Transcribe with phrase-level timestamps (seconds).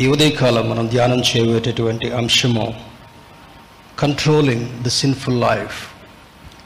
[0.00, 2.80] ఈ ఉదయకాలం మనం ధ్యానం చేయబోయేటటువంటి అంశము
[3.98, 5.88] controlling the sinful life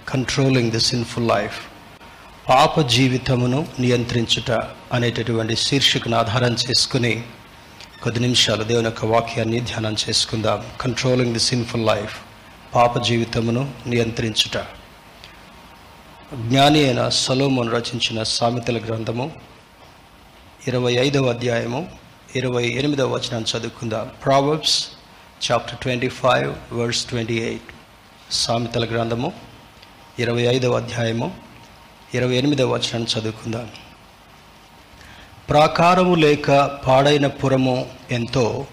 [0.08, 1.61] controlling the sinful life
[2.48, 4.51] పాప జీవితమును నియంత్రించుట
[4.93, 7.22] అనేటటువంటి శీర్షికను ఆధారం చేసుకుని
[8.03, 10.65] కొద్ది నిమిషాలు దేవుని యొక్క వాక్యాన్ని ధ్యానం చేసుకుందాం.
[10.81, 12.17] కంట్రోలింగ్ ది సిన్ఫుల్ లైఫ్
[12.74, 14.56] పాప జీవితమును నియంత్రించుట.
[16.48, 19.33] జ్ఞాని అయిన సలోమోను రచించిన సామెతల గ్రంథము
[20.69, 21.99] ఇరవై ఐదవ అధ్యాయము
[22.37, 24.10] ఇరవై ఎనిమిదవ వచనాన్ని చదువుకుందాం.
[24.24, 24.88] Proverbs
[25.51, 27.75] chapter twenty five verse twenty eight
[28.30, 29.33] సామెతల గ్రంథము
[30.19, 31.34] ఇరవై ఐదవ అధ్యాయము
[32.15, 33.70] ఇరవై ఎనిమిదవ వచనాన్ని చదువుకుందాం.
[35.48, 36.51] ప్రాకారము లేక
[36.87, 38.67] పాడైన పురము ఎంతో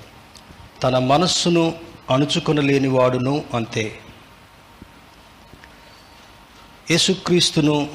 [0.84, 1.76] తన మనస్సును
[2.10, 4.00] అణుచుకొనలేని వాడును అంతే.
[6.92, 7.90] యేసుక్రీస్తును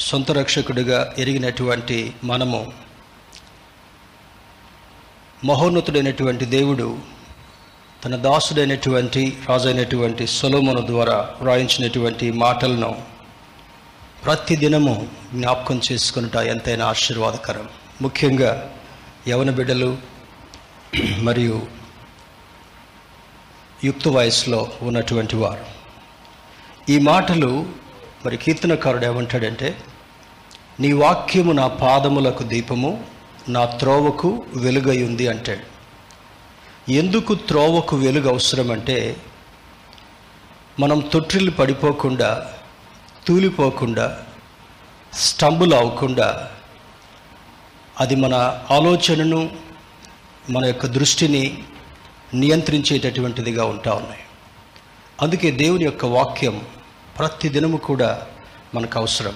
[0.00, 2.85] సొంత రక్షకుడిగా ఎరిగినటువంటి మనము
[5.46, 6.98] మహోన్నతుడైనటువంటి దేవుడు
[8.04, 13.02] తన దాసుడైనటువంటి రాజైనటువంటి సొలోమును ద్వారా వ్రాయించినటువంటి మాటలను
[14.24, 17.68] ప్రతి దినము జ్ఞాపకం చేసుకునుట ఎంతైనా ఆశీర్వాదకరం.
[18.02, 18.70] ముఖ్యంగా
[19.28, 19.98] యవన బిడ్డలు
[21.18, 21.62] మరియు
[23.84, 25.64] యుక్త వయసులో ఉన్నటువంటి వారు.
[26.92, 27.66] ఈ మాటలు
[28.26, 29.76] మరి కీర్తనకారుడు ఏమంటాడంటే
[30.80, 33.15] నీ వాక్యము నా పాదములకు దీపము
[33.48, 35.76] నా త్రోవకు వెలుగై ఉంది అంటాడు.
[36.90, 39.16] ఎందుకు త్రోవకు వెలుగు అవసరం అంటే
[40.80, 42.52] మనం తొట్టిల్లు పడిపోకుండా
[43.26, 44.22] తూలిపోకుండా
[45.12, 46.50] స్టంబుల్ అవ్వకుండా
[48.00, 48.34] అది మన
[48.70, 49.50] ఆలోచనను
[50.50, 51.64] మన యొక్క దృష్టిని
[52.34, 54.20] నియంత్రించేటటువంటిదిగా ఉంటా ఉన్నాయి.
[55.22, 56.66] అందుకే దేవుని యొక్క వాక్యం
[57.18, 58.26] ప్రతి దినము కూడా
[58.74, 59.34] మనకు అవసరం.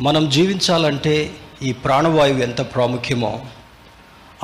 [0.00, 3.46] మనం జీవించాలంటే ఈ ప్రాణవాయువు ఎంత ప్రాముఖ్యమో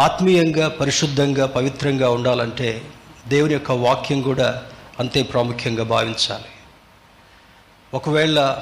[0.00, 2.82] ఆత్మీయంగా పరిశుద్ధంగా పవిత్రంగా ఉండాలంటే
[3.28, 4.66] దేవుని యొక్క వాక్యం కూడా
[5.00, 6.44] అంతే ప్రాముఖ్యంగా భావించాలి.
[7.94, 8.58] ఒకవేళ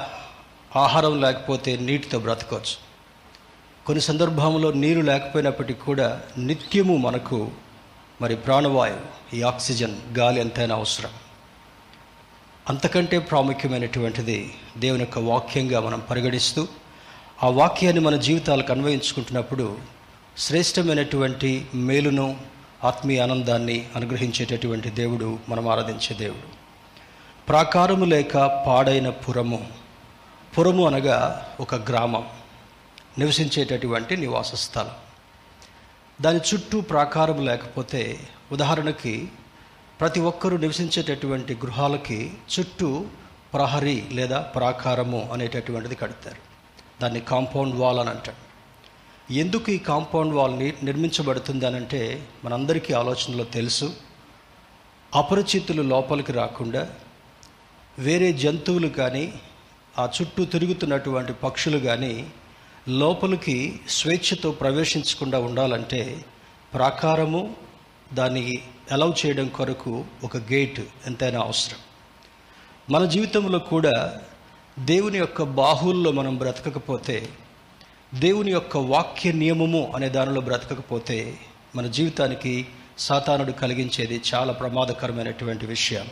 [0.77, 2.77] ఆహారం లేకపోతే నీటితో బ్రతకవచ్చు
[3.87, 7.51] కొన్ని సందర్భంలో నీరు లేకపోయినప్పటికీ కూడా నిత్యము మనకు
[8.23, 11.11] మరి ప్రాణవాయువు ఈ ఆక్సిజన్ గాలి ఎంతైనా అవసరం.
[12.69, 16.69] అంతకంటే ప్రాముఖ్యమైనటువంటిది దేవుని యొక్క వాక్యంగా మనం పరిగణిస్తూ
[17.43, 19.79] ఆ వాక్యాన్ని మన జీవితాలకు అన్వయించుకుంటున్నప్పుడు
[20.37, 22.41] శ్రేష్టమైనటువంటి మేలును
[22.85, 26.49] ఆత్మీయ ఆనందాన్ని అనుగ్రహించేటటువంటి దేవుడు మనం ఆరాధించే దేవుడు.
[27.49, 29.69] ప్రాకారము లేక పాడైన పురము
[30.59, 32.27] పురము అనగా ఒక గ్రామం
[33.19, 34.91] నివసించేటటువంటి నివాస స్థలం.
[36.21, 38.21] దాని చుట్టూ ప్రాకారం లేకపోతే
[38.53, 39.29] ఉదాహరణకి
[40.01, 43.05] ప్రతి ఒక్కరూ నివసించేటటువంటి గృహాలకి చుట్టూ
[43.55, 46.48] ప్రహరీ లేదా ప్రాకారము అనేటటువంటిది కడతారు.
[47.03, 48.49] దాన్ని కాంపౌండ్ వాల్ అని అంటాడు
[49.33, 53.95] ఎందుకు ఈ కాంపౌండ్ వాల్ని నిర్మించబడుతుంది అని అంటే మనందరికీ ఆలోచనలో తెలుసు.
[55.15, 56.91] అపరిచితులు లోపలికి రాకుండా
[57.99, 59.33] వేరే జంతువులు కానీ
[59.99, 62.27] ఆ చుట్టూ తిరుగుతున్నటువంటి పక్షులు కానీ
[62.89, 66.25] లోపలికి స్వేచ్ఛతో ప్రవేశించకుండా ఉండాలంటే
[66.75, 67.57] ప్రాకారము
[68.13, 68.59] దాన్ని
[68.93, 71.79] అలౌ చేయడం కొరకు ఒక గేట్ ఎంతైనా అవసరం.
[72.91, 74.21] మన జీవితంలో కూడా
[74.87, 77.29] దేవుని యొక్క బాహుల్లో మనం బ్రతకకపోతే
[78.15, 81.39] దేవుని యొక్క వాక్య నియమము అనే దానిలో బ్రతకకపోతే
[81.77, 82.67] మన జీవితానికి
[82.99, 86.07] సాతానుడు కలిగించేది చాలా ప్రమాదకరమైనటువంటి విషయం.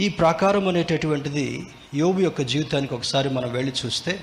[0.00, 4.20] ఈ ప్రాకారం అనేటటువంటిది యోబు యొక్క జీవితానికి ఒకసారి మనం వెళ్ళి చూస్తే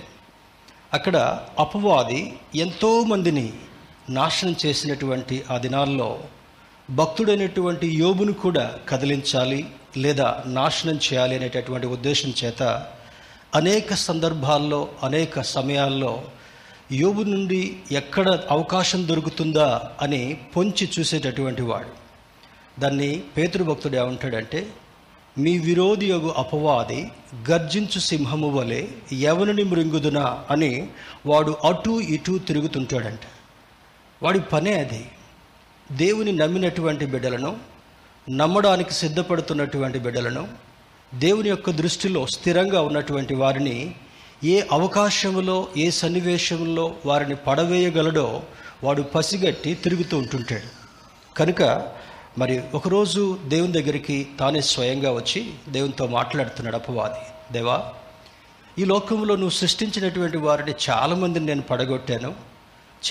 [0.94, 1.18] అక్కడ
[1.60, 3.54] అపవాది ఎంతోమందిని
[4.10, 6.20] నాశనం చేసినటువంటి ఆ దినాల్లో
[6.92, 9.66] భక్తుడైనటువంటి యోబును కూడా కదిలించాలి
[9.98, 12.92] లేదా నాశనం చేయాలి అనేటటువంటి ఉద్దేశం చేత
[13.56, 16.24] అనేక సందర్భాల్లో అనేక సమయాల్లో
[16.92, 22.06] యోబు నుండి ఎక్కడ అవకాశం దొరుకుతుందా అని పొంచి చూసేటటువంటి వాడు.
[22.82, 24.68] దాన్ని పేతృభక్తుడు ఏమంటాడంటే
[25.38, 27.12] మీ విరోధి యొగు అపవాది
[27.50, 30.44] గర్జించు సింహము వలె ఎవరిని మృంగుదునా?
[30.52, 30.88] అని
[31.26, 33.20] వాడు అటు ఇటు తిరుగుతుంటాడంట.
[34.24, 35.06] వాడి పనే అది.
[35.92, 37.58] దేవుని నమ్మినటువంటి బిడ్డలను
[38.30, 40.65] నమ్మడానికి సిద్ధపడుతున్నటువంటి బిడ్డలను
[41.16, 43.96] దేవుని యొక్క దృష్టిలో స్థిరంగా ఉన్నటువంటి వారిని
[44.44, 48.44] ఏ అవకాశంలో ఏ సన్నివేశంలో వారిని పడవేయగలడో
[48.84, 50.86] వాడు పసిగట్టి తిరుగుతూ ఉంటుంటాడు
[51.34, 51.88] కనుక
[52.38, 57.54] మరి ఒకరోజు దేవుని దగ్గరికి తానే స్వయంగా వచ్చి దేవునితో మాట్లాడుతున్నాడు అపవాది.
[57.54, 57.94] దేవా
[58.80, 62.34] ఈ లోకంలో నువ్వు సృష్టించినటువంటి వారిని చాలామందిని నేను పడగొట్టాను.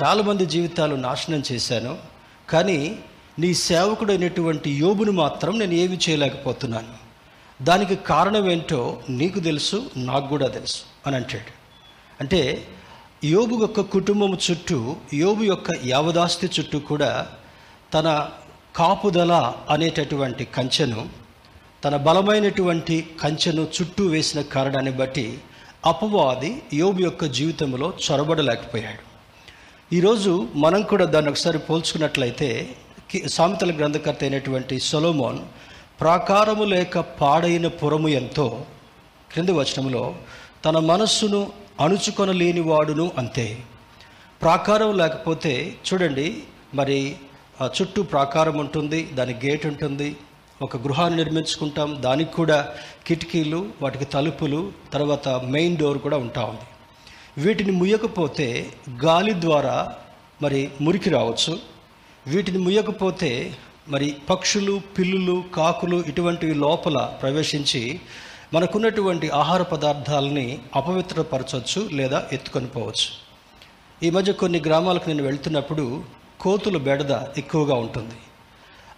[0.03, 1.99] చాలామంది జీవితాలు నాశనం చేశాను.
[2.51, 2.99] కానీ
[3.39, 7.04] నీ సేవకుడైనటువంటి యోబును మాత్రం నేను ఏమి చేయలేకపోతున్నాను.
[7.63, 11.53] దానికి కారణం ఏంటో నీకు తెలుసు నాకు కూడా తెలుసు అని అంటాడు.
[12.21, 12.67] అంటే
[13.25, 17.27] యోబు యొక్క కుటుంబం చుట్టూ యోబు యొక్క యావదాస్తి చుట్టూ కూడా
[17.95, 18.29] తన
[18.77, 21.09] కాపుదల అనేటటువంటి కంచెను
[21.85, 25.39] తన బలమైనటువంటి కంచెను చుట్టూ వేసిన కారణాన్ని బట్టి
[25.87, 29.03] అపవాది యోబు యొక్క జీవితంలో చొరబడలేకపోయాడు.
[29.95, 32.77] ఈరోజు మనం కూడా దాన్ని ఒకసారి పోల్చుకున్నట్లయితే
[33.27, 35.39] సామెతల గ్రంథకర్త అయినటువంటి సొలోమోన్
[36.01, 38.63] ప్రాకారము లేక పాడైన పురము ఎంతో.
[39.33, 40.15] క్రింది వచనంలో
[40.65, 43.59] తన మనస్సును అణుచుకొనలేని వాడును అంతే.
[44.43, 46.43] ప్రాకారం లేకపోతే చూడండి
[46.75, 47.17] మరి
[47.61, 50.17] ఆ చుట్టూ ప్రాకారం ఉంటుంది దాని గేట్ ఉంటుంది
[50.63, 52.69] ఒక గృహాన్ని నిర్మించుకుంటాం దానికి కూడా
[53.07, 56.67] కిటికీలు వాటికి తలుపులు తర్వాత మెయిన్ డోర్ కూడా ఉంటా ఉంది.
[57.47, 58.71] వీటిని ముయ్యకపోతే
[59.05, 59.95] గాలి ద్వారా
[60.43, 61.59] మరి మురికి రావచ్చు.
[62.27, 63.55] వీటిని ముయ్యకపోతే
[63.93, 68.01] మరి పక్షులు పిల్లులు కాకులు ఇటువంటివి లోపల ప్రవేశించి
[68.55, 73.09] మనకున్నటువంటి ఆహార పదార్థాలని అపవిత్రపరచవచ్చు లేదా ఎత్తుకొని పోవచ్చు.
[74.03, 75.85] ఈ మధ్య కొన్ని గ్రామాలకు నేను వెళ్తున్నప్పుడు
[76.41, 78.17] కోతుల బెడద ఎక్కువగా ఉంటుంది.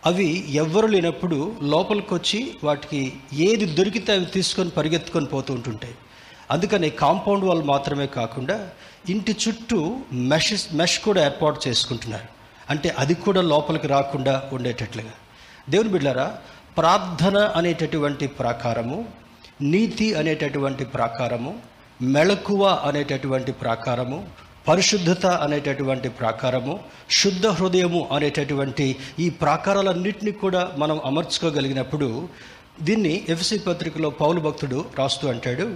[0.06, 3.00] అవి ఎవ్వరు లేనప్పుడు లోపలికి వచ్చి వాటికి
[3.48, 5.96] ఏది దొరికితే అవి తీసుకొని పరిగెత్తుకొని పోతూ ఉంటుంటాయి.
[6.50, 8.70] అందుకని కాంపౌండ్ వాళ్ళు మాత్రమే కాకుండా
[9.10, 9.80] ఇంటి చుట్టూ
[10.12, 12.35] మెష్ మెష్ కూడా ఏర్పాటు చేసుకుంటున్నారు.
[12.70, 15.14] అంటే అది కూడా లోపలికి రాకుండా ఉండేటట్లుగా.
[15.70, 16.26] దేవుని బిడ్డారా
[16.76, 18.98] ప్రార్థన అనేటటువంటి ప్రాకారము
[19.62, 21.52] నీతి అనేటటువంటి ప్రాకారము
[22.02, 24.18] మెళకువ అనేటటువంటి ప్రాకారము
[24.68, 26.80] పరిశుద్ధత అనేటటువంటి ప్రాకారము
[27.10, 32.08] శుద్ధ హృదయము అనేటటువంటి ఈ ప్రాకారాలన్నింటినీ కూడా మనం అమర్చుకోగలిగినప్పుడు
[32.80, 35.66] దీన్ని ఎఫ్సి పత్రికలో పౌలు భక్తుడు రాస్తూ అంటాడు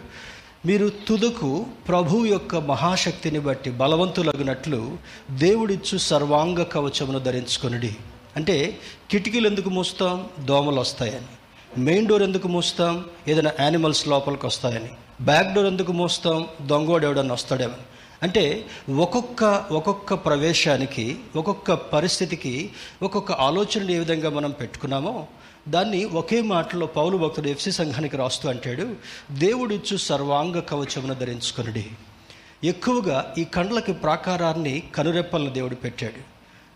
[0.66, 4.98] మీరు తుదకు ప్రభు యొక్క మహాశక్తిని బట్టి బలవంతులగినట్లు
[5.30, 7.96] దేవుడిచ్చు సర్వాంగ కవచమును ధరించుకొనిడి.
[8.36, 8.78] అంటే
[9.10, 10.26] కిటికీలు ఎందుకు మూస్తాం?
[10.40, 11.80] దోమలు వస్తాయని.
[11.80, 13.04] మెయిన్ డోర్ ఎందుకు మూస్తాం?
[13.28, 14.90] ఏదైనా యానిమల్స్ లోపలికి వస్తాయని
[15.24, 16.46] బ్యాక్ డోర్ ఎందుకు మూస్తాం?
[16.66, 17.86] దొంగోడు ఎవడన్నా వస్తాడేమని
[18.22, 18.64] అంటే
[18.96, 22.70] ఒక్కొక్క ఒక్కొక్క ప్రవేశానికి ఒక్కొక్క పరిస్థితికి
[23.02, 25.26] ఒక్కొక్క ఆలోచనలు ఏ విధంగా మనం పెట్టుకున్నామో
[25.70, 28.86] దాన్ని ఒకే మాటలో పౌలు భక్తుడు ఎఫ్సి సంఘానికి రాస్తూ అంటాడు
[29.38, 31.86] దేవుడిచ్చు సర్వాంగ కవచమును ధరించుకునుడి.
[32.64, 36.20] ఎక్కువగా ఈ కండ్లకి ప్రాకారాన్ని కనురెప్పలను దేవుడు పెట్టాడు.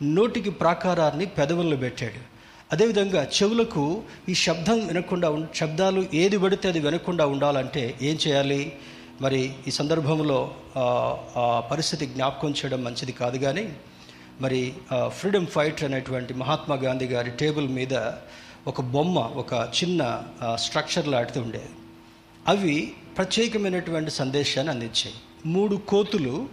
[0.04, 2.20] నోటికి ప్రాకారాన్ని పెదవులను పెట్టాడు.
[2.72, 8.72] అదేవిధంగా చెవులకు ఈ శబ్దం వినకుండా శబ్దాలు ఏది పడితే అది వినకుండా ఉండాలంటే ఏం చేయాలి?
[9.20, 10.38] మరి ఈ సందర్భంలో
[10.76, 13.72] ఆ, పరిస్థితి జ్ఞాపకం చేయడం మంచిది కాదు కానీ
[14.40, 14.72] మరి
[15.08, 17.94] ఫ్రీడమ్ ఫైటర్ అనేటువంటి మహాత్మా గాంధీ గారి టేబుల్ మీద
[18.66, 20.22] ఒక బొమ్మ ఒక చిన్న
[20.54, 21.68] స్ట్రక్చర్ లాంటిది ఉండేది.
[22.48, 25.14] అవి ప్రత్యేకమైనటువంటి సందేశాన్ని అందించాయి.
[25.46, 26.48] మూడు కోతులు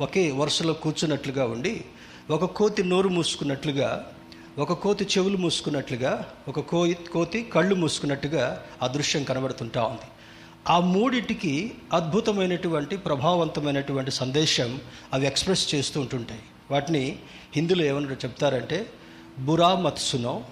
[0.00, 1.84] ఒకే వరుసలో కూర్చున్నట్లుగా ఉండి
[2.30, 4.12] ఒక కోతి నోరు మూసుకున్నట్లుగా
[4.58, 10.08] ఒక కోతి చెవులు మూసుకున్నట్లుగా ఒక కోయి కోతి కళ్ళు మూసుకున్నట్టుగా ఆ దృశ్యం కనబడుతుంటా ఉంది.
[10.68, 14.80] ఆ మూడిటికి అద్భుతమైనటువంటి ప్రభావవంతమైనటువంటి సందేశం
[15.12, 16.40] అవి ఎక్స్ప్రెస్ చేస్తూ ఉంటుంటాయి.
[16.70, 17.18] వాటిని
[17.56, 18.86] హిందీలో ఏమన్నా చెప్తారంటే
[19.38, 20.42] బురా మత్ సునో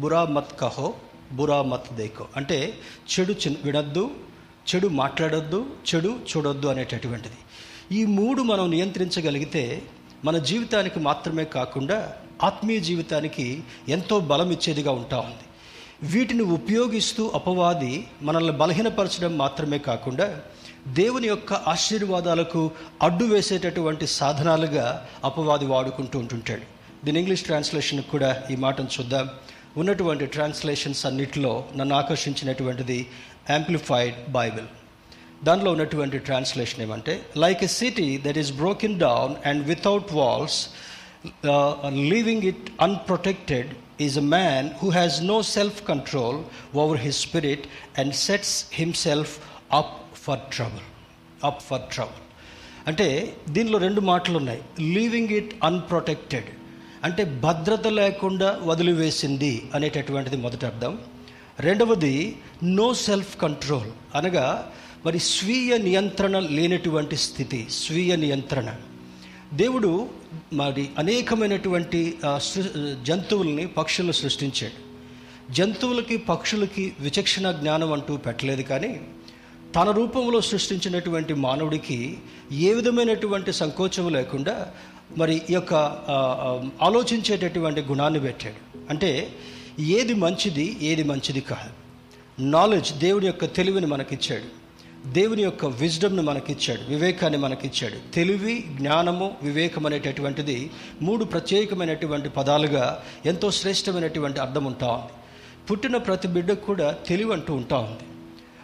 [0.00, 0.94] బురా మత్ కహో
[1.32, 2.26] బురా మత్ దేకో.
[2.36, 2.74] అంటే
[3.12, 4.10] చెడు చిన్ వినొద్దు
[4.68, 7.34] చెడు మాట్లాడొద్దు చెడు చూడొద్దు అనేటటువంటిది.
[7.92, 9.82] ఈ మూడు మనం నియంత్రించగలిగితే
[10.24, 12.12] మన జీవితానికి మాత్రమే కాకుండా
[12.42, 15.44] ఆత్మీయ జీవితానికి ఎంతో బలం ఇచ్చేదిగా ఉంటా ఉంది.
[16.06, 20.40] వీటిని ఉపయోగిస్తూ అపవాది మనల్ని బలహీనపరచడం మాత్రమే కాకుండా
[20.88, 22.70] దేవుని యొక్క ఆశీర్వాదాలకు
[23.02, 26.62] అడ్డు వేసేటటువంటి సాధనాలుగా అపవాది వాడుకుంటూ ఉంటుంటాడు.
[27.04, 29.28] దీని ఇంగ్లీష్ ట్రాన్స్లేషన్ కూడా ఈ మాటను చూద్దాం.
[29.76, 32.98] ఉన్నటువంటి ట్రాన్స్లేషన్స్ అన్నిటిలో నన్ను ఆకర్షించినటువంటిది
[33.50, 34.68] యాంప్లిఫైడ్ బైబిల్.
[35.44, 40.58] దానిలో ఉన్నటువంటి ట్రాన్స్లేషన్ ఏమంటే like a city that is broken down and without walls
[42.12, 46.38] leaving it unprotected is a man who has no self control
[46.74, 47.66] over his spirit
[47.98, 49.34] and sets himself
[49.72, 50.84] up for trouble
[51.44, 52.20] up for trouble
[52.86, 53.08] అంటే
[53.48, 54.62] దీనిలో రెండు మాటలు ఉన్నాయి
[54.96, 56.48] leaving it unprotected
[57.04, 60.92] అంటే భద్రత లేకుండా వదిలివేసింది అనేటటువంటిది మొదటి అర్థం.
[61.60, 62.14] రెండవది
[62.78, 64.46] నో సెల్ఫ్ కంట్రోల్ అనగా
[65.06, 68.68] మరి స్వీయ నియంత్రణ లేనటువంటి స్థితి స్వీయ నియంత్రణ.
[69.62, 69.90] దేవుడు
[70.52, 72.00] మరి అనేకమైనటువంటి
[73.08, 74.78] జంతువుల్ని పక్షులను సృష్టించాడు.
[75.54, 78.92] జంతువులకి పక్షులకి విచక్షణ జ్ఞానం అంటూ పెట్టలేదు కానీ
[79.76, 81.98] తన రూపంలో సృష్టించినటువంటి మానవుడికి
[82.66, 84.54] ఏ విధమైనటువంటి సంకోచం లేకుండా
[85.16, 85.74] మరి ఈ యొక్క
[86.82, 88.78] ఆలోచించేటటువంటి గుణాన్ని పెట్టాడు.
[88.90, 89.28] అంటే
[89.80, 91.84] ఏది మంచిది ఏది మంచిది కాదు.
[92.42, 94.64] నాలెడ్జ్ దేవుని యొక్క తెలివిని మనకిచ్చాడు.
[95.12, 96.80] దేవుని యొక్క విజ్డమ్ను మనకిచ్చాడు.
[96.88, 98.12] వివేకాన్ని మనకిచ్చాడు.
[98.14, 100.70] తెలివి జ్ఞానము వివేకం అనేటటువంటిది
[101.02, 105.12] మూడు ప్రత్యేకమైనటువంటి పదాలుగా ఎంతో శ్రేష్టమైనటువంటి అర్థం ఉంటా ఉంది.
[105.70, 108.08] పుట్టిన ప్రతి బిడ్డకు కూడా తెలివి అంటూ ఉంటా ఉంది.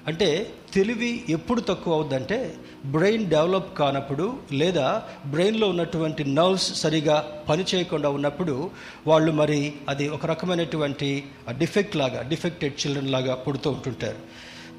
[0.07, 2.54] అంటే తెలివి ఎప్పుడు తక్కువ అవుద్దంటే
[2.87, 8.71] బ్రెయిన్ డెవలప్ కానప్పుడు లేదా బ్రెయిన్లో ఉన్నటువంటి నర్వ్స్ సరిగా పనిచేయకుండా ఉన్నప్పుడు
[9.07, 14.17] వాళ్ళు మరి అది ఒక రకమైనటువంటి డిఫెక్ట్ లాగా డిఫెక్టెడ్ చిల్డ్రన్ లాగా పుడుతూ ఉంటుంటారు.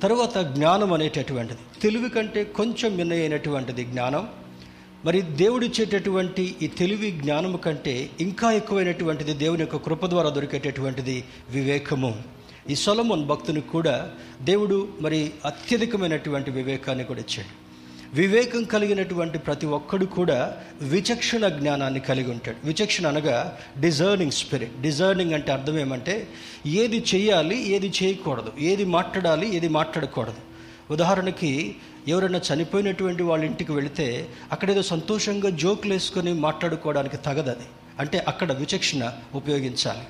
[0.02, 1.60] తర్వాత జ్ఞానం అనేటటువంటిది.
[1.82, 4.28] తెలివి కంటే కొంచెం మిన్నైనటువంటిది జ్ఞానం.
[5.06, 12.24] మరి దేవుడిచ్చేటటువంటి ఈ తెలివి జ్ఞానము కంటే ఇంకా ఎక్కువైనటువంటిది దేవుని యొక్క కృప ద్వారా దొరికేటటువంటిది వివేకము.
[12.70, 17.61] ఈ సొలమోన్ భక్తునికి కూడా దేవుడు మరి అత్యధికమైనటువంటి వివేకాన్ని కూడా ఇచ్చాడు.
[18.14, 22.58] వివేకం కలిగినటువంటి ప్రతి ఒక్కడు కూడా విచక్షణ జ్ఞానాన్ని కలిగి ఉంటాడు.
[22.68, 26.28] విచక్షణ అనగా డిజర్నింగ్ స్పిరిట్ డిజర్నింగ్ అంటే అర్థం ఏమంటే
[26.66, 28.52] ఏది చేయాలి ఏది చేయకూడదు.
[28.60, 30.42] ఏది మాట్లాడాలి ఏది మాట్లాడకూడదు.
[30.94, 31.76] ఉదాహరణకి
[32.08, 37.68] ఎవరైనా చనిపోయినటువంటి వాళ్ళ ఇంటికి వెళితే అక్కడ ఏదో సంతోషంగా జోకులు వేసుకొని మాట్లాడుకోవడానికి తగదది.
[38.00, 40.06] అంటే అక్కడ విచక్షణ ఉపయోగించాలి.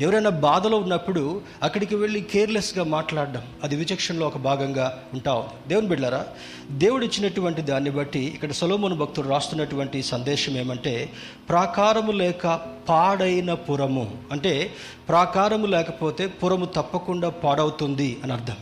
[0.00, 5.68] ఎవరైనా బాధలో ఉన్నప్పుడు అక్కడికి వెళ్ళి కేర్లెస్గా మాట్లాడడం అది విచక్షణలో ఒక భాగంగా ఉంటా ఉంది.
[5.68, 6.26] దేవుని బిడ్డారా
[6.70, 11.12] దేవుడు ఇచ్చినటువంటి దాన్ని బట్టి ఇక్కడ సొలోమోను భక్తుడు రాస్తున్నటువంటి సందేశం ఏమంటే
[11.48, 14.16] ప్రాకారము లేక పాడైన పురము.
[14.32, 14.70] అంటే
[15.08, 18.56] ప్రాకారము లేకపోతే పురము తప్పకుండా పాడవుతుంది అని అర్థం.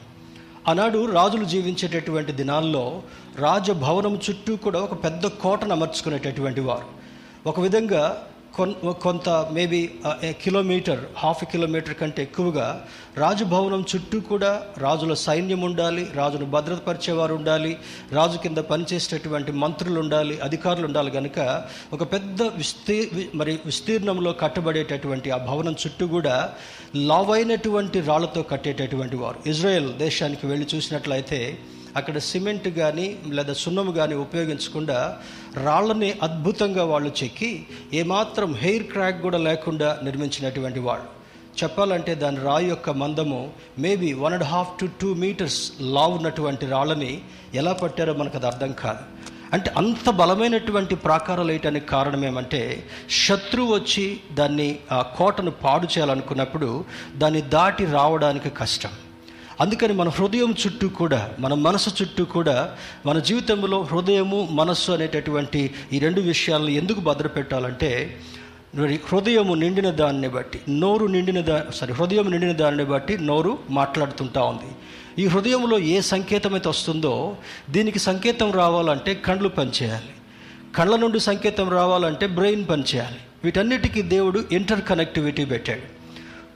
[0.68, 3.02] ఆనాడు రాజులు జీవించేటటువంటి దినాల్లో
[3.38, 6.98] రాజభవనం చుట్టూ కూడా ఒక పెద్ద కోటను అమర్చుకునేటటువంటి వారు.
[7.48, 8.26] ఒక విధంగా
[9.00, 9.90] కొంత మేబీ
[10.42, 12.84] కిలోమీటర్ హాఫ్ కిలోమీటర్ కంటే ఎక్కువగా
[13.16, 17.76] రాజభవనం చుట్టూ కూడా రాజుల సైన్యం ఉండాలి రాజును భద్రతపరిచేవారు ఉండాలి
[18.12, 25.36] రాజు కింద పనిచేసేటటువంటి మంత్రులు ఉండాలి అధికారులు ఉండాలి కనుక ఒక పెద్ద విస్తీ మరి విస్తీర్ణంలో కట్టబడేటటువంటి ఆ
[25.36, 26.52] భవనం చుట్టూ కూడా
[26.96, 29.48] లావైనటువంటి రాళ్ళతో కట్టేటటువంటి వారు.
[29.48, 31.58] ఇజ్రాయెల్ దేశానికి వెళ్ళి చూసినట్లయితే
[31.98, 34.98] అక్కడ సిమెంట్ కానీ లేదా సున్నము కానీ ఉపయోగించకుండా
[35.64, 37.50] రాళ్ళని అద్భుతంగా వాళ్ళు చెక్కి
[38.00, 41.08] ఏమాత్రం హెయిర్ క్రాక్ కూడా లేకుండా నిర్మించినటువంటి వాళ్ళు.
[41.62, 43.40] చెప్పాలంటే దాని రాయి యొక్క మందము
[43.78, 45.60] maybe one and half to two metres
[45.94, 47.12] లా ఉన్నటువంటి రాళ్ళని
[47.54, 49.04] ఎలా పట్టారో మనకు అది అర్థం కాదు.
[49.52, 52.60] అంటే అంత బలమైనటువంటి ప్రాకారాలు వేయటానికి కారణం ఏమంటే
[53.26, 56.70] శత్రువు వచ్చి దాన్ని ఆ కోటను పాడు చేయాలనుకున్నప్పుడు
[57.16, 58.94] దాన్ని దాటి రావడానికి కష్టం.
[59.60, 65.98] అందుకని మన హృదయం చుట్టూ కూడా మన మనసు చుట్టూ కూడా మన జీవితంలో హృదయము మనస్సు అనేటటువంటి ఈ
[65.98, 68.16] రెండు విషయాలను ఎందుకు భద్రపెట్టాలంటే
[69.12, 74.70] హృదయము నిండిన దాన్ని బట్టి నోరు నిండిన దా సారీ హృదయం నిండిన దానిని బట్టి నోరు మాట్లాడుతుంటా ఉంది.
[75.22, 77.36] ఈ హృదయంలో ఏ సంకేతం అయితే వస్తుందో
[77.70, 80.12] దీనికి సంకేతం రావాలంటే కండ్లు పనిచేయాలి.
[80.76, 83.16] కళ్ళ నుండి సంకేతం రావాలంటే బ్రెయిన్ పనిచేయాలి.
[83.44, 85.98] వీటన్నిటికీ దేవుడు ఇంటర్ కనెక్టివిటీ పెట్టాడు.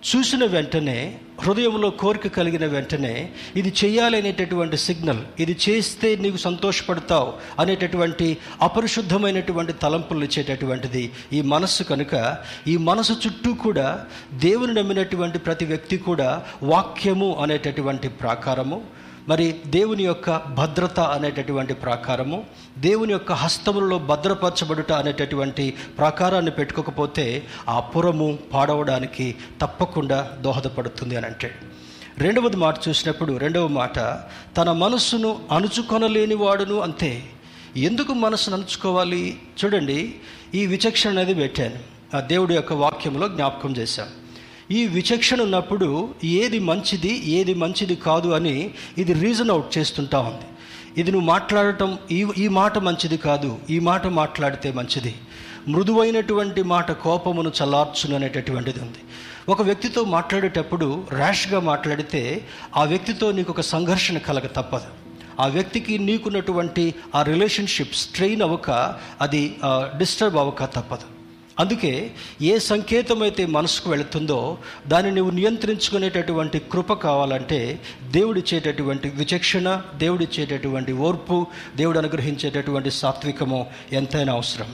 [0.07, 3.13] చూసిన వెంటనే హృదయంలో కోరిక కలిగిన వెంటనే
[3.57, 7.31] ఇది చేయాలి అనేటటువంటి సిగ్నల్ ఇది చేస్తే నీకు సంతోషపడతావు
[7.61, 8.27] అనేటటువంటి
[8.67, 12.15] అపరిశుద్ధమైనటువంటి తలంపులు ఇచ్చేటటువంటిది ఈ మనస్సు కనుక
[12.69, 13.89] ఈ మనసు చుట్టూ కూడా
[14.41, 16.29] దేవుని నమ్మినటువంటి ప్రతి వ్యక్తి కూడా
[16.65, 18.79] వాక్యము అనేటటువంటి ప్రాకారము
[19.29, 22.45] మరి దేవుని యొక్క భద్రత అనేటటువంటి ప్రాకారము
[22.79, 31.51] దేవుని యొక్క హస్తములలో భద్రపరచబడుట అనేటటువంటి ప్రాకారాన్ని పెట్టుకోకపోతే ఆ పురము పాడవడానికి తప్పకుండా దోహదపడుతుంది అని అంటే.
[32.19, 33.99] రెండవది మాట చూసినప్పుడు రెండవ మాట
[34.57, 37.25] తన మనస్సును అణుచుకొనలేని వాడును అంతే.
[37.77, 39.39] ఎందుకు మనసును అణుచుకోవాలి?
[39.65, 40.15] చూడండి
[40.55, 41.79] ఈ విచక్షణ అనేది పెట్టాను
[42.17, 44.22] ఆ దేవుడి యొక్క వాక్యంలో జ్ఞాపకం చేశాను
[44.71, 50.47] ఈ విచక్షణ ఉన్నప్పుడు ఏది మంచిది ఏది మంచిది కాదు అని ఇది రీజన్ అవుట్ చేస్తుంటా ఉంది.
[51.01, 55.15] ఇది నువ్వు మాట్లాడటం ఈ ఈ మాట మంచిది కాదు ఈ మాట మాట్లాడితే మంచిది.
[55.69, 59.03] మృదువైనటువంటి మాట కోపమును చల్లార్చును అనేటటువంటిది ఉంది.
[59.49, 64.91] ఒక వ్యక్తితో మాట్లాడేటప్పుడు ర్యాష్గా మాట్లాడితే ఆ వ్యక్తితో నీకు ఒక సంఘర్షణ కలగ తప్పదు.
[65.41, 68.71] ఆ వ్యక్తికి నీకున్నటువంటి ఆ రిలేషన్షిప్ స్ట్రెయిన్ అవ్వక
[69.21, 69.57] అది
[69.99, 71.07] డిస్టర్బ్ అవ్వక తప్పదు.
[71.61, 72.11] అందుకే
[72.43, 77.81] ఏ సంకేతం అయితే మనసుకు వెళుతుందో దాన్ని నువ్వు నియంత్రించుకునేటటువంటి కృప కావాలంటే
[78.11, 84.67] దేవుడిచ్చేటటువంటి విచక్షణ దేవుడిచ్చేటటువంటి ఓర్పు దేవుడు అనుగ్రహించేటటువంటి సాత్వికము ఎంతైనా అవసరం.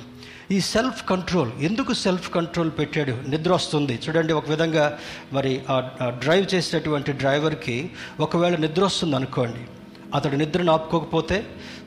[0.51, 3.31] ఈ సెల్ఫ్ కంట్రోల్ ఎందుకు సెల్ఫ్ కంట్రోల్ పెట్టాడు?
[3.31, 3.99] నిద్ర వస్తుంది.
[4.09, 4.99] చూడండి ఒక విధంగా
[5.33, 9.59] మరి ఆ డ్రైవ్ చేసేటటువంటి డ్రైవర్కి ఒకవేళ నిద్ర వస్తుంది అనుకోండి
[10.15, 11.47] అతడు నిద్రను ఆపుకోకపోతే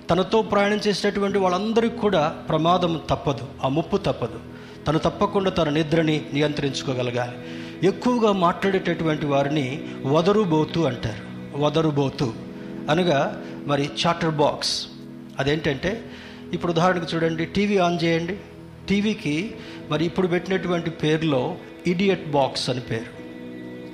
[0.09, 4.39] తనతో ప్రయాణం చేసేటటువంటి వాళ్ళందరికీ కూడా ప్రమాదం తప్పదు ఆ ముప్పు తప్పదు.
[4.87, 7.37] తను తప్పకుండా తన నిద్రని నియంత్రించుకోగలగాలి.
[7.87, 11.57] ఎక్కువగా మాట్లాడేటటువంటి వారిని వదరుబోతు అంటారు.
[11.57, 12.33] వదరుబోతు.
[12.89, 14.87] అనగా మరి చార్టర్ బాక్స్.
[15.39, 16.05] అదేంటంటే
[16.53, 18.37] ఇప్పుడు ఉదాహరణకు చూడండి టీవీ ఆన్ చేయండి.
[18.89, 19.55] టీవీకి
[19.89, 21.55] మరి ఇప్పుడు పెట్టినటువంటి పేరులో
[21.87, 23.21] ఇడియట్ బాక్స్ అని పేరు.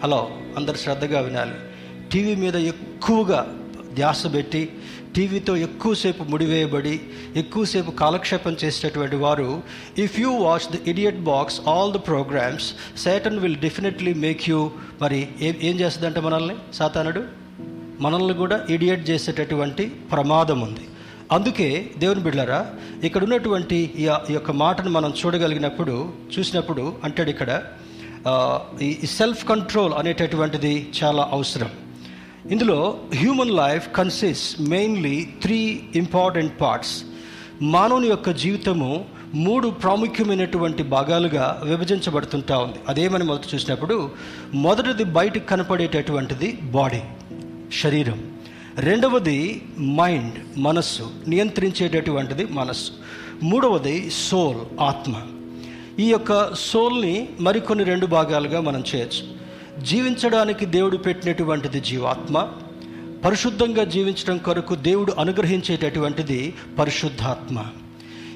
[0.04, 1.56] హలో అందరు శ్రద్ధగా వినాలి.
[2.12, 3.56] టీవీ మీద ఎక్కువగా
[3.94, 4.74] ధ్యాస పెట్టి
[5.16, 7.02] టీవీతో ఎక్కువసేపు ముడివేయబడి
[7.36, 9.62] ఎక్కువసేపు కాలక్షేపం చేసేటటువంటి వారు
[9.98, 14.72] if you watch the idiot box all the programmes Satan will definitely make you
[15.02, 16.56] మరి ఏం ఏం చేస్తుందంటే మనల్ని?
[16.74, 17.24] సాతానుడు?
[18.00, 20.86] మనల్ని కూడా ఇడియట్ చేసేటటువంటి ప్రమాదం ఉంది.
[21.32, 22.74] అందుకే దేవుని బిడ్లరా
[23.04, 27.62] ఇక్కడ ఉన్నటువంటి ఈ యొక్క మాటను మనం చూడగలిగినప్పుడు చూసినప్పుడు అంటాడు ఇక్కడ
[28.82, 31.70] ఈ సెల్ఫ్ కంట్రోల్ అనేటటువంటిది చాలా అవసరం.
[32.52, 37.04] ఇందులో human life consist mainly three important parts
[37.62, 42.76] మానవుని యొక్క జీవితము మూడు ప్రాముఖ్యమైనటువంటి భాగాలుగా విభజించబడుతుంటా ఉంది.
[42.88, 44.10] అదేమని మొదట చూసినప్పుడు
[44.54, 47.02] మొదటిది బయటకు కనపడేటటువంటిది బాడీ
[47.82, 48.32] శరీరం.
[48.78, 52.92] రెండవది మైండ్ మనస్సు నియంత్రించేటటువంటిది మనస్సు.
[53.44, 55.22] మూడవది సోల్ ఆత్మ.
[56.00, 59.37] ఈ యొక్క సోల్ని మరికొన్ని రెండు భాగాలుగా మనం చేయొచ్చు.
[59.84, 62.48] జీవించడానికి దేవుడు పెట్టినటువంటిది జీవాత్మ
[63.26, 67.66] పరిశుద్ధంగా జీవించడం కొరకు దేవుడు అనుగ్రహించేటటువంటిది పరిశుద్ధాత్మ.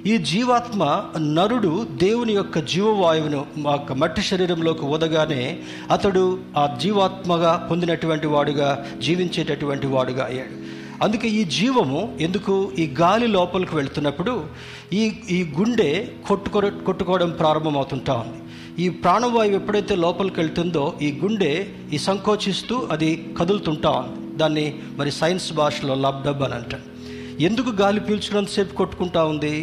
[0.05, 5.59] ఈ జీవాత్మ నరుడు దేవుని యొక్క జీవవాయువును మా యొక్క మట్టి శరీరంలోకి వదగానే
[5.91, 10.81] అతడు ఆ జీవాత్మగా పొందినటువంటి వాడుగా జీవించేటటువంటి వాడుగా అయ్యాడు.
[11.03, 14.45] అందుకే ఈ జీవము ఎందుకు ఈ గాలి లోపలికి వెళుతున్నప్పుడు
[14.93, 18.43] ఈ ఈ గుండె కొట్టుకో కొట్టుకోవడం ప్రారంభమవుతుంటా ఉంది.
[18.81, 21.51] ఈ ప్రాణవాయువు ఎప్పుడైతే లోపలికి వెళ్తుందో ఈ గుండె
[21.93, 23.09] ఈ సంకోచిస్తూ అది
[23.39, 24.37] కదులుతుంటా ఉంది.
[24.37, 24.65] దాన్ని
[24.97, 26.85] మరి సైన్స్ భాషలో లబ్డబ్ అని అంటారు.
[27.47, 29.53] ఎందుకు గాలి పీల్చుకున్నంతసేపు కొట్టుకుంటా ఉంది?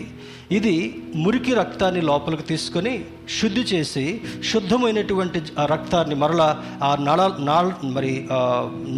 [0.56, 0.74] ఇది
[1.22, 2.92] మురికి రక్తాన్ని లోపలికి తీసుకొని
[3.38, 4.04] శుద్ధి చేసి
[4.50, 6.48] శుద్ధమైనటువంటి ఆ రక్తాన్ని మరలా
[6.82, 8.12] ఆ నళ నాళ మరి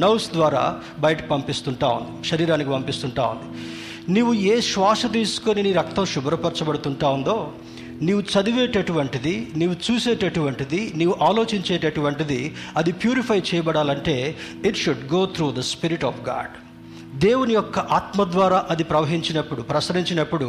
[0.03, 0.65] నర్వ్స్ ద్వారా
[0.99, 2.29] బయటకు పంపిస్తుంటా ఉంది.
[2.29, 3.49] శరీరానికి పంపిస్తుంటా ఉంది.
[4.13, 7.37] నీవు ఏ శ్వాస తీసుకొని నీ రక్తం శుభ్రపరచబడుతుంటా ఉందో
[8.01, 12.41] నీవు చదివేటటువంటిది నీవు చూసేటటువంటిది నీవు ఆలోచించేటటువంటిది
[12.77, 14.17] అది purify చేయబడాలంటే
[14.65, 16.55] it should go through the spirit of God
[17.19, 20.49] దేవుని యొక్క ఆత్మ ద్వారా అది ప్రవహించినప్పుడు ప్రసరించినప్పుడు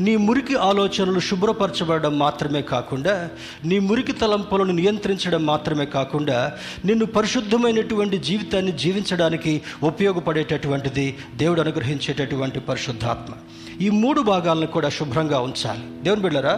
[0.00, 3.14] నీ మురికి ఆలోచనలు శుభ్రపరచబడడం మాత్రమే కాకుండా
[3.64, 6.38] నీ మురికి తలంపులను నియంత్రించడం మాత్రమే కాకుండా
[6.84, 13.32] నిన్ను పరిశుద్ధమైనటువంటి జీవితాన్ని జీవించడానికి ఉపయోగపడేటటువంటిది దేవుడు అనుగ్రహించేటటువంటి పరిశుద్ధాత్మ.
[13.80, 16.02] ఈ మూడు భాగాలను కూడా శుభ్రంగా ఉంచాలి.
[16.02, 16.54] దేవుని బిళ్ళరా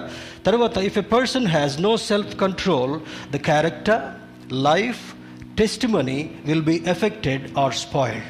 [0.47, 3.01] తర్వాత if a person has no self control
[3.33, 4.03] the character
[4.53, 5.01] life
[5.59, 8.29] test money will be affected or spoiled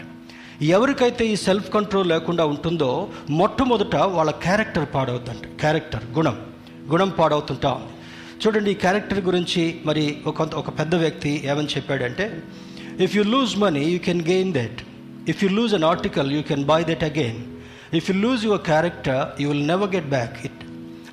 [0.63, 6.37] ఎవరికైతే ఈ సెల్ఫ్ కంట్రోల్ లేకుండా ఉంటుందో మొట్టమొదట వాళ్ళ క్యారెక్టర్ పాడవుతుంట క్యారెక్టర్ గుణం.
[6.93, 7.93] గుణం పాడవుతుంటా ఉంది.
[8.47, 12.43] చూడండి ఈ క్యారెక్టర్ గురించి మరి ఒక ఒక పెద్ద వ్యక్తి ఏమని చెప్పాడంటే
[13.01, 14.81] if you lose money you can gain that
[15.29, 17.41] if you lose an article you can buy that again
[17.95, 20.61] if you lose your character you will never get back it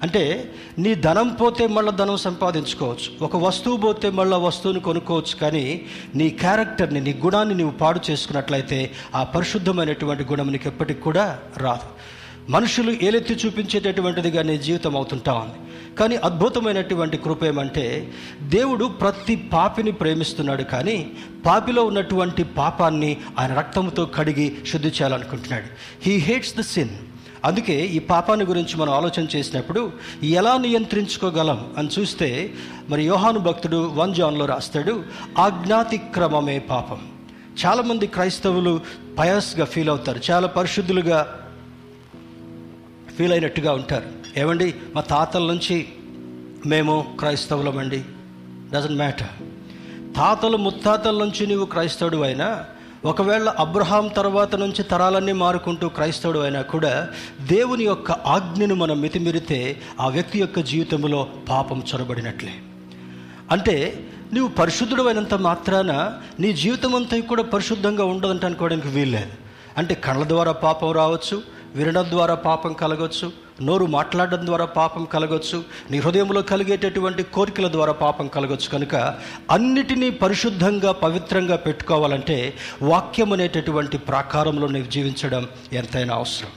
[0.01, 3.25] అంటే నీ ధనం పోతే మళ్ళీ ధనం సంపాదించుకోవచ్చు.
[3.25, 5.35] ఒక వస్తువు పోతే మళ్ళీ వస్తువుని కొనుక్కోవచ్చు.
[5.41, 5.85] కానీ
[6.15, 12.16] నీ క్యారెక్టర్ని నీ గుణాన్ని నీవు పాడు చేసుకున్నట్లయితే ఆ పరిశుద్ధమైనటువంటి గుణం నీకు ఎప్పటికి కూడా రాదు.
[12.49, 15.60] మనుషులు ఏలెత్తి చూపించేటటువంటిదిగా నీ జీవితం అవుతుంటా ఉంది.
[15.95, 21.12] కానీ అద్భుతమైనటువంటి కృప ఏమంటే దేవుడు ప్రతి పాపిని ప్రేమిస్తున్నాడు కానీ
[21.45, 25.65] పాపిలో ఉన్నటువంటి పాపాన్ని ఆయన రక్తంతో కడిగి శుద్ధి చేయాలనుకుంటున్నాడు.
[26.01, 26.95] హీ హేట్స్ ద సిన్
[27.45, 29.91] అందుకే ఈ పాపాన్ని గురించి మనం ఆలోచన చేసినప్పుడు
[30.23, 32.53] ఎలా నియంత్రించుకోగలం అని చూస్తే
[32.89, 35.03] మరి యోహాను భక్తుడు వన్ జాన్లో రాస్తాడు
[35.38, 37.01] ఆజ్ఞాతిక్రమమే పాపం.
[37.65, 38.79] చాలామంది క్రైస్తవులు
[39.19, 41.19] పయస్గా ఫీల్ అవుతారు చాలా పరిశుద్ధులుగా
[43.17, 44.39] ఫీల్ అయినట్టుగా ఉంటారు.
[44.39, 44.73] ఏమండి?
[44.95, 45.88] మా తాతల నుంచి
[46.65, 48.03] మేము క్రైస్తవులమండి.
[48.73, 49.27] డజంట్ మ్యాటర్
[50.15, 52.65] తాతలు ముత్తాతల నుంచి నీవు క్రైస్తవుడు అయినా
[53.06, 57.10] ఒకవేళ అబ్రహాం తర్వాత నుంచి తరాలన్నీ మారుకుంటూ క్రైస్తవుడు అయినా కూడా
[57.47, 62.51] దేవుని యొక్క ఆజ్ఞను మనం మితిమిరితే ఆ వ్యక్తి యొక్క జీవితంలో పాపం చొరబడినట్లే.
[63.51, 64.03] అంటే
[64.34, 69.32] నీవు పరిశుద్ధుడు అయినంత మాత్రాన నీ జీవితం అంతా కూడా పరిశుద్ధంగా ఉండదంట అనుకోవడానికి వీల్లేదు.
[69.77, 75.99] అంటే కళ్ళ ద్వారా పాపం రావచ్చు వినడం ద్వారా పాపం కలగవచ్చు నోరు మాట్లాడడం ద్వారా పాపం కలగవచ్చు నీ
[75.99, 78.95] హృదయంలో కలిగేటటువంటి కోరికల ద్వారా పాపం కలగవచ్చు కనుక
[79.51, 86.49] అన్నిటినీ పరిశుద్ధంగా పవిత్రంగా పెట్టుకోవాలంటే వాక్యం అనేటటువంటి ప్రాకారంలో నీవు జీవించడం ఎంతైనా అవసరం.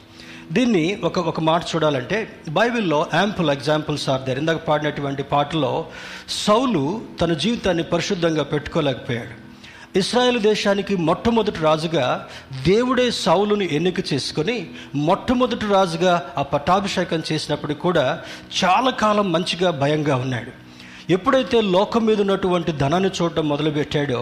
[0.53, 4.39] దీన్ని ఒక ఒక మాట చూడాలంటే బైబిల్లో యాంపుల్ ఎగ్జాంపుల్స్ ఆర్ దర్.
[4.39, 5.87] ఇందాక పాడినటువంటి పాటలో
[6.29, 9.50] సౌలు తన జీవితాన్ని పరిశుద్ధంగా పెట్టుకోలేకపోయాడు.
[9.97, 12.27] ఇస్రాయేల్ దేశానికి మొట్టమొదటి రాజుగా
[12.67, 18.23] దేవుడే సౌలును ఎన్నిక చేసుకొని మొట్టమొదటి రాజుగా ఆ పట్టాభిషేకం చేసినప్పుడు కూడా
[18.65, 20.70] చాలా కాలం మంచిగా భయంగా ఉన్నాడు.
[21.15, 24.21] ఎప్పుడైతే లోకం మీద ఉన్నటువంటి ధనాన్ని చూడటం మొదలుపెట్టాడో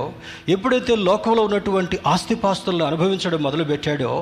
[0.49, 4.13] ఎప్పుడైతే లోకంలో ఉన్నటువంటి ఆస్తిపాస్తులను అనుభవించడం మొదలుపెట్టాడో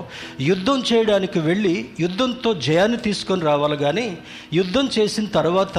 [0.40, 4.06] యుద్ధం చేయడానికి వెళ్ళి యుద్ధంతో జయాన్ని తీసుకొని రావాలి కానీ
[4.52, 5.78] యుద్ధం చేసిన తర్వాత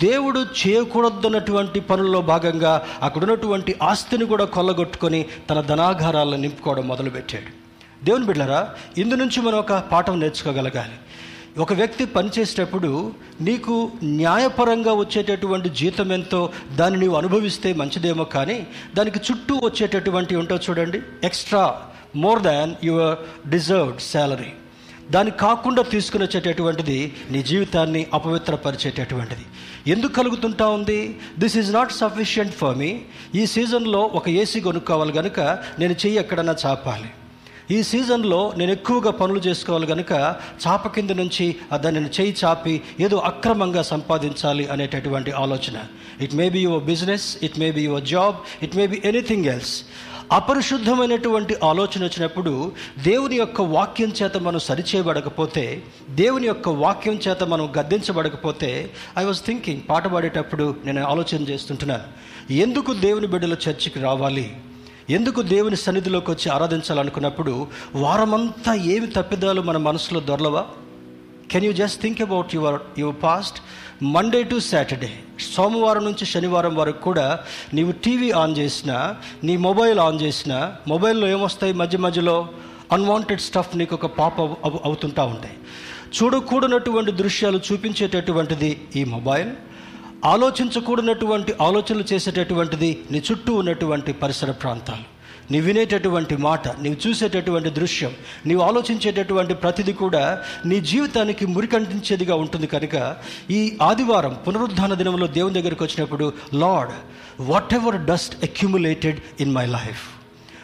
[0.00, 7.50] దేవుడు చేయకూడదన్నటువంటి పనుల్లో భాగంగా అక్కడ ఉన్నటువంటి ఆస్తిని కూడా కొల్లగొట్టుకొని తన ధనాగారాలను నింపుకోవడం మొదలుపెట్టాడు.
[8.04, 8.58] దేవుని బిడ్డరా
[8.98, 10.96] ఇందు నుంచి మనం ఒక పాఠం నేర్చుకోగలగాలి.
[11.62, 12.88] ఒక వ్యక్తి పనిచేసేటప్పుడు
[13.48, 13.74] నీకు
[14.20, 16.40] న్యాయపరంగా వచ్చేటటువంటి జీతం ఎంతో
[16.78, 18.56] దాన్ని నీవు అనుభవిస్తే మంచిదేమో కానీ
[18.96, 21.00] దానికి చుట్టూ వచ్చేటటువంటి ఉంటో చూడండి.
[21.28, 21.62] Extra
[22.24, 23.16] more than your
[23.54, 24.52] deserved salary
[25.14, 26.98] దాన్ని కాకుండా తీసుకుని వచ్చేటటువంటిది
[27.32, 29.44] నీ జీవితాన్ని అపవిత్రపరిచేటటువంటిది.
[29.94, 31.00] ఎందుకు కలుగుతుంటా ఉంది?
[31.42, 32.92] This is not sufficient for me
[33.40, 35.40] ఈ సీజన్లో ఒక ఏసీ కొనుక్కోవాలి కనుక
[35.82, 37.10] నేను చెయ్యి ఎక్కడన్నా చాపాలి.
[37.70, 40.12] ఈ సీజన్లో నేను ఎక్కువగా పనులు చేసుకోవాలి కనుక
[40.66, 45.76] చాప కింద నుంచి దాన్ని నేను చేయి చాపి ఏదో అక్రమంగా సంపాదించాలి అనేటటువంటి ఆలోచన.
[46.20, 49.82] It may be your business it may be your job it may be anything else
[50.32, 52.72] అపరిశుద్ధమైనటువంటి ఆలోచన వచ్చినప్పుడు
[53.04, 59.80] దేవుని యొక్క వాక్యం చేత మనం సరిచేయబడకపోతే దేవుని యొక్క వాక్యం చేత మనం గద్దించబడకపోతే ఐ వాజ్ థింకింగ్
[59.88, 62.52] పాట పాడేటప్పుడు నేను ఆలోచన చేస్తుంటున్నాను.
[62.52, 64.56] ఎందుకు దేవుని బిడ్డల చర్చికి రావాలి?
[65.10, 70.66] ఎందుకు దేవుని సన్నిధిలోకి వచ్చి ఆరాధించాలనుకున్నప్పుడు వారమంతా ఏమి తప్పిదాలు మన మనసులో దొరలవా?
[71.50, 73.56] Can you just think about your your past
[74.02, 75.12] Monday to Saturday
[75.54, 77.40] సోమవారం నుంచి శనివారం వరకు కూడా
[77.74, 82.48] నీవు టీవీ ఆన్ చేసినా నీ మొబైల్ ఆన్ చేసినా మొబైల్లో ఏమొస్తాయి మధ్య మధ్యలో?
[82.92, 84.40] అన్వాంటెడ్ స్టఫ్ నీకు ఒక పాప
[84.84, 85.54] అవుతుంటా ఉంటాయి.
[86.16, 89.50] చూడకూడనటువంటి దృశ్యాలు చూపించేటటువంటిది ఈ మొబైల్.
[90.24, 95.04] ఆలోచించకూడనటువంటి ఆలోచనలు చేసేటటువంటిది నీ చుట్టూ ఉన్నటువంటి పరిసర ప్రాంతాలు.
[95.50, 98.12] నీ వినేటటువంటి మాట నీవు చూసేటటువంటి దృశ్యం
[98.46, 100.22] నీవు ఆలోచించేటటువంటి ప్రతిదీ కూడా
[100.66, 103.16] నీ జీవితానికి మురికంటించేదిగా ఉంటుంది కనుక
[103.50, 106.92] ఈ ఆదివారం పునరుద్ధాన దినంలో దేవుని దగ్గరికి వచ్చినప్పుడు Lord
[107.74, 110.04] whatever dust accumulated in my life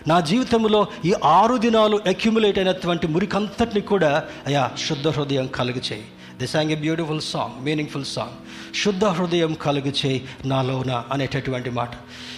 [0.09, 6.07] నా జీవితంలో ఈ ఆరు దినాలు అక్యుములేట్ అయినటువంటి మురికంతటిని కూడా అయా శుద్ధ హృదయం కలుగు చేయి
[6.39, 8.37] this song a beautiful song meaningful song
[8.75, 11.91] శుద్ధ హృదయం కలుగు చేయి నాలోన అనేటటువంటి మాట.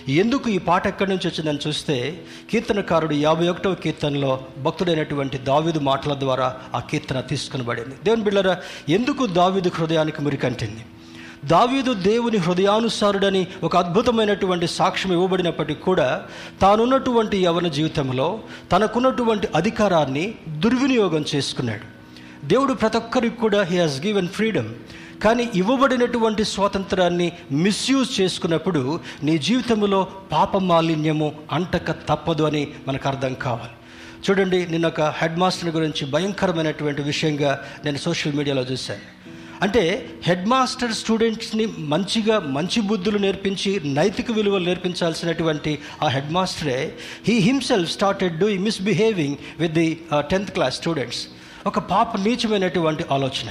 [0.09, 6.57] ఎందుకు ఈ పాట ఎక్కడి నుంచి వచ్చిందని చూస్తే కీర్తనకారుడు యాభై ఒకటవ కీర్తనలో భక్తుడైనటువంటి దావిదు మాటల ద్వారా
[6.75, 7.95] ఆ కీర్తన తీసుకునబడింది.
[8.05, 8.57] దేవుని బిళ్ళరా
[8.89, 10.85] ఎందుకు దావిదు హృదయానికి మురికంటింది
[11.45, 16.23] దావీదు దేవుని హృదయానుసారుడని ఒక అద్భుతమైనటువంటి సాక్ష్యం ఇవ్వబడినప్పటికీ కూడా
[16.61, 18.41] తానున్నటువంటి యవన జీవితంలో
[18.73, 22.03] తనకున్నటువంటి అధికారాన్ని దుర్వినియోగం చేసుకున్నాడు.
[22.47, 24.69] దేవుడు ప్రతి ఒక్కరికి కూడా హీ హాజ్ గివెన్ ఫ్రీడమ్
[25.23, 33.73] కానీ ఇవ్వబడినటువంటి స్వాతంత్రాన్ని మిస్యూజ్ చేసుకున్నప్పుడు నీ జీవితంలో పాప మాలిన్యము అంటక తప్పదు అని మనకు అర్థం కావాలి.
[34.29, 39.23] చూడండి నిన్న ఒక హెడ్ మాస్టర్ గురించి భయంకరమైనటువంటి విషయంగా నేను సోషల్ మీడియాలో చూశాను.
[39.63, 46.95] అంటే హెడ్ మాస్టర్ స్టూడెంట్స్ని మంచిగా మంచి బుద్ధులు నేర్పించి నైతిక విలువలు నేర్పించాల్సినటువంటి ఆ head మాస్టరే
[47.29, 51.27] he himself started do misbehaving with the tenth class students
[51.67, 53.51] ఒక పాప నీచమైనటువంటి ఆలోచన.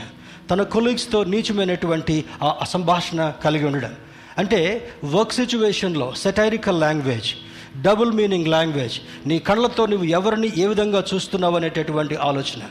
[0.52, 3.96] తన కొలీగ్స్తో నీచమైనటువంటి ఆ అసంభాషణ కలిగి ఉండడం.
[4.38, 7.26] అంటే వర్క్ సిచ్యువేషన్లో satirical language
[7.82, 12.62] double meaning language నీ కళ్ళతో నువ్వు ఎవరిని ఏ విధంగా చూస్తున్నావు అనేటటువంటి ఆలోచన.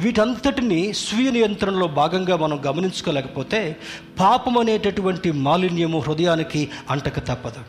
[0.00, 3.76] వీటంతటిని స్వీయ నియంత్రణలో భాగంగా మనం గమనించుకోలేకపోతే
[4.20, 7.60] పాపం అనేటటువంటి మాలిన్యము హృదయానికి అంటక తప్పదు.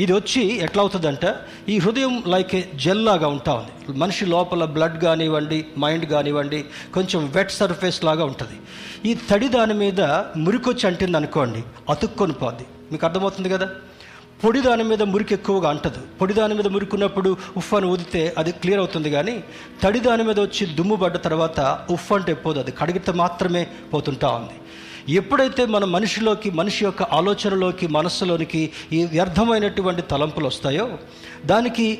[0.00, 1.36] ఇది వచ్చి ఎట్లా అవుతుందంట
[1.68, 3.98] ఈ హృదయం లైక్ ఏ జెల్ లాగా ఉంటా ఉంది.
[3.98, 8.60] మనిషి లోపల బ్లడ్ కానివ్వండి మైండ్ కానివ్వండి కొంచెం వెట్ సర్ఫేస్ లాగా ఉంటుంది.
[9.06, 10.00] ఈ తడి దాని మీద
[10.36, 12.64] మురికొచ్చి అంటింది అనుకోండి అతుక్కొని పోద్ది.
[12.92, 13.70] మీకు అర్థమవుతుంది కదా?
[14.44, 16.00] పొడి దాని మీద మురికి ఎక్కువగా అంటదు.
[16.20, 19.44] పొడి దాని మీద మురికున్నప్పుడు ఉఫ్ అని ఊదితే అది క్లియర్ అవుతుంది కానీ
[19.82, 22.58] తడి దాని మీద వచ్చి దుమ్ము పడ్డ తర్వాత ఉఫ్ అంటే పోదు.
[22.58, 24.52] అది కడిగితే మాత్రమే పోతుంటా ఉంది.
[25.12, 30.98] ఎప్పుడైతే మన మనిషిలోకి మనిషి యొక్క ఆలోచనలోకి మనస్సులోనికి ఈ వ్యర్థమైనటువంటి తలంపులు వస్తాయో
[31.46, 31.98] దానికి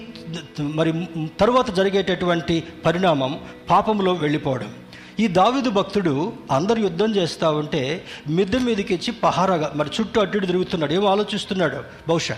[0.60, 1.08] మరి
[1.40, 4.74] తరువాత జరిగేటటువంటి పరిణామం పాపంలో వెళ్ళిపోవడం.
[5.20, 7.80] ఈ దావిదు భక్తుడు అందరు యుద్ధం చేస్తూ ఉంటే
[8.28, 10.92] మిద్దె మీదకి ఇచ్చి పహారాగా మరి చుట్టూ అడ్డు తిరుగుతున్నాడు.
[10.92, 11.78] ఏమో ఆలోచిస్తున్నాడు?
[12.08, 12.36] బహుశా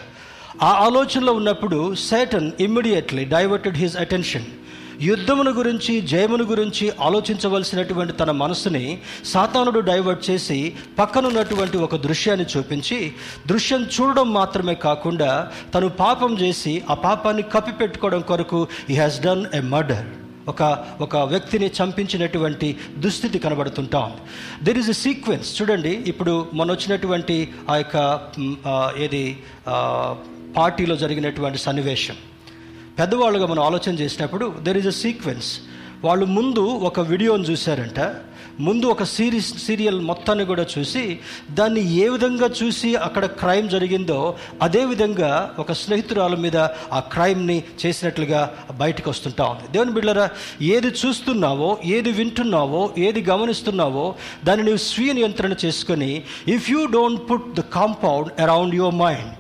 [0.63, 4.49] ఆ ఆలోచనలో ఉన్నప్పుడు Satan immediately diverted his attention.
[5.03, 8.83] యుద్ధమును గురించి జయమును గురించి ఆలోచించవలసినటువంటి తన మనసుని
[9.25, 10.59] సాతానుడు డైవర్ట్ చేసి
[10.99, 12.99] పక్కనున్నటువంటి ఒక దృశ్యాన్ని చూపించి
[13.47, 15.31] దృశ్యం చూడడం మాత్రమే కాకుండా
[15.75, 20.07] తను పాపం చేసి ఆ పాపాన్ని కప్పిపెట్టుకోవడం కొరకు ఈ హ్యాస్ డన్ ఎ మర్డర్
[20.51, 20.63] ఒక
[21.01, 22.69] ఒక వ్యక్తిని చంపించినటువంటి
[23.05, 24.01] దుస్థితి కనబడుతుంటా.
[24.09, 24.23] ఉంది
[24.65, 27.37] దెర్ ఇస్ ఎ సీక్వెన్స్ చూడండి ఇప్పుడు మొన్న వచ్చినటువంటి
[27.71, 27.97] ఆ యొక్క
[29.05, 29.25] ఏది
[30.59, 32.17] పార్టీలో జరిగినటువంటి సన్నివేశం.
[32.99, 35.51] పెద్దవాళ్ళుగా మనం ఆలోచన చేసినప్పుడు దెర్ ఇస్ అ సీక్వెన్స్
[36.05, 38.01] వాళ్ళు ముందు ఒక వీడియోని చూశారంట.
[38.61, 41.19] ముందు ఒక సిరీస్ సీరియల్ మొత్తాన్ని కూడా చూసి
[41.51, 46.57] దాన్ని ఏ విధంగా చూసి అక్కడ క్రైమ్ జరిగిందో అదే విధంగా ఒక స్నేహితురాల మీద
[46.93, 49.73] ఆ క్రైమ్ని చేసినట్లుగా బయటకు వస్తుంటా ఉంది.
[49.73, 50.29] దేవుని బిడ్డరా
[50.63, 57.53] ఏది చూస్తున్నావో ఏది వింటున్నావో ఏది గమనిస్తున్నావో దాన్ని నీవు స్వీయ నియంత్రణ చేసుకొని if you don't put
[57.53, 59.33] the compound around your mind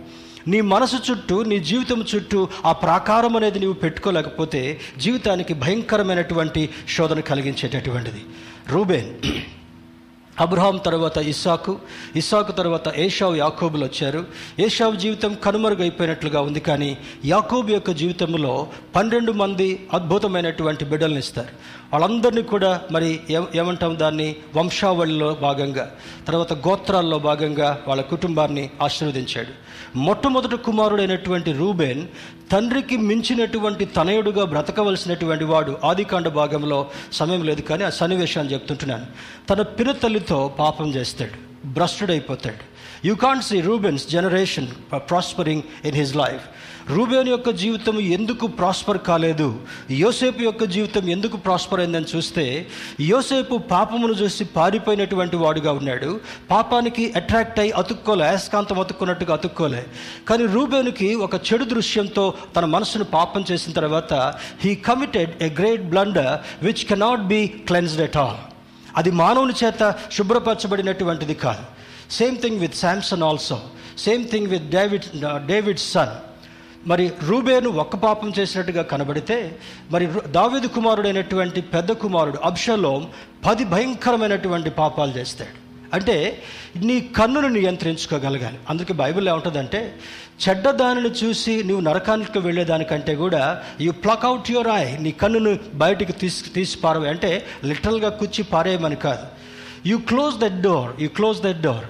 [0.48, 8.22] నీ మనసు చుట్టూ నీ జీవితం చుట్టూ ఆ ప్రాకారం అనేది నీవు పెట్టుకోలేకపోతే జీవితానికి భయంకరమైనటువంటి శోధన కలిగించేటటువంటిది.
[8.70, 9.14] రూబేన్
[10.40, 11.78] అబ్రహాం తర్వాత ఇస్సాకు
[12.16, 14.26] ఇస్సాకు తర్వాత ఏషావు యాకోబులు వచ్చారు.
[14.60, 21.48] ఏషావు జీవితం కనుమరుగైపోయినట్లుగా ఉంది కానీ యాకోబు యొక్క జీవితంలో పన్నెండు మంది అద్భుతమైనటువంటి బిడ్డలను ఇస్తారు.
[21.92, 23.20] వాళ్ళందరినీ కూడా మరి
[23.54, 24.36] ఏమంటాం దాన్ని?
[24.56, 25.90] వంశావళిలో భాగంగా
[26.26, 29.52] తర్వాత గోత్రాల్లో భాగంగా వాళ్ళ కుటుంబాన్ని ఆశీర్వదించాడు.
[29.96, 32.08] మొట్టమొదటి కుమారుడైనటువంటి రూబేన్
[32.52, 39.06] తండ్రికి మించినటువంటి తనయుడుగా బ్రతకవలసినటువంటి వాడు ఆదికాండ భాగంలో సమయం లేదు కానీ ఆ సన్నివేశాన్ని చెప్తుంటున్నాను.
[39.50, 42.72] తన పిరతల్లితో పాపం చేస్తాడు భ్రష్టుడైపోతాడు.
[43.06, 46.42] You can't see Reuben's generation prospering in his life
[46.90, 49.60] Reuben యొక్క జీవితం ఎందుకు ప్రాస్పర్ కాలేదు?
[49.90, 52.66] యోసేపు యొక్క జీవితం ఎందుకు ప్రాస్పర్ అయిందని చూస్తే
[53.00, 56.20] యోసేపు పాపమును చూసి పారిపోయినటువంటి వాడుగా ఉన్నాడు.
[56.50, 59.86] పాపానికి అట్రాక్ట్ అయ్యి అతుక్కోలే అయస్కాంతం అతుక్కున్నట్టుగా అతుక్కోలే.
[60.28, 66.64] కానీ రూబేనుకి ఒక చెడు దృశ్యంతో తన మనసును పాపం చేసిన తర్వాత he committed a great blunder
[66.64, 68.36] which cannot be cleansed at all
[68.96, 71.64] అది మానవుని చేత శుభ్రపరచబడినటువంటిది కాదు.
[72.10, 73.60] Same thing with Samson also
[73.98, 75.04] same thing with David
[75.46, 76.31] David son
[76.86, 79.58] మరి రూబేను ఒక్క పాపం చేసినట్టుగా కనబడితే
[79.90, 83.08] మరి దావేది కుమారుడైనటువంటి పెద్ద కుమారుడు అబ్షలోం
[83.46, 85.62] పది భయంకరమైనటువంటి పాపాలు చేస్తాడు.
[85.94, 86.42] అంటే
[86.76, 88.58] నీ కన్నును నియంత్రించుకోగలగాలి.
[88.70, 89.94] అందుకే బైబిల్ ఏముంటుందంటే
[90.48, 96.12] చెడ్డ దానిని చూసి నువ్వు నరకానికి వెళ్ళేదానికంటే కూడా you pluck out your eye నీ కన్నును బయటికి
[96.12, 97.08] తీసి తీసి పారవే.
[97.08, 99.26] అంటే లిటరల్గా కుచ్చి పారేయమని కాదు.
[99.86, 101.84] You close that door you close that door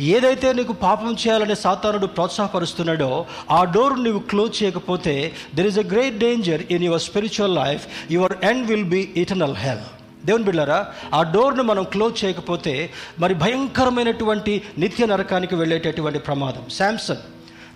[0.00, 6.18] ఏదైతే నీకు పాపం చేయాలని సాతానుడు ప్రోత్సాహపరుస్తున్నాడో ఆ డోర్ నువ్వు క్లోజ్ చేయకపోతే there is a great
[6.18, 9.78] danger in your spiritual life your end will be eternal hell
[10.26, 16.62] దేవుని బిళ్ళారా ఆ డోర్ను మనం క్లోజ్ చేయకపోతే మరి భయంకరమైనటువంటి నిత్య నరకానికి వెళ్ళేటటువంటి ప్రమాదం.
[16.70, 17.16] శాంసన్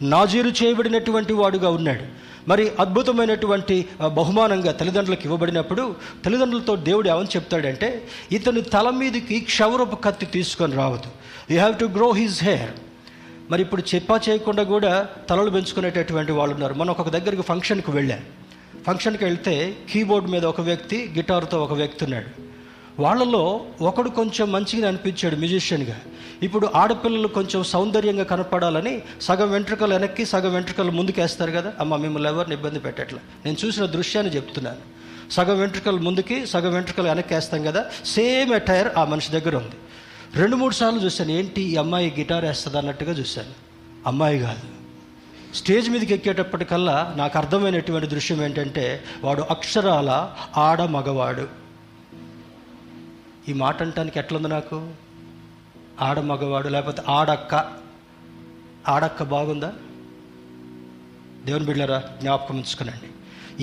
[0.02, 2.27] నాజీరు చేయబడినటువంటి వాడుగా ఉన్నాడు.
[2.50, 3.76] మరి అద్భుతమైనటువంటి
[4.18, 5.84] బహుమానంగా తల్లిదండ్రులకు ఇవ్వబడినప్పుడు
[6.24, 7.88] తల్లిదండ్రులతో దేవుడు ఏమని చెప్తాడంటే
[8.32, 11.10] ఇతని తల మీదకి క్షవరపు కత్తి తీసుకొని రావద్దు.
[11.52, 12.74] You have to grow his hair
[13.50, 14.92] మరి ఇప్పుడు చెప్పా చేయకుండా కూడా
[15.30, 16.74] తలలు పెంచుకునేటటువంటి వాళ్ళు ఉన్నారు.
[16.80, 18.22] మనం ఒక దగ్గరికి ఫంక్షన్కి వెళ్ళాం.
[18.86, 19.54] ఫంక్షన్కి వెళ్తే
[19.90, 22.47] కీబోర్డ్ మీద ఒక వ్యక్తి గిటార్తో ఒక వ్యక్తి ఉన్నాడు.
[22.98, 26.00] వాళ్ళలో ఒకడు కొంచెం మంచిగా అనిపించాడు మ్యూజిషియన్గా
[26.42, 31.72] ఇప్పుడు ఆడపిల్లలు కొంచెం సౌందర్యంగా కనపడాలని సగం వెంట్రుకలు వెనక్కి సగం వెంట్రుకలు ముందుకేస్తారు కదా?
[31.80, 33.18] అమ్మ మిమ్మల్ని ఎవరిని ఇబ్బంది పెట్టట్లే?
[33.44, 34.98] నేను చూసిన దృశ్యాన్ని చెప్తున్నాను.
[35.32, 37.84] సగం వెంట్రుకలు ముందుకి సగం వెంట్రుకలు వెనక్కి వేస్తాం కదా?
[38.04, 39.76] సేమ్ అటైర్ ఆ మనిషి దగ్గర ఉంది.
[40.34, 41.30] రెండు మూడు సార్లు చూశాను.
[41.30, 43.50] ఏంటి ఈ అమ్మాయి గిటార్ వేస్తుంది అన్నట్టుగా చూశాను.
[44.06, 44.78] అమ్మాయి కాదు.
[45.54, 51.57] స్టేజ్ మీదకి ఎక్కేటప్పటికల్లా నాకు అర్థమైనటువంటి దృశ్యం ఏంటంటే వాడు అక్షరాల ఆడ మగవాడు
[53.48, 54.92] ఈ మాట అంటానికి ఎట్లుంది నాకు?
[56.00, 57.72] ఆడ మగవాడు లేకపోతే ఆడక్క
[58.88, 59.72] ఆడక్క బాగుందా?
[61.44, 63.08] దేవుని బిడ్డరా జ్ఞాపకం ఉంచుకునండి.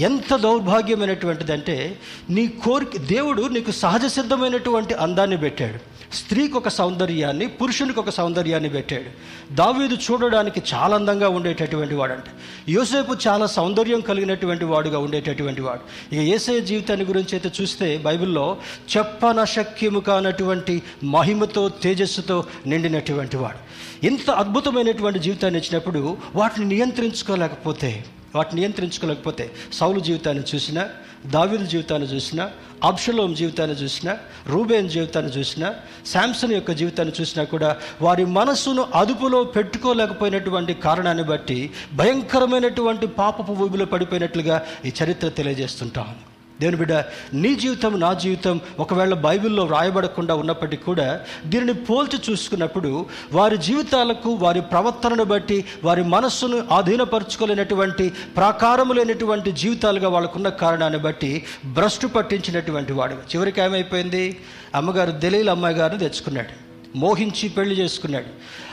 [0.02, 5.95] ఎంత దౌర్భాగ్యమైనటువంటిది అంటే నీ కోరిక దేవుడు నీకు సహజ సిద్ధమైనటువంటి అందాన్ని పెట్టాడు.
[6.14, 9.10] స్త్రీకి ఒక సౌందర్యాన్ని పురుషునికి ఒక సౌందర్యాన్ని పెట్టాడు.
[9.54, 12.24] దావీదు చూడడానికి చాలా అందంగా ఉండేటటువంటి వాడంట.
[12.70, 16.16] యోసేపు చాలా సౌందర్యం కలిగినటువంటి వాడుగా ఉండేటటువంటి వాడు.
[16.16, 18.58] ఇక ఏసే జీవితాన్ని గురించి అయితే చూస్తే బైబిల్లో
[18.98, 23.58] చెప్పనశక్యము కానటువంటి మహిమతో తేజస్సుతో నిండినటువంటి వాడు.
[24.06, 30.90] ఇంత అద్భుతమైనటువంటి జీవితాన్ని ఇచ్చినప్పుడు వాటిని నియంత్రించుకోలేకపోతే వాటిని నియంత్రించుకోలేకపోతే సౌలు జీవితాన్ని చూసినా
[31.32, 32.46] దావిదు జీవితాన్ని చూసినా
[32.84, 34.14] అబ్షలోం జీవితాన్ని చూసినా
[34.50, 35.68] రూబేన్ జీవితాన్ని చూసినా
[36.06, 37.70] శాంసన్ యొక్క జీవితాన్ని చూసినా కూడా
[38.02, 41.60] వారి మనస్సును అదుపులో పెట్టుకోలేకపోయినటువంటి కారణాన్ని బట్టి
[41.96, 46.94] భయంకరమైనటువంటి పాపపు ఊబిలో పడిపోయినట్లుగా ఈ చరిత్ర తెలియజేస్తుంటాను దేవుని బిడ్డ
[47.34, 54.62] నీ జీవితం నా జీవితం ఒకవేళ బైబిల్లో వ్రాయబడకుండా ఉన్నప్పటికీ కూడా దీనిని పోల్చి చూసుకున్నప్పుడు వారి జీవితాలకు వారి
[54.62, 63.14] ప్రవర్తనను బట్టి వారి మనస్సును ఆధీనపరచుకోలేనటువంటి ప్రాకారము లేనటువంటి జీవితాలుగా వాళ్ళకున్న కారణాన్ని బట్టి భ్రష్టు పట్టించినటువంటి వాడు.
[63.14, 64.40] చివరికి ఏమైపోయింది?
[64.76, 66.65] అమ్మగారు దలీల్ అమ్మాయి గారిని తెచ్చుకున్నాడు.
[66.96, 68.26] మోహించి పెళ్ళి చేసుకున్నాడు.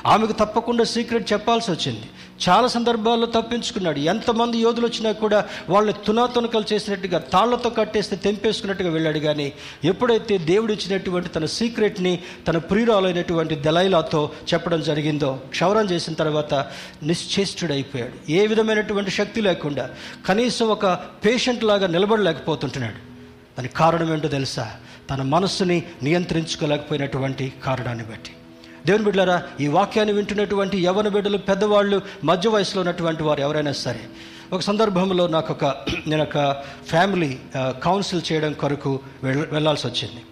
[0.06, 2.02] ఆమెకు తప్పకుండా సీక్రెట్ చెప్పాల్సి వచ్చింది.
[2.48, 3.98] చాలా సందర్భాల్లో తప్పించుకున్నాడు.
[3.98, 9.18] ఎంతమంది యోధులు వచ్చినా కూడా వాళ్ళని తునాతునకలు చేసినట్టుగా తాళ్ళతో కట్టేస్తే తెంపేసుకున్నట్టుగా వెళ్ళాడు.
[9.18, 9.52] కానీ
[9.84, 16.54] ఎప్పుడైతే దేవుడు ఇచ్చినటువంటి తన సీక్రెట్ని తన ప్రియురాలైనటువంటి దలైలాతో చెప్పడం జరిగిందో క్షవరం చేసిన తర్వాత
[17.02, 18.32] నిశ్చేష్టుడైపోయాడు.
[18.32, 19.90] ఏ విధమైనటువంటి శక్తి లేకుండా
[20.26, 20.86] కనీసం ఒక
[21.26, 23.12] పేషెంట్ లాగా నిలబడలేకపోతుంటున్నాడు.
[23.58, 24.76] దానికి కారణం ఏంటో తెలుసా?
[25.10, 28.30] తన మనస్సుని నియంత్రించుకోలేకపోయినటువంటి కారణాన్ని బట్టి.
[28.86, 34.00] దేవుని బిడ్డలారా ఈ వాక్యాన్ని వింటున్నటువంటి యవన బిడ్డలు పెద్దవాళ్ళు మధ్య వయసులో ఉన్నటువంటి వారు ఎవరైనా సరే
[34.52, 35.64] ఒక సందర్భంలో నాకు ఒక
[36.06, 40.22] నేను ఒక ఫ్యామిలీ కౌన్సిల్ చేయడం కొరకు వెళ్ళాల్సి వచ్చింది.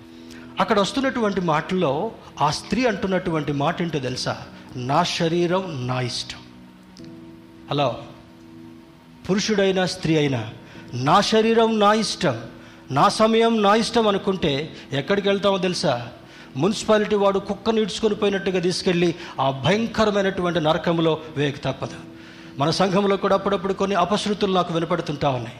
[0.60, 4.42] అక్కడ వస్తున్నటువంటి మాటల్లో ఆ స్త్రీ అంటున్నటువంటి మాట ఏంటో తెలుసా?
[4.76, 6.38] నా శరీరం నా ఇష్టం.
[7.70, 7.98] హలో.
[9.30, 10.50] పురుషుడైనా స్త్రీ అయినా
[10.94, 12.40] నా శరీరం నా ఇష్టం.
[12.90, 16.08] నా సమయం నా ఇష్టం అనుకుంటే ఎక్కడికి వెళ్తామో తెలుసా?
[16.56, 21.94] మున్సిపాలిటీ వాడు కుక్కను ఈడ్చుకొని పోయినట్టుగా తీసుకెళ్ళి ఆ భయంకరమైనటువంటి నరకంలో వేయక తప్పదు.
[22.58, 25.56] మన సంఘంలో కూడా అప్పుడప్పుడు కొన్ని అపశృతులు నాకు వినపడుతుంటా ఉన్నాయి.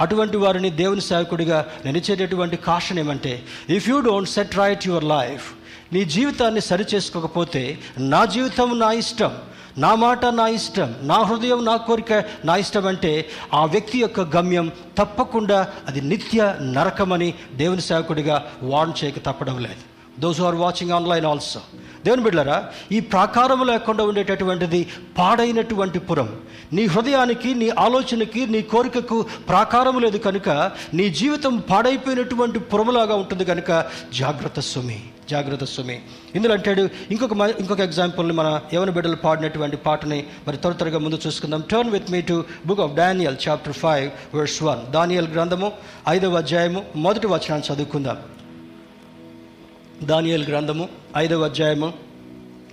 [0.00, 5.52] అటువంటి వారిని దేవుని సేవకుడిగా నేను ఇచ్చేటటువంటి కాషన్ ఏమంటే if you don't set right your life
[5.92, 9.32] నీ జీవితాన్ని సరిచేసుకోకపోతే నా జీవితం నా ఇష్టం.
[9.78, 14.72] నా మాట నా ఇష్టం నా హృదయం నా కోరిక నా ఇష్టం అంటే ఆ వ్యక్తి యొక్క గమ్యం
[14.98, 19.90] తప్పకుండా అది నిత్య నరకమని దేవుని సేవకుడిగా వార్న్ చేయక తప్పడం లేదు.
[20.20, 21.60] Those are watching online also
[22.04, 24.86] దేవుని బిడ్డరా ఈ ప్రాకారం లేకుండా ఉండేటటువంటిది
[25.18, 26.40] పాడైనటువంటి పురం.
[26.72, 30.48] నీ హృదయానికి నీ ఆలోచనకి నీ కోరికకు ప్రాకారం లేదు కనుక
[30.94, 36.00] నీ జీవితం పాడైపోయినటువంటి పురములాగా ఉంటుంది కనుక జాగ్రత్త సుమి జాగ్రత్త సుమి.
[36.34, 41.62] ఇందులో అంటాడు ఇంకొక ఇంకొక ఎగ్జాంపుల్ని మన యవన బిడ్డలు పాడినటువంటి పాటని మరి త్వర త్వరగా ముందు చూసుకుందాం.
[41.70, 45.72] Turn with me to book of Daniel chapter five verse one Daniel గ్రంథము
[46.08, 48.16] ఐదవ అధ్యాయము మొదటి వచనాన్ని చదువుకుందాం.
[50.02, 51.92] దానియల్ గ్రంథము ఐదవ అధ్యాయము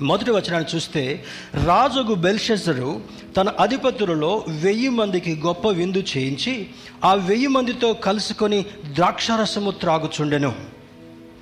[0.01, 1.23] మొదటి వచనాన్ని చూస్తే
[1.65, 3.01] రాజుగు బెల్షెజరు
[3.37, 6.67] తన అధిపతులలో వెయ్యి మందికి గొప్ప విందు చేయించి
[7.05, 10.55] ఆ వెయ్యి మందితో కలుసుకొని ద్రాక్షారసము త్రాగుచుండెను.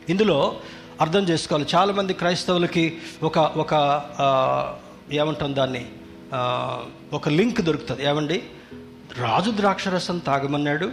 [0.10, 0.56] ఇందులో
[1.02, 1.66] అర్థం చేసుకోవాలి.
[1.76, 3.74] చాలామంది క్రైస్తవులకి ఒక ఒక
[5.12, 5.86] ఏమంటాం దాన్ని?
[7.14, 8.06] ఒక లింక్ దొరుకుతుంది.
[8.06, 8.44] ఏమండి?
[9.18, 10.92] రాజు ద్రాక్షరసం తాగమన్నాడు.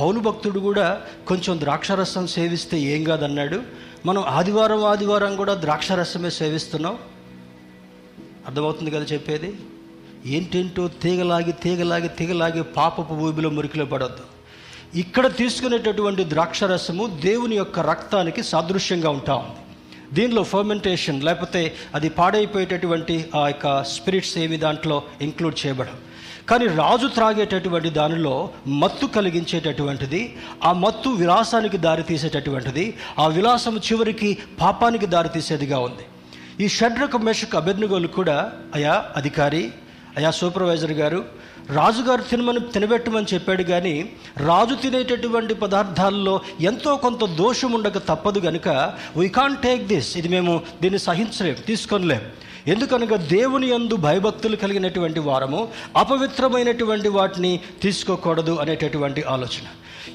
[0.00, 3.62] పౌలు భక్తుడు కూడా కొంచెం ద్రాక్షరసం సేవిస్తే ఏం కాదన్నాడు.
[4.06, 6.98] మనం ఆదివారం ఆదివారం కూడా ద్రాక్షరసమే సేవిస్తున్నాం.
[8.46, 9.54] అర్థమవుతుంది కదా చెప్పేది?
[10.26, 14.29] ఏంటేంటో తీగలాగి తీగలాగి తీగలాగి పాపపు ఊబిలో మురికిలో పడొద్దు.
[14.94, 19.56] ఇక్కడ తీసుకునేటటువంటి ద్రాక్షరసము దేవుని యొక్క రక్తానికి సాదృశ్యంగా ఉంటా ఉంది.
[20.14, 25.98] దీనిలో ఫర్మెంటేషన్ లేకపోతే అది పాడైపోయేటటువంటి ఆ యొక్క స్పిరిట్స్ ఏమి దాంట్లో ఇంక్లూడ్ చేయబడం
[26.48, 35.78] కానీ రాజు త్రాగేటటువంటి దానిలో మత్తు కలిగించేటటువంటిది ఆ మత్తు విలాసానికి దారితీసేటటువంటిది ఆ విలాసం చివరికి పాపానికి దారితీసేదిగా
[35.78, 36.04] ఉంది.
[36.60, 39.72] ఈ షడ్రక మెషక్ అభెజ్ఞగోలు కూడా అయా అధికారి
[40.16, 41.20] అయ్యా సూపర్వైజర్ గారు
[41.78, 43.94] రాజుగారు తినమని తినబెట్టమని చెప్పాడు కానీ
[44.48, 46.34] రాజు తినేటటువంటి పదార్థాల్లో
[46.70, 48.68] ఎంతో కొంత దోషం ఉండక తప్పదు కనుక
[49.16, 52.24] వీ కాన్ టేక్ దిస్ ఇది మేము దీన్ని సహించలేం తీసుకోనిలేం.
[52.68, 59.66] ఎందుకనగా దేవుని యందు భయభక్తులు కలిగినటువంటి వారము అపవిత్రమైనటువంటి వాటిని తీసుకోకూడదు అనేటటువంటి ఆలోచన.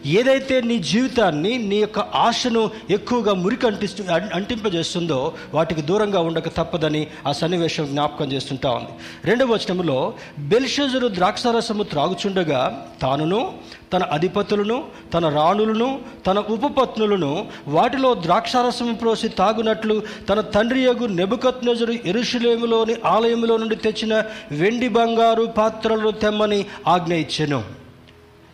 [0.05, 4.03] ఏదైతే నీ జీవితాన్ని నీ యొక్క ఆశను ఎక్కువగా మురికి అంటిస్తు
[4.33, 8.89] అంటింపజేస్తుందో వాటికి దూరంగా ఉండక తప్పదని ఆ సన్నివేశం జ్ఞాపకం చేస్తుంటా ఉంది.
[9.25, 13.53] రెండవ వచనంలో బెల్షజరు ద్రాక్షారసము త్రాగుచుండగా తానును
[13.95, 14.77] తన అధిపతులను
[15.13, 15.89] తన రాణులను
[16.27, 17.31] తన ఉపపత్నులను
[17.75, 19.95] వాటిలో ద్రాక్షారసం ప్రోసి తాగునట్లు
[20.29, 24.13] తన తండ్రి యగు నెబుకత్నజుడు ఎరుషులేములోని ఆలయంలో నుండి తెచ్చిన
[24.51, 27.61] వెండి బంగారు పాత్రలు తెమ్మని ఆజ్ఞ ఇచ్చెను.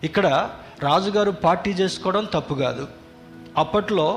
[0.04, 0.28] ఇక్కడ
[0.84, 2.88] రాజుగారు పార్టీ చేసుకోవడం తప్పు కాదు.
[3.58, 4.08] అప్పట్లో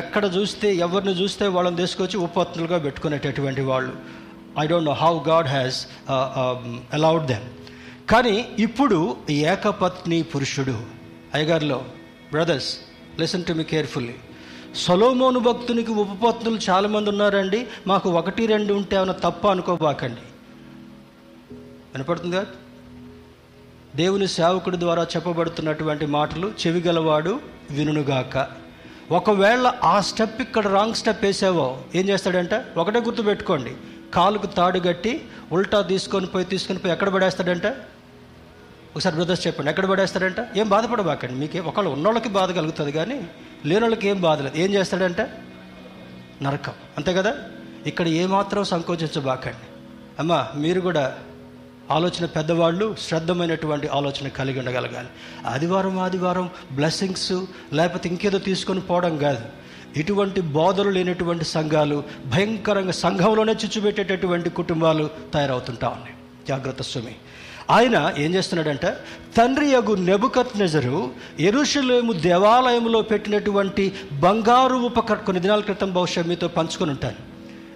[0.00, 3.92] ఎక్కడ చూస్తే ఎవరిని చూస్తే వాళ్ళని తీసుకొచ్చి ఉపపత్నులుగా పెట్టుకునేటటువంటి వాళ్ళు.
[4.62, 5.78] I don't know how God has
[6.98, 7.46] allowed them
[8.10, 10.80] కానీ ఇప్పుడు ఏకపత్ని పురుషుడు.
[11.34, 11.84] అయ్యగారిలో
[12.30, 12.78] brothers
[13.20, 14.14] listen to me carefully.
[14.74, 17.66] Solomon భక్తునికి ఉపపత్నులు చాలామంది ఉన్నారండి.
[17.86, 20.20] మాకు ఒకటి రెండు ఉంటే ఏమైనా తప్ప అనుకోబాకండి.
[22.30, 22.46] కదా
[23.96, 27.40] దేవుని సేవకుడి ద్వారా చెప్పబడుతున్నటువంటి మాటలు చెవిగలవాడు
[27.70, 28.48] వినుగాక
[29.10, 32.64] ఒకవేళ ఆ స్టెప్ ఇక్కడ రాంగ్ స్టెప్ వేసావో ఏం చేస్తాడంట?
[32.76, 33.74] ఒకటే గుర్తు పెట్టుకోండి
[34.14, 35.20] కాలుకు తాడు కట్టి
[35.52, 37.74] ఉల్టా తీసుకొని పోయి తీసుకొని పోయి ఎక్కడ పడేస్తాడంటే?
[38.98, 40.36] ఒకసారి బ్రదర్స్ చెప్పండి ఎక్కడ పడేస్తాడంట?
[40.56, 43.28] ఏం బాధపడబాకండి మీకే ఒకళ్ళు ఉన్నోళ్ళకి బాధ కలుగుతుంది కానీ
[43.66, 44.56] లేనోళ్ళకి ఏం బాధ లేదు.
[44.56, 45.20] ఏం చేస్తాడంట?
[46.42, 46.72] నరకం.
[46.96, 47.36] అంతే కదా?
[47.86, 49.66] ఇక్కడ ఏమాత్రం సంకోచించబాకండి.
[50.18, 51.18] అమ్మా మీరు కూడా
[51.90, 55.08] ఆలోచన పెద్దవాళ్ళు శ్రద్ధమైనటువంటి ఆలోచన కలిగి ఉండగలగాలి.
[55.46, 57.32] ఆదివారం ఆదివారం బ్లెస్సింగ్స్
[57.72, 59.44] లేకపోతే ఇంకేదో తీసుకొని పోవడం కాదు.
[59.96, 66.14] ఇటువంటి బోధలు లేనటువంటి సంఘాలు భయంకరంగా సంఘంలోనే చిచ్చుపెట్టేటటువంటి కుటుంబాలు తయారవుతుంటా ఉన్నాయి.
[66.48, 67.14] జాగ్రత్త స్వామి.
[67.70, 68.86] ఆయన ఏం చేస్తున్నాడంట
[69.36, 76.90] తండ్రి యగు నెబుకత్ నెజరు ఎరుషులేము దేవాలయంలో పెట్టినటువంటి బంగారు ఉపకరణ కొన్ని దినాల క్రితం బహుశా మీతో పంచుకొని
[76.90, 77.20] ఉంటాను.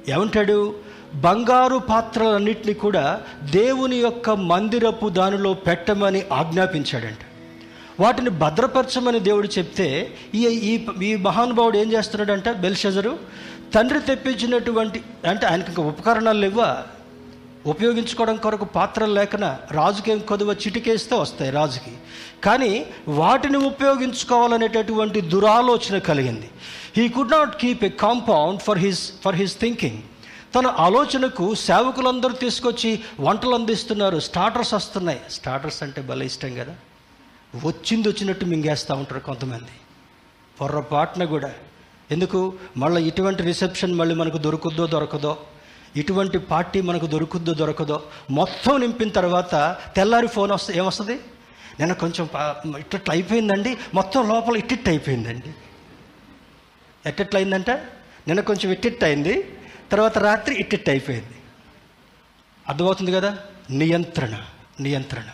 [0.09, 0.75] ఏమంటాడు?
[1.15, 7.19] బంగారు పాత్రలన్నింటినీ కూడా దేవుని యొక్క మందిరపు దానిలో పెట్టమని ఆజ్ఞాపించాడంట.
[8.01, 13.19] వాటిని భద్రపరచమని దేవుడు చెప్తే ఈ ఈ ఈ మహానుభావుడు ఏం చేస్తున్నాడంట బెల్షజరు?
[13.75, 16.83] తండ్రి తెప్పించినటువంటి అంటే ఆయనకి ఇంకా ఉపకరణాలు లేవా
[17.67, 21.97] ఉపయోగించుకోవడం కొరకు పాత్రలు లేకన రాజుకేం కొద్దిగా చిటికేస్తే వస్తాయి రాజుకి.
[22.45, 26.51] కానీ వాటిని ఉపయోగించుకోవాలనేటటువంటి దురాలోచన కలిగింది.
[26.97, 30.03] He could not keep a compound for his for his thinking
[30.55, 34.19] తన ఆలోచనకు సేవకులందరూ తీసుకొచ్చి వంటలు అందిస్తున్నారు.
[34.21, 35.21] స్టార్టర్స్ వస్తున్నాయి.
[35.31, 36.75] స్టార్టర్స్ అంటే భలే ఇష్టం కదా.
[37.65, 39.71] వచ్చింది వచ్చినట్టు మింగేస్తూ ఉంటారు కొంతమంది.
[40.61, 41.53] పొర్రపాటున కూడా.
[42.11, 42.55] ఎందుకు?
[42.77, 45.39] మళ్ళీ ఇటువంటి రిసెప్షన్ మళ్ళీ మనకు దొరుకుద్దో దొరకదో?
[45.97, 51.21] ఇటువంటి పార్టీ మనకు దొరుకుద్దో దొరకదో మొత్తం నింపిన తర్వాత తెల్లారి ఫోన్ వస్తే ఏమొస్తుంది?
[51.81, 53.77] నేను కొంచెం పా- ఇట్టట్లు అయిపోయిందండి.
[53.95, 55.55] మొత్తం లోపల ఇట్టిట్ అయిపోయిందండి.
[57.07, 59.59] ఎట్టెట్లా అయిందంట నిన్న కొంచెం ఇట్టిట్ అయింది.
[59.93, 61.35] తర్వాత రాత్రి ఇట్టిట్ అయిపోయింది.
[62.69, 63.39] అర్థమవుతుంది కదా?
[63.71, 64.39] నియంత్రణ
[64.81, 65.25] నియంత్రణ.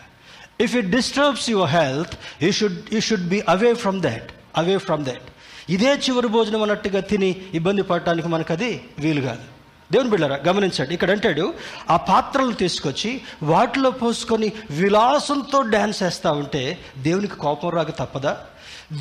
[0.60, 5.04] If it disturbs your health you should you should be away from that away from
[5.04, 5.22] that
[5.70, 9.57] ఇదే చివరి భోజనం అన్నట్టుగా తిని ఇబ్బంది పడటానికి మనకు అది వీలు కాదు.
[9.92, 10.94] దేవుని బిళ్ళరా గమనించండి.
[10.94, 11.44] ఇక్కడ అంటాడు
[11.90, 13.10] ఆ పాత్రలు తీసుకొచ్చి
[13.42, 16.62] వాటిలో పోసుకొని విలాసంతో డ్యాన్స్ వేస్తూ ఉంటే
[16.98, 18.32] దేవునికి కోపం రాక తప్పదా?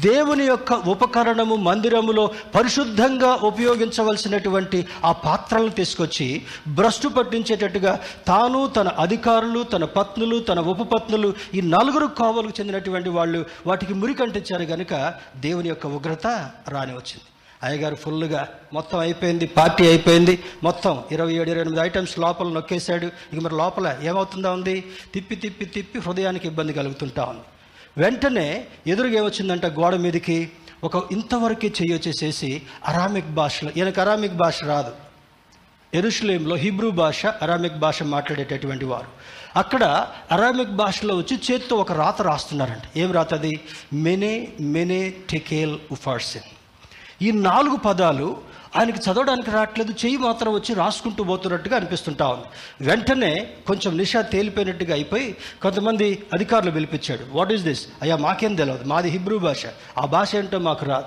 [0.01, 2.23] దేవుని యొక్క ఉపకరణము మందిరములో
[2.55, 6.27] పరిశుద్ధంగా ఉపయోగించవలసినటువంటి ఆ పాత్రలను తీసుకొచ్చి
[6.67, 7.93] భ్రష్టు పట్టించేటట్టుగా
[8.27, 14.93] తాను తన అధికారులు తన పత్నులు తన ఉపపత్నులు ఈ నలుగురు కోవలకు చెందినటువంటి వాళ్ళు వాటికి మురికంటించారు కనుక
[15.37, 16.27] దేవుని యొక్క ఉగ్రత
[16.67, 17.27] రాని వచ్చింది
[17.63, 20.43] అయ్యగారు ఫుల్గా మొత్తం అయిపోయింది పార్టీ అయిపోయింది.
[20.63, 23.05] మొత్తం ఇరవై ఏడు ఇరవై ఎనిమిది ఐటమ్స్ లోపల నొక్కేశాడు.
[23.05, 24.83] ఇక మరి లోపల ఏమవుతుందా ఉంది?
[25.13, 27.41] తిప్పి తిప్పి తిప్పి హృదయానికి ఇబ్బంది కలుగుతుంటా ఉంది.
[27.97, 30.51] వెంటనే ఎదురుగా ఏమొచ్చిందంట గోడ మీదకి?
[30.83, 34.91] ఒక ఇంతవరకే చెయ్యొచ్చేసేసి అరామిక్ భాషలో ఈయనకు అరామిక్ భాష రాదు.
[35.93, 39.07] ఎరుషులేంలో హిబ్రూ భాష అరామిక్ భాష మాట్లాడేటటువంటి వారు.
[39.59, 42.97] అక్కడ అరామిక్ భాషలో వచ్చి చేత్తో ఒక రాత రాస్తున్నారంట.
[42.97, 43.59] ఏం రాత అది
[43.93, 46.56] మెనే మెనే టెకేల్ ఉఫార్సిన్
[47.21, 48.37] ఈ నాలుగు పదాలు
[48.75, 52.43] ఆయనకి చదవడానికి రావట్లేదు చెయ్యి మాత్రం వచ్చి రాసుకుంటూ పోతున్నట్టుగా అనిపిస్తుంటా ఉంది.
[52.89, 57.25] వెంటనే కొంచెం నిషా తేలిపోయినట్టుగా అయిపోయి కొంతమంది అధికారులు పిలిపించాడు.
[57.31, 59.65] వాట్ ఈస్ దిస్ అయ్యా మాకేం తెలియదు మాది హిబ్రూ భాష.
[59.97, 61.05] ఆ భాష ఏంటో మాకు రాదు.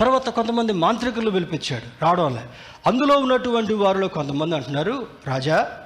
[0.00, 2.04] తర్వాత కొంతమంది మాంత్రికులు పిలిపించాడు.
[2.04, 2.42] రావడంలే
[2.86, 5.80] అందులో ఉన్నటువంటి వారిలో కొంతమంది అంటున్నారు రాజా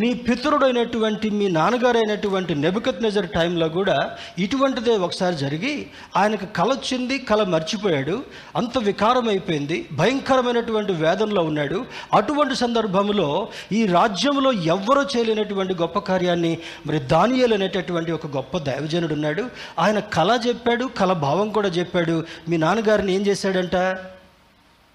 [0.00, 3.96] నీ పితరుడైనటువంటి మీ నాన్నగారైనటువంటి నెబుకత్ నజర్ టైంలో కూడా
[4.38, 5.86] ఇటువంటిదే ఒకసారి జరిగి
[6.16, 8.22] ఆయనకు కల వచ్చింది కల మర్చిపోయాడు
[8.56, 11.84] అంత వికారం అయిపోయింది భయంకరమైనటువంటి వేదనలో ఉన్నాడు.
[12.12, 19.44] అటువంటి సందర్భంలో ఈ రాజ్యంలో ఎవ్వరూ చేయలేనటువంటి గొప్ప కార్యాన్ని మరి దానియలు అనేటటువంటి ఒక గొప్ప దైవజనుడు ఉన్నాడు.
[19.78, 22.24] ఆయన కళ చెప్పాడు కళ భావం కూడా చెప్పాడు.
[22.48, 23.76] మీ నాన్నగారిని ఏం చేశాడంట?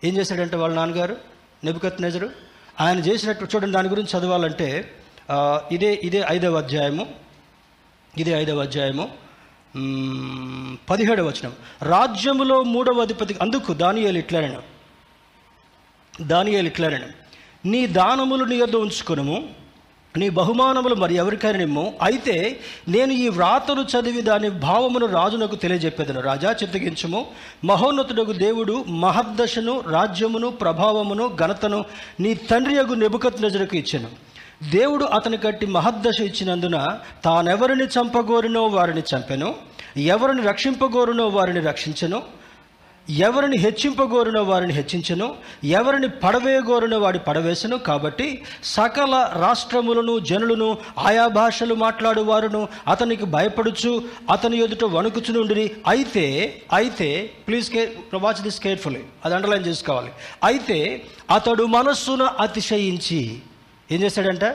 [0.03, 1.17] ఏం చేశాడంట వాళ్ళ నాన్నగారు
[1.63, 2.46] నెబుకత్ నజరు
[2.81, 4.91] ఆయన చేసినట్టు చూడండి దాని గురించి చదవాలంటే
[5.71, 7.07] ఇదే ఇదే ఐదవ అధ్యాయము
[8.17, 9.09] ఇదే ఐదవ అధ్యాయము
[10.89, 11.53] పదిహేడవ వచనం.
[11.81, 14.61] రాజ్యములో మూడవ అధిపతి అందుకు దానియాలు ఇట్లనను.
[16.21, 17.07] దానియాలు ఇట్లనను.
[17.67, 19.49] నీ దానములు నీ యొద్ద ఉంచుకొనుము.
[20.17, 26.21] నీ బహుమానములు మరి ఎవరికైనా నిమ్ము అయితే నేను ఈ వ్రాతను చదివి దాని భావమును రాజునకు తెలియజెప్పేదను.
[26.21, 27.25] రాజా చిత్తగించుము.
[27.65, 31.85] మహోన్నతుడగు దేవుడు మహద్దశను రాజ్యమును ప్రభావమును ఘనతను
[32.19, 34.07] నీ తండ్రి యగు నెబుకత్ నజరకు ఇచ్చెను.
[34.71, 36.87] దేవుడు అతని కట్టి మహద్దశ ఇచ్చినందున
[37.25, 39.55] తానెవరిని చంపగోరినో వారిని చంపెను.
[39.97, 42.21] ఎవరిని రక్షింపగోరునో వారిని రక్షించను.
[43.09, 45.35] ఎవరిని హెచ్చింపగోరిన వారిని హెచ్చించను
[45.65, 48.27] ఎవరిని పడవేయగోరిన వాడి పడవేసను కాబట్టి
[48.63, 56.25] సకల రాష్ట్రములను జనులను ఆయా భాషలు మాట్లాడేవారును అతనికి భయపడుచు అతని ఎదుట వణుకుచునుండి అయితే
[56.73, 60.11] అయితే ప్లీజ్ కే వాచ్ దిస్ కేర్ఫుల్లీ అది అండర్లైన్ చేసుకోవాలి.
[60.43, 63.41] అయితే అతడు మనస్సును అతిశయించి
[63.91, 64.49] ఏం చేశాడంటే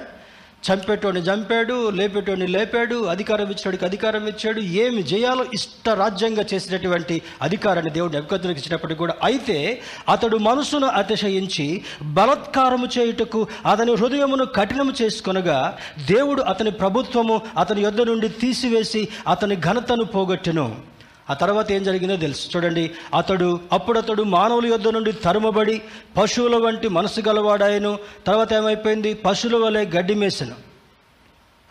[0.67, 8.17] చంపేటోడిని చంపాడు లేపేటోడిని లేపాడు అధికారం ఇచ్చినోడికి అధికారం ఇచ్చాడు ఏమి చేయాలో ఇష్ట రాజ్యంగా చేసినటువంటి అధికారాన్ని దేవుడు
[8.17, 9.15] అభిగతులకు ఇచ్చినప్పటికీ కూడా.
[9.25, 11.67] అయితే అతడు మనసును అతిశయించి
[12.03, 20.05] బలత్కారము చేయుటకు అతని హృదయమును కఠినము చేసుకొనగా దేవుడు అతని ప్రభుత్వము అతని యొద్ద నుండి తీసివేసి అతని ఘనతను
[20.05, 20.92] పోగొట్టెను.
[21.31, 22.57] ఆ తర్వాత ఏం జరిగిందో తెలుసు.
[22.57, 25.83] చూడండి అతడు అప్పుడతడు మానవుల యొద్ద నుండి తరుమబడి
[26.17, 27.99] పశువుల వంటి మనసు గలవాడాయను.
[28.27, 29.15] తర్వాత ఏమైపోయింది?
[29.15, 30.55] పశువుల వలె గడ్డి మేసను.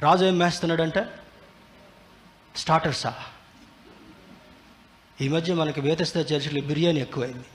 [0.02, 1.00] రాజు ఏం మేస్తున్నాడంట?
[2.56, 3.14] స్టార్టర్సా?
[5.22, 7.46] ఈ మధ్య మనకి వేతస్థ చర్చిలో బిర్యానీ ఎక్కువైంది.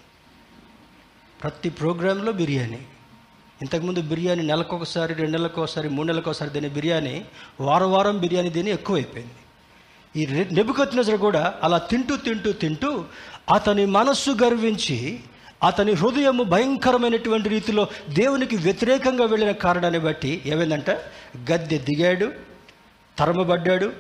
[1.42, 2.86] ప్రతి ప్రోగ్రాంలో బిర్యానీ.
[3.62, 7.24] ఇంతకుముందు బిర్యానీ నెలకొకసారి రెండు నెలలకు ఒకసారి మూడు నెలలకు ఒకసారి తినే బిర్యానీ
[7.60, 9.34] వారం వారం బిర్యానీ తిని ఎక్కువైపోయింది.
[10.16, 13.04] ఈ నెబుకత్నజర్ కూడా అలా తింటూ తింటూ తింటూ
[13.54, 15.20] అతని మనస్సు గర్వించి
[15.62, 20.90] అతని హృదయము భయంకరమైనటువంటి రీతిలో దేవునికి వ్యతిరేకంగా వెళ్ళిన కారణాన్ని బట్టి ఏమైందంట?
[21.52, 22.32] గద్దె దిగాడు
[23.18, 23.92] తరమబడ్డాడు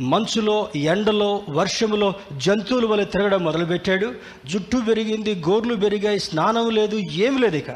[0.00, 4.14] మంచులో ఎండలో వర్షములో జంతువుల వల్ల తిరగడం మొదలుపెట్టాడు.
[4.46, 7.70] జుట్టు పెరిగింది గోర్లు పెరిగాయి స్నానం లేదు ఏమి లేదు ఇక.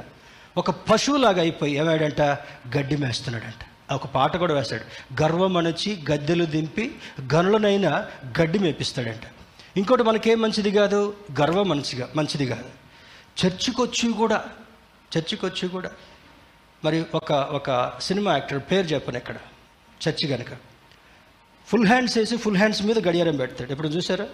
[0.56, 2.20] ఒక పశువులాగా అయిపోయి ఏమాడంట
[2.76, 3.69] గడ్డి మేస్తున్నాడంట.
[3.94, 4.84] ఒక పాట కూడా వేస్తాడు.
[5.22, 6.98] గర్వం అణచి గద్దెలు దింపి
[7.34, 8.06] గనులనైనా
[8.40, 9.22] గడ్డి మేపిస్తాడంట.
[9.76, 11.16] ఇంకోటి మనకేం మంచిది కాదు?
[11.40, 12.70] గర్వం మంచిగా మంచిది కాదు.
[13.40, 14.44] చర్చికొచ్చి కూడా
[15.18, 15.90] చర్చికొచ్చి కూడా.
[16.84, 19.36] మరి ఒక ఒక సినిమా యాక్టర్ పేరు చెప్పను ఇక్కడ
[20.08, 20.56] చర్చి కనుక
[21.66, 23.72] ఫుల్ హ్యాండ్స్ వేసి ఫుల్ హ్యాండ్స్ మీద గడియారం పెడతాడు.
[23.72, 24.26] ఎప్పుడు చూసారా?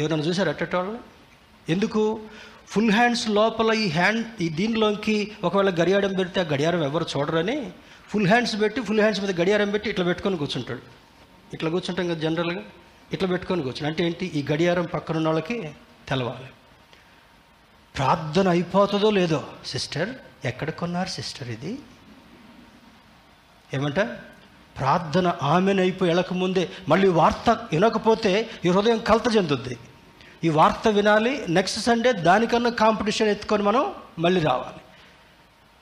[0.00, 0.98] ఎవరైనా చూసారా అట్టేటోళ్ళు
[1.68, 2.20] ఎందుకు?
[2.70, 7.70] ఫుల్ హ్యాండ్స్ లోపల ఈ హ్యాండ్ ఈ దీనిలోకి ఒకవేళ గడియారం పెడితే ఆ గడియారం ఎవరు చూడరని
[8.08, 10.80] ఫుల్ హ్యాండ్స్ పెట్టి ఫుల్ హ్యాండ్స్ మీద గడియారం పెట్టి ఇట్లా పెట్టుకొని కూర్చుంటాడు.
[11.54, 12.62] ఇట్లా కూర్చుంటాం కదా జనరల్గా?
[13.12, 13.86] ఇట్లా పెట్టుకొని కూర్చుని.
[13.86, 14.26] అంటే ఏంటి?
[14.26, 15.70] ఈ గడియారం పక్కన ఉన్న వాళ్ళకి
[16.08, 16.46] తెలవాలి.
[17.96, 19.44] ప్రార్థన అయిపోతుందో లేదో?
[19.66, 20.08] సిస్టర్
[20.44, 21.78] ఎక్కడ కొన్నారు సిస్టర్ ఇది?
[23.74, 24.00] ఏమంట?
[24.78, 29.78] ప్రార్థన ఆమెను వెళ్ళకముందే మళ్ళీ వార్త వినకపోతే ఈ హృదయం కలత చెందుద్ది.
[30.44, 34.80] ఈ వార్త వినాలి నెక్స్ట్ సండే దానికన్నా కాంపిటీషన్ ఎత్తుకొని మనం మళ్ళీ రావాలి.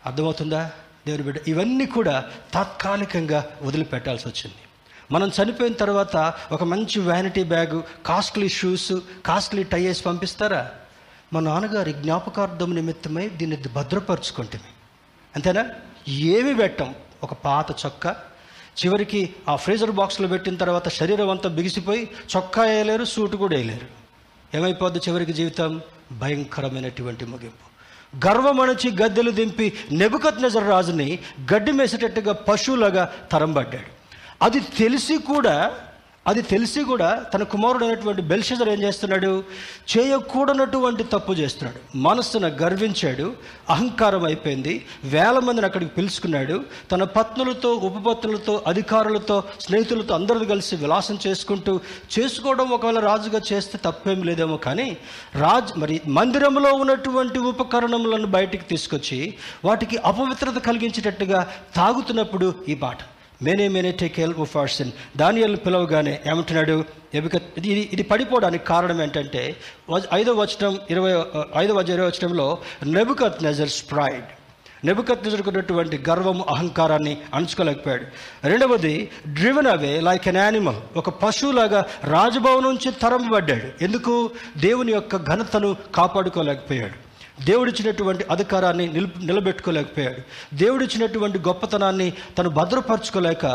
[0.07, 0.71] అర్థమవుతుందా?
[1.07, 4.55] దేవుని బిడ్డ ఇవన్నీ కూడా తాత్కాలికంగా వదిలిపెట్టాల్సి వచ్చింది.
[5.13, 8.93] మనం చనిపోయిన తర్వాత ఒక మంచి vanity bag costly shoes
[9.27, 10.71] costly tie వేసి పంపిస్తారా?
[11.33, 14.61] మా నాన్నగారి జ్ఞాపకార్థం నిమిత్తమై దీన్ని భద్రపరుచుకుంటే
[15.37, 15.71] అంతేనా?
[16.09, 16.95] ఏమి పెట్టం?
[17.23, 18.17] ఒక పాత చొక్కా.
[18.85, 24.06] చివరికి ఆ ఫ్రీజర్ బాక్స్లో పెట్టిన తర్వాత శరీరం అంతా బిగిసిపోయి చొక్కా వేయలేరు సూటు కూడా వేయలేరు.
[24.55, 25.81] ఏమైపోద్ది చివరికి జీవితం?
[26.13, 27.67] భయంకరమైనటువంటి ముగింపు.
[28.27, 31.19] గర్వం అణచి గద్దెలు దింపి నెబుకత్ నజర్ రాజుని
[31.55, 33.97] గడ్డి మేసేటట్టుగా పశువులాగా తరంబడ్డాడు.
[34.45, 35.79] అది తెలిసి కూడా
[36.27, 39.45] అది తెలిసి కూడా తన కుమారుడు అయినటువంటి బెల్షజర్ ఏం చేస్తున్నాడు?
[39.97, 41.99] చేయకూడనటువంటి తప్పు చేస్తున్నాడు.
[41.99, 43.35] మనస్సున గర్వించాడు.
[43.71, 44.87] అహంకారం అయిపోయింది.
[45.05, 46.65] వేల మందిని అక్కడికి పిలుచుకున్నాడు.
[46.93, 51.81] తన పత్నులతో ఉపపత్నులతో అధికారులతో స్నేహితులతో అందరూ కలిసి విలాసం చేసుకుంటూ
[52.19, 54.97] చేసుకోవడం ఒకవేళ రాజుగా చేస్తే తప్పేం లేదేమో కానీ
[55.35, 62.99] రాజ్ మరి మందిరంలో ఉన్నటువంటి ఉపకరణములను బయటికి తీసుకొచ్చి వాటికి అపవిత్రత కలిగించేటట్టుగా తాగుతున్నప్పుడు ఈ పాట.
[63.43, 64.83] మేనే మేనే టేక్ హెల్ప్ ఆఫ్
[65.17, 66.85] దానియల్ని పిలవగానే ఏమంటున్నాడు?
[67.15, 69.57] ఎబిక ఇది ఇది పడిపోవడానికి కారణం ఏంటంటే
[69.91, 71.13] వ- ఐదో వచనం ఇరవై
[71.57, 74.25] ఐదవ ఇరవై వచనంలో నెబుకత్ నెజర్స్ ప్రైడ్
[74.85, 78.05] నెబుకత్ నెజర్కున్నటువంటి గర్వము అహంకారాన్ని అణుచుకోలేకపోయాడు.
[78.47, 84.31] రెండవది driven away like an animal ఒక పశువులాగా రాజభవనం నుంచి తరంబడ్డాడు ఎందుకు?
[84.57, 87.06] దేవుని యొక్క ఘనతను కాపాడుకోలేకపోయాడు.
[87.45, 90.21] దేవుడిచ్చినటువంటి అధికారాన్ని నిల్ నిలబెట్టుకోలేకపోయాడు.
[90.55, 93.47] దేవుడిచ్చినటువంటి గొప్పతనాన్ని తను భద్రపరచుకోలేక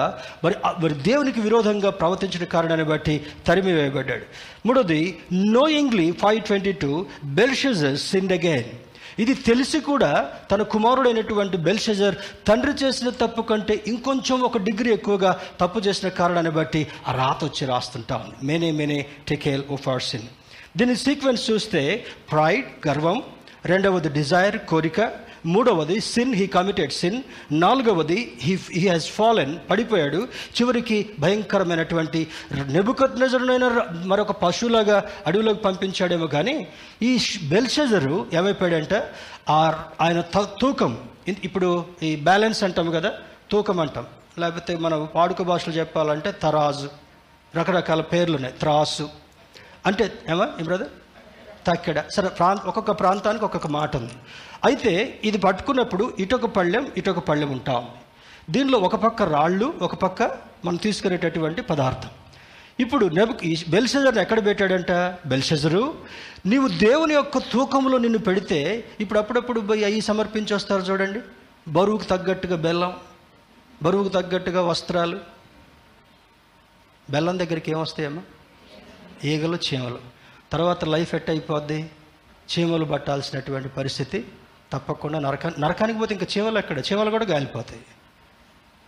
[0.44, 4.26] మరి మరి దేవునికి విరోధంగా ప్రవర్తించిన కారణాన్ని బట్టి తరిమి వేయబడ్డాడు
[4.66, 8.72] మూడోది knowingly five twenty two Belshazzar sinned again
[9.20, 12.16] ఇది తెలిసి కూడా తన కుమారుడైనటువంటి బెల్షజర్
[12.48, 17.68] తండ్రి చేసిన తప్పు కంటే ఇంకొంచెం ఒక డిగ్రీ ఎక్కువగా తప్పు చేసిన కారణాన్ని బట్టి ఆ రాత వచ్చి
[17.68, 18.46] రాస్తుంటా ఉంది.
[18.46, 20.22] Mene mene tekel upharsin
[20.78, 23.24] దీని సీక్వెన్స్ చూస్తే ప్రైడ్ గర్వం
[23.66, 25.12] రెండవది డిజైర్ కోరిక.
[25.46, 30.18] మూడవది సిన్ హీ కమిటెడ్ సిన్ నాలుగవది హీ హీ హాజ్ ఫాలెన్ పడిపోయాడు.
[30.62, 32.28] చివరికి భయంకరమైనటువంటి
[32.68, 36.68] నెబుకత్ నజరునైన మరొక పశువులాగా అడవిలోకి పంపించాడేమో కానీ
[37.02, 39.12] ఈ బెల్షెజరు ఏమైపోయాడంటే?
[39.50, 40.98] ఆ ఆయన త- తూకం.
[41.44, 43.14] ఇప్పుడు ఈ బ్యాలెన్స్ అంటాం కదా
[43.52, 44.06] తూకం అంటాం.
[44.40, 46.90] లేకపోతే మనం పాడుక భాషలో చెప్పాలంటే తరాజు.
[47.58, 48.56] రకరకాల పేర్లు ఉన్నాయి.
[48.60, 49.10] త్రాసు.
[49.86, 50.88] అంటే ఏమా ఏం బ్రదర్
[51.68, 52.04] తక్కెడ.
[52.16, 54.14] సరే ప్రాంత ఒక్కొక్క ప్రాంతానికి ఒక్కొక్క మాట ఉంది.
[54.66, 57.74] అయితే ఇది పట్టుకున్నప్పుడు ఇటొక పళ్ళెం ఇటొక పళ్ళెం ఉంటా.
[57.74, 58.00] ఉంది
[58.50, 60.24] దీనిలో ఒక పక్క రాళ్ళు ఒక పక్క
[60.66, 62.10] మనం తీసుకునేటటువంటి పదార్థం.
[62.80, 63.56] ఇప్పుడు నెబు ఈ
[64.20, 64.92] ఎక్కడ పెట్టాడంట?
[65.26, 65.94] బెల్సెజరు
[66.46, 71.20] నీవు దేవుని యొక్క తూకంలో నిన్ను పెడితే ఇప్పుడు అప్పుడప్పుడు పోయి అవి సమర్పించి వస్తారు చూడండి.
[71.68, 72.94] బరువుకు తగ్గట్టుగా బెల్లం
[73.84, 75.18] బరువుకు తగ్గట్టుగా వస్త్రాలు.
[77.10, 78.22] బెల్లం దగ్గరికి ఏమొస్తాయమ్మా?
[79.26, 80.21] ఈగలు చీమలు.
[80.52, 81.90] తర్వాత లైఫ్ ఎట్ అయిపోద్ది?
[82.52, 84.26] చీమలు పట్టాల్సినటువంటి పరిస్థితి
[84.74, 86.80] తప్పకుండా నరక నరకానికి పోతే ఇంకా చీమలు ఎక్కడ?
[86.80, 87.82] చీమలు కూడా గాలిపోతాయి.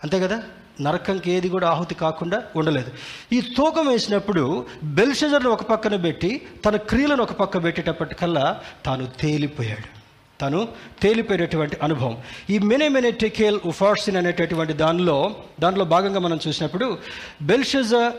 [0.02, 0.42] అంతే కదా?
[0.80, 2.92] నరకంకి ఏది కూడా ఆహుతి కాకుండా ఉండలేదు.
[3.32, 10.04] ఈ తూకం వేసినప్పుడు బెల్షజర్ను ఒక పక్కన పెట్టి తన క్రియలను ఒక పక్క పెట్టేటప్పటికల్లా తాను తేలిపోయాడు.
[10.40, 10.68] తను
[11.02, 12.18] తేలిపోయేటటువంటి అనుభవం.
[12.50, 16.98] ఈ మెనే మెనే టెకేల్ ఉఫార్సిన్ అనేటటువంటి దానిలో దానిలో భాగంగా మనం చూసినప్పుడు
[17.42, 18.12] బెల్షజర్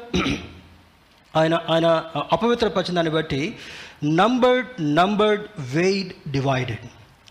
[1.36, 3.56] ఆయన ఆయన అపవిత్రపరిచిన దాన్ని బట్టి
[4.06, 6.86] నంబర్డ్ నంబర్డ్ వెయిడ్ డివైడెడ్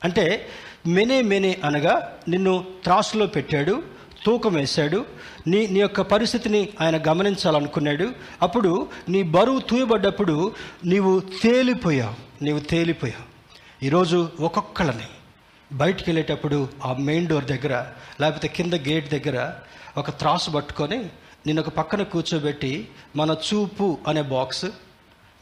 [0.05, 0.49] అంటే
[0.87, 3.83] మెనే మెనే అనగా నిన్ను త్రాసులో పెట్టాడు
[4.27, 5.05] తూకం వేశాడు
[5.47, 13.35] నీ నీ యొక్క పరిస్థితిని ఆయన గమనించాలనుకున్నాడు అప్పుడు నీ బరువు తూయబడ్డప్పుడు నీవు తేలిపోయావు నీవు తేలిపోయావు.
[13.85, 15.09] ఈరోజు ఒక్కొక్కళ్ళని
[15.73, 17.87] బయటికి వెళ్ళేటప్పుడు ఆ మెయిన్ డోర్ దగ్గర
[18.21, 19.53] లేకపోతే కింద గేట్ దగ్గర
[19.97, 21.09] ఒక త్రాసు పట్టుకొని
[21.47, 24.66] నేను ఒక పక్కన కూర్చోబెట్టి మన చూపు అనే బాక్స్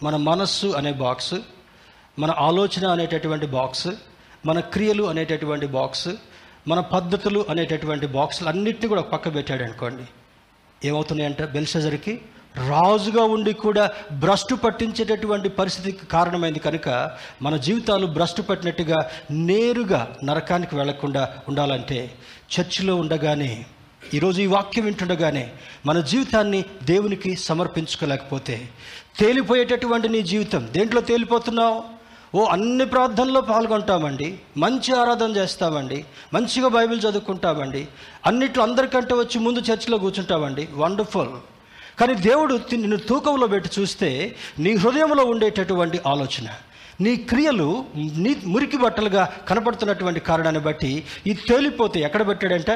[0.02, 1.34] మన మనస్సు అనే బాక్స్
[2.18, 3.88] మన ఆలోచన అనేటటువంటి బాక్స్
[4.46, 6.08] మన క్రియలు అనేటటువంటి బాక్స్
[6.68, 10.02] మన పద్ధతులు అనేటటువంటి బాక్సులు అన్నిటిని కూడా పక్క పెట్టాడు అనుకోండి.
[10.88, 12.20] ఏమవుతున్నాయంటే బెల్షజర్కి
[12.56, 16.88] రాజుగా ఉండి కూడా భ్రష్టు పట్టించేటటువంటి పరిస్థితికి కారణమైంది కనుక
[17.42, 22.10] మన జీవితాలు భ్రష్టు పట్టినట్టుగా నేరుగా నరకానికి వెళ్ళకుండా ఉండాలంటే
[22.54, 23.66] చర్చిలో ఉండగానే
[24.10, 25.52] ఈరోజు ఈ వాక్యం వింటుండగానే
[25.86, 28.68] మన జీవితాన్ని దేవునికి సమర్పించుకోలేకపోతే
[29.18, 31.78] తేలిపోయేటటువంటి నీ జీవితం దేంట్లో తేలిపోతున్నావు?
[32.34, 37.88] ఓ అన్ని ప్రార్థనలో పాల్గొంటామండి మంచి ఆరాధన చేస్తామండి మంచిగా బైబిల్ చదువుకుంటామండి
[38.26, 40.68] అన్నిట్లో అందరికంటే వచ్చి ముందు చర్చిలో కూర్చుంటామండి.
[40.74, 41.32] వండర్ఫుల్.
[42.00, 46.48] కానీ దేవుడు నిన్ను తూకంలో పెట్టి చూస్తే నీ హృదయంలో ఉండేటటువంటి ఆలోచన
[47.00, 50.90] నీ క్రియలు నీ మురికి బట్టలుగా కనపడుతున్నటువంటి కారణాన్ని బట్టి
[51.26, 52.74] ఇది తేలిపోతే ఎక్కడ పెట్టాడంటే?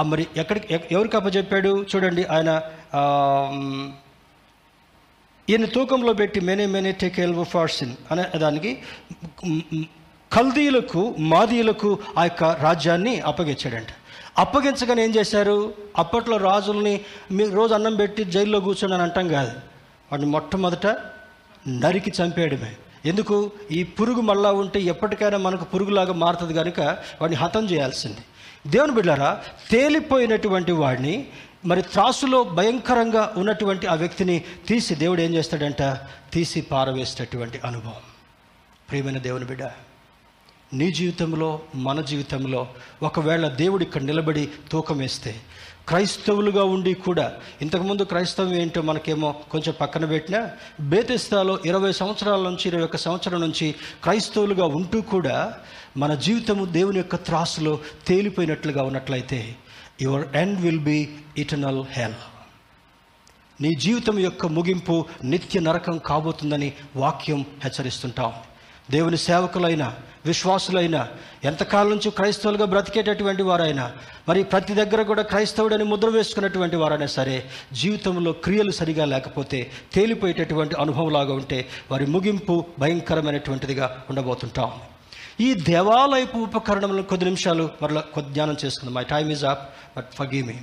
[0.00, 2.62] మరి ఎక్కడికి ఎవరికి అప్పచెప్పాడు చూడండి ఆయన
[5.50, 9.84] ఈయన తూకంలో పెట్టి మెనే మెనే టేక్ ఎల్వో ఫార్సిన్ అనే దానికి కల్దీలకు
[10.32, 13.86] కల్దీయులకు మాదీయులకు ఆ యొక్క రాజ్యాన్ని అప్పగించాడంట.
[14.38, 15.74] అప్పగించగానే ఏం చేశారు?
[15.98, 19.50] అప్పట్లో రాజుల్ని మీరు రోజు అన్నం పెట్టి జైల్లో కూర్చొని అని అంటాం కాదు.
[20.12, 20.86] వాడిని మొట్టమొదట
[21.68, 22.76] నరికి చంపేయడమే.
[23.06, 23.50] ఎందుకు?
[23.70, 26.80] ఈ పురుగు మళ్ళా ఉంటే ఎప్పటికైనా మనకు పురుగులాగా మారుతుంది కనుక
[27.20, 28.18] వాడిని హతం చేయాల్సింది.
[28.66, 31.26] దేవుని బిడ్డారా తేలిపోయినటువంటి వాడిని
[31.66, 35.82] మరి త్రాసులో భయంకరంగా ఉన్నటువంటి ఆ వ్యక్తిని తీసి దేవుడు ఏం చేస్తాడంట?
[36.32, 38.02] తీసి పారవేసేటటువంటి అనుభవం.
[38.90, 39.62] ప్రియమైన దేవుని బిడ్డ
[40.74, 42.68] నీ జీవితంలో మన జీవితంలో
[43.02, 45.34] ఒకవేళ దేవుడు ఇక్కడ నిలబడి తూకం వేస్తే
[45.88, 47.32] క్రైస్తవులుగా ఉండి కూడా
[47.62, 50.50] ఇంతకుముందు క్రైస్తవం ఏంటో మనకేమో కొంచెం పక్కన పెట్టినా
[50.80, 55.58] బేతిస్తాలో ఇరవై సంవత్సరాల నుంచి ఇరవై ఒక్క సంవత్సరం నుంచి క్రైస్తవులుగా ఉంటూ కూడా
[55.96, 59.56] మన జీవితము దేవుని యొక్క త్రాసులో తేలిపోయినట్లుగా ఉన్నట్లయితే
[60.02, 62.14] your end will be eternal hell
[63.60, 68.32] నీ జీవితం యొక్క ముగింపు నిత్య నరకం కాబోతుందని వాక్యం హెచ్చరిస్తుంటాం.
[68.90, 69.94] దేవుని సేవకులైన
[70.26, 71.08] విశ్వాసులైన
[71.44, 73.92] ఎంతకాలం నుంచి క్రైస్తవులుగా బ్రతికేటటువంటి వారైనా
[74.28, 81.34] మరి ప్రతి దగ్గర కూడా క్రైస్తవుడని ముద్ర వేసుకున్నటువంటి వారైనా సరే జీవితంలో క్రియలు సరిగా లేకపోతే తేలిపోయేటటువంటి అనుభవంలాగా
[81.34, 84.72] ఉంటే వారి ముగింపు భయంకరమైనటువంటిదిగా ఉండబోతుంటాం.
[85.42, 88.94] ఈ దేవాలయపు ఉపకరణములను కొద్ది నిమిషాలు మరలా కొద్ది ధ్యానం చేసుకుందాం.
[88.94, 89.62] My time is up
[89.96, 90.56] but forgive me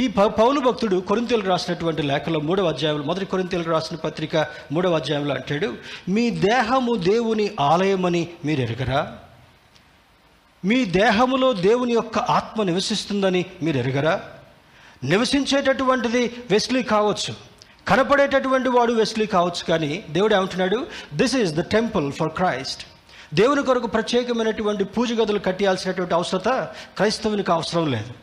[0.00, 0.08] ఈ
[0.38, 4.36] పౌలు భక్తుడు కొరింతలు రాసినటువంటి లేఖలో మూడవ అధ్యాయంలో మొదటి కొరింతలు రాసిన పత్రిక
[4.72, 5.68] మూడవ అధ్యాయంలో అంటాడు
[6.08, 9.00] మీ దేహము దేవుని ఆలయమని మీరు ఎరగరా?
[10.62, 14.14] మీ దేహములో దేవుని యొక్క ఆత్మ నివసిస్తుందని మీరు ఎరగరా?
[15.04, 17.32] నివసించేటటువంటిది వెస్లీ కావచ్చు
[17.88, 22.82] కనపడేటటువంటి వాడు వెస్లీ కావచ్చు కానీ దేవుడు ఏమంటున్నాడు this is the temple for Christ
[23.34, 26.48] దేవుని కొరకు ప్రత్యేకమైనటువంటి పూజ గదులు కట్టియాల్సినటువంటి అవసరత
[26.96, 28.14] క్రైస్తవునికి అవసరం లేదు.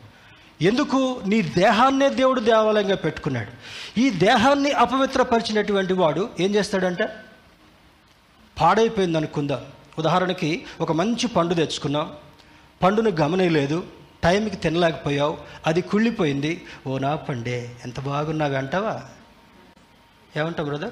[0.62, 1.20] ఎందుకు?
[1.26, 3.50] నీ దేహాన్నే దేవుడు దేవాలయంగా పెట్టుకున్నాడు.
[4.00, 7.08] ఈ దేహాన్ని అపవిత్రపరిచినటువంటి వాడు ఏం చేస్తాడంటే?
[8.60, 9.64] పాడైపోయింది అనుకుందాం?
[9.98, 12.12] ఉదాహరణకి ఒక మంచి పండు తెచ్చుకున్నాం.
[12.82, 13.86] పండును గమనేయలేదు.
[14.24, 15.38] టైంకి తినలేకపోయావు.
[15.66, 16.66] అది కుళ్ళిపోయింది.
[16.86, 19.02] ఓ నా పండే ఎంత బాగున్నావి అంటావా?
[20.36, 20.90] ఏమంటావు బ్రదర్?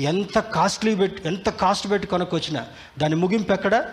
[0.00, 2.66] ఎంత కాస్ట్లీ పెట్టి ఎంత కాస్ట్ పెట్టి కొనుక్కొచ్చినా
[2.98, 3.84] దాని ముగింపు ఎక్కడ?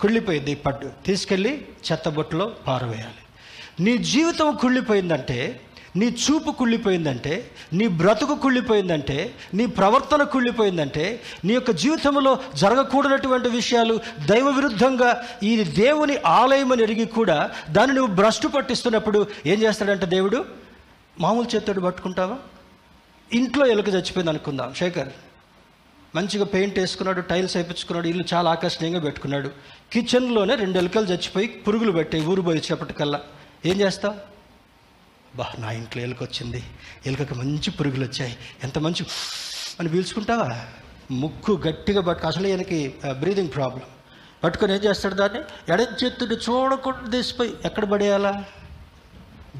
[0.00, 0.90] కుళ్ళిపోయింది పట్టు.
[1.06, 3.22] తీసుకెళ్ళి చెత్తబొట్టులో పారవేయాలి.
[3.80, 5.60] నీ జీవితం కుళ్ళిపోయిందంటే
[5.96, 14.48] నీ చూపు కుళ్ళిపోయిందంటే నీ బ్రతుకు కుళ్ళిపోయిందంటే నీ ప్రవర్తన కుళ్ళిపోయిందంటే నీ యొక్క జీవితంలో జరగకూడనటువంటి విషయాలు దైవ
[14.48, 20.44] విరుద్ధంగా ఈ దేవుని ఆలయం అని ఎరిగి కూడా దాన్ని నువ్వు భ్రష్టు పట్టిస్తున్నప్పుడు ఏం చేస్తాడంటే దేవుడు?
[21.20, 22.38] మామూలు చేత్తోడు పట్టుకుంటావా?
[23.32, 25.08] ఇంట్లో ఎలుక చచ్చిపోయింది అనుకుందాం శేఖర్.
[26.14, 29.50] మంచిగా పెయింట్ వేసుకున్నాడు టైల్స్ వేయించుకున్నాడు ఇల్లు చాలా ఆకర్షణీయంగా పెట్టుకున్నాడు.
[29.92, 33.20] కిచెన్లోనే రెండు ఎలుకలు చచ్చిపోయి పురుగులు పెట్టాయి ఊరు పోయేటప్పటికల్లా
[33.66, 34.14] ఏం చేస్తావు?
[35.36, 36.62] బా నా ఇంట్లో ఎలుక వచ్చింది.
[37.06, 38.36] ఎలుకకి మంచి పురుగులు వచ్చాయి.
[38.64, 39.06] ఎంత మంచి
[39.80, 40.66] అని పీల్చుకుంటావా?
[41.10, 43.82] ముక్కు గట్టిగా పట్టుకు అసలు ఈయనకి బ్రీదింగ్ ప్రాబ్లం
[44.44, 45.40] పట్టుకొని ఏం చేస్తాడు దాన్ని?
[45.72, 48.44] ఎడచెత్తుడు చేతుడు చూడకుండా తీసిపోయి ఎక్కడ పడేయాలా?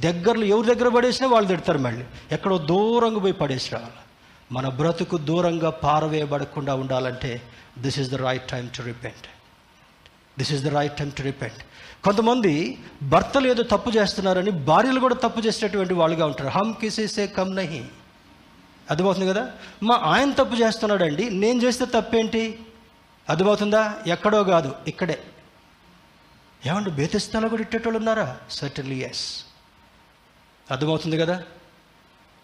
[0.00, 2.04] దగ్గరలో ఎవరి దగ్గర పడేసినా వాళ్ళు తిడతారు మళ్ళీ.
[2.32, 3.92] ఎక్కడో దూరంగా పోయి పడేసి రావాలి
[4.52, 7.42] మన బ్రతుకు దూరంగా పారవేయబడకుండా ఉండాలంటే
[7.78, 9.26] this is the right time to repent
[10.38, 11.64] this is the right time to repent
[12.04, 16.48] కొంతమంది భర్తలు ఏదో తప్పు చేస్తున్నారని భార్యలు కూడా తప్పు చేసేటటువంటి వాళ్ళుగా ఉంటారు.
[16.48, 17.84] హమ్ కిసేసే కమ్ నహి.
[18.90, 19.50] అర్థమవుతుంది కదా?
[19.82, 22.58] మా ఆయన తప్పు చేస్తున్నాడండి నేను చేస్తే తప్పేంటి?
[23.30, 23.94] అర్థమవుతుందా?
[24.06, 25.18] ఎక్కడో కాదు ఇక్కడే.
[26.66, 28.36] ఏమంటే బేతిస్తాలో కూడా ఇట్టేటోళ్ళు ఉన్నారా?
[28.50, 29.45] సర్టన్లీ ఎస్
[30.70, 31.42] అర్థమవుతుంది కదా?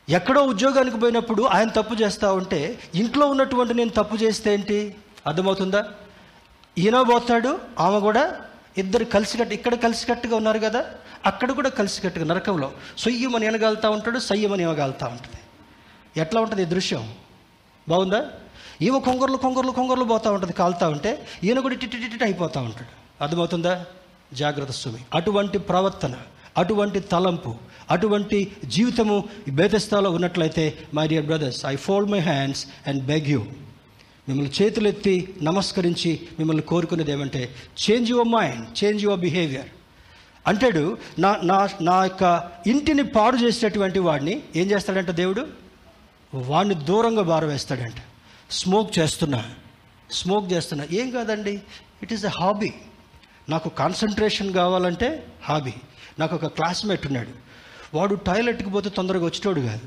[0.08, 4.94] ఎక్కడో ఉద్యోగానికి పోయినప్పుడు ఆయన తప్పు చేస్తూ ఉంటే ఇంట్లో ఉన్నటువంటి నేను తప్పు చేస్తే ఏంటి?
[5.26, 5.84] అర్థమవుతుందా?
[6.78, 8.40] ఈయన పోతాడు ఆమె కూడా
[8.78, 10.84] ఇద్దరు కలిసికట్టు ఇక్కడ కలిసికట్టుగా ఉన్నారు కదా?
[11.26, 12.72] అక్కడ కూడా కలిసికట్టుగా నరకంలో.
[12.98, 15.38] సొయ్యమని ఎనగాలుతూ ఉంటాడు సయ్యమని ఇవ్వగలుగుతూ ఉంటుంది.
[16.20, 17.14] ఎట్లా ఉంటుంది ఈ దృశ్యం?
[17.88, 18.30] బాగుందా?
[18.82, 23.22] ఈమె కొంగర్లు కొంగర్లు కొంగర్లు పోతూ ఉంటుంది కాలుతూ ఉంటే ఈయన కూడా టిట్టి అయిపోతూ ఉంటాడు.
[23.24, 23.86] అర్థమవుతుందా?
[24.32, 24.98] జాగ్రత్త సుమి.
[25.14, 26.14] అటువంటి ప్రవర్తన
[26.56, 27.54] అటువంటి తలంపు
[27.90, 33.42] అటువంటి జీవితము బేదస్థాలో ఉన్నట్లయితే my dear brothers I fold my hands and beg you
[34.28, 39.70] మిమ్మల్ని చేతులెత్తి నమస్కరించి మిమ్మల్ని కోరుకునేది ఏమంటే change your mind change your behaviour
[40.46, 45.46] అంటాడు నా నా నా యొక్క ఇంటిని పాడు చేసేటటువంటి వాడిని ఏం చేస్తాడంట దేవుడు?
[46.34, 47.94] వాడిని దూరంగా బారవేస్తాడంట
[48.50, 49.44] స్మోక్ చేస్తున్నా
[50.10, 50.86] స్మోక్ చేస్తున్నా.
[50.92, 51.60] ఏం కాదండి?
[52.02, 52.72] ఇట్ ఈస్ ఎ హాబీ
[53.48, 55.72] నాకు కాన్సన్ట్రేషన్ కావాలంటే హాబీ
[56.22, 57.30] నాకు ఒక క్లాస్మేట్ ఉన్నాడు.
[57.96, 59.80] వాడు టాయిలెట్కి పోతే తొందరగా వచ్చేటోడు కాదు.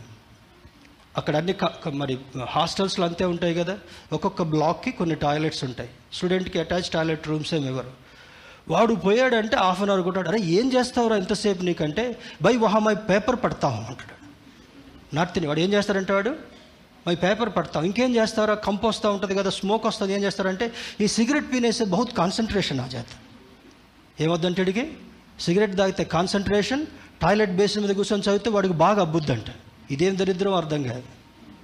[1.18, 1.56] అక్కడ అన్ని
[1.90, 2.18] మరి
[2.50, 3.78] హాస్టల్స్లో అంతే ఉంటాయి కదా.
[4.14, 5.90] ఒక్కొక్క బ్లాక్కి కొన్ని టాయిలెట్స్ ఉంటాయి.
[6.14, 7.92] స్టూడెంట్కి అటాచ్ టాయిలెట్ రూమ్స్ ఏమి ఇవ్వరు.
[8.68, 10.30] వాడు పోయాడంటే హాఫ్ అన్ అవర్ కొట్టాడు.
[10.30, 12.20] అరే ఏం చేస్తావురా ఎంతసేపు నీకంటే?
[12.42, 14.16] బై వహా మై పేపర్ పడతాం అంటాడు.
[15.16, 16.36] నార్త్ని వాడు ఏం చేస్తారంటే వాడు
[17.08, 20.14] మై పేపర్ పడతాం ఇంకేం చేస్తారా కంప్ వస్తూ ఉంటుంది కదా స్మోక్ వస్తుంది.
[20.14, 23.06] ఏం చేస్తారంటే ఈ సిగరెట్ పీనేసే బహుత్ కాన్సన్ట్రేషన్ ఆ చేత.
[24.22, 24.94] ఏమొద్దంటే అడిగి
[25.40, 26.86] సిగరెట్ తాగితే కాన్సన్ట్రేషన్
[27.22, 29.46] టాయిలెట్ బేసిన్ మీద కూర్చొని చదివితే వాడికి బాగా అబ్బుద్దంట.
[29.92, 31.04] ఇదేం దరిద్రం అర్థం కాదు.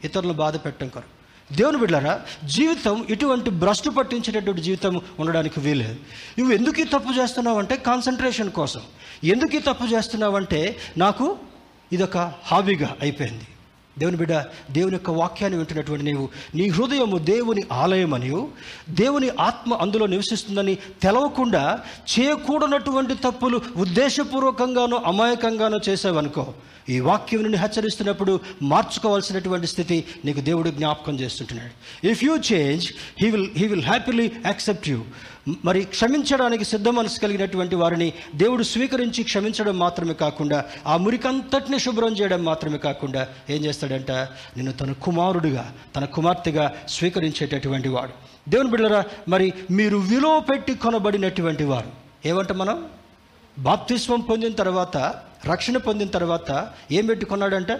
[0.04, 1.22] ఇతరులను బాధ పెట్టడం కొరకు
[1.56, 5.96] దేవుని బిడ్డారా జీవితం ఇటువంటి భ్రష్టు పట్టించేటటువంటి జీవితం ఉండడానికి వీలేదు
[6.40, 8.82] నువ్వు ఎందుకు ఈ తప్పు చేస్తున్నావు అంటే కాన్సన్ట్రేషన్ కోసం.
[9.24, 11.38] ఎందుకు ఈ తప్పు చేస్తున్నావు అంటే నాకు
[11.94, 13.48] ఇదొక హాబీగా అయిపోయింది.
[14.00, 14.34] దేవుని బిడ్డ
[14.72, 18.50] దేవుని యొక్క వాక్యాన్ని వింటున్నటువంటి నీవు నీ హృదయము దేవుని ఆలయమనియు.
[18.90, 21.80] దేవుని ఆత్మ అందులో నివసిస్తుందని తెలవకుండా
[22.20, 26.54] చేయకూడనటువంటి తప్పులు ఉద్దేశపూర్వకంగానో అమాయకంగానో చేసావనుకో
[26.90, 32.08] ఈ వాక్యం నుండి హెచ్చరిస్తున్నప్పుడు మార్చుకోవాల్సినటువంటి స్థితి నీకు దేవుడు జ్ఞాపకం చేస్తుంటున్నాడు.
[32.08, 35.04] If you change he will he will happily accept you
[35.66, 42.44] మరి క్షమించడానికి సిద్ధ మనసు కలిగినటువంటి వారిని దేవుడు స్వీకరించి క్షమించడం మాత్రమే కాకుండా ఆ మురికంతటిని శుభ్రం చేయడం
[42.44, 44.12] మాత్రమే కాకుండా ఏం చేస్తాడంట?
[44.12, 48.12] నిన్ను తన కుమారుడిగా తన కుమార్తెగా స్వీకరించేటటువంటి వాడు.
[48.50, 51.92] దేవుని బిడ్డరా మరి మీరు విలువ పెట్టి కొనబడినటువంటి వారు.
[52.26, 52.86] ఏమంట మనం?
[53.60, 54.98] బాప్తిస్వం పొందిన తర్వాత
[55.46, 57.78] రక్షణ పొందిన తర్వాత ఏం పెట్టుకున్నాడంటే?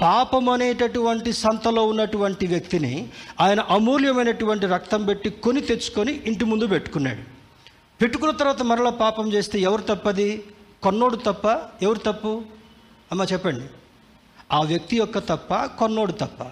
[0.00, 3.08] పాపం అనేటటువంటి సంతలో ఉన్నటువంటి వ్యక్తిని
[3.40, 7.22] ఆయన అమూల్యమైనటువంటి రక్తం పెట్టి కొని తెచ్చుకొని ఇంటి ముందు పెట్టుకున్నాడు.
[8.02, 10.44] పెట్టుకున్న తర్వాత మరలా పాపం చేస్తే ఎవరు తప్పది?
[10.82, 12.42] కొన్నోడు తప్ప ఎవరు తప్పు?
[13.12, 13.64] అమ్మ చెప్పండి.
[14.52, 16.42] ఆ వ్యక్తి యొక్క తప్ప కొన్నోడు తప్ప.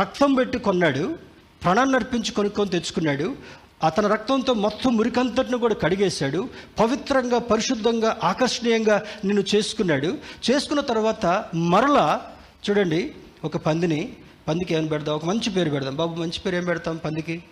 [0.00, 1.18] రక్తం పెట్టి కొన్నాడు
[1.62, 3.36] ప్రాణాన్ని నడిపించి కొనుక్కొని తెచ్చుకున్నాడు
[3.82, 6.48] అతని రక్తంతో మొత్తం మురికంతటిని కూడా కడిగేశాడు.
[6.78, 10.18] పవిత్రంగా పరిశుద్ధంగా ఆకర్షణీయంగా నిన్ను చేసుకున్నాడు.
[10.50, 12.32] చేసుకున్న తర్వాత మరలా
[12.70, 13.14] చూడండి
[13.44, 14.12] ఒక పందిని
[14.48, 15.14] పందికి ఏం పెడదాం?
[15.14, 15.96] ఒక మంచి పేరు పెడదాం.
[15.96, 17.42] బాబు మంచి పేరు ఏం పెడతాం పందికి?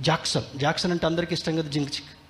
[0.00, 0.58] జాక్సన్.
[0.58, 2.21] జాక్సన్ అంటే అందరికీ ఇష్టం కదా జింక్ చిక్.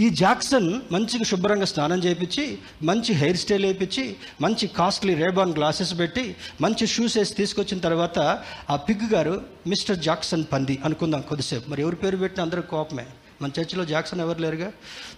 [0.00, 6.36] ఈ జాక్సన్ మంచిగా శుభ్రంగా స్నానం చేయించి మంచి హెయిర్ స్టైల్ వేయించి మంచి కాస్ట్లీ రేబాన్ గ్లాసెస్ పెట్టి
[6.60, 11.70] మంచి షూస్ వేసి తీసుకొచ్చిన తర్వాత ఆ పిగ్ గారు మిస్టర్ జాక్సన్ పంది అనుకుందాం కొద్దిసేపు.
[11.70, 13.06] మరి ఎవరి పేరు పెట్టిన అందరూ కోపమే.
[13.42, 14.72] మన చర్చిలో జాక్సన్ ఎవరు లేరుగా?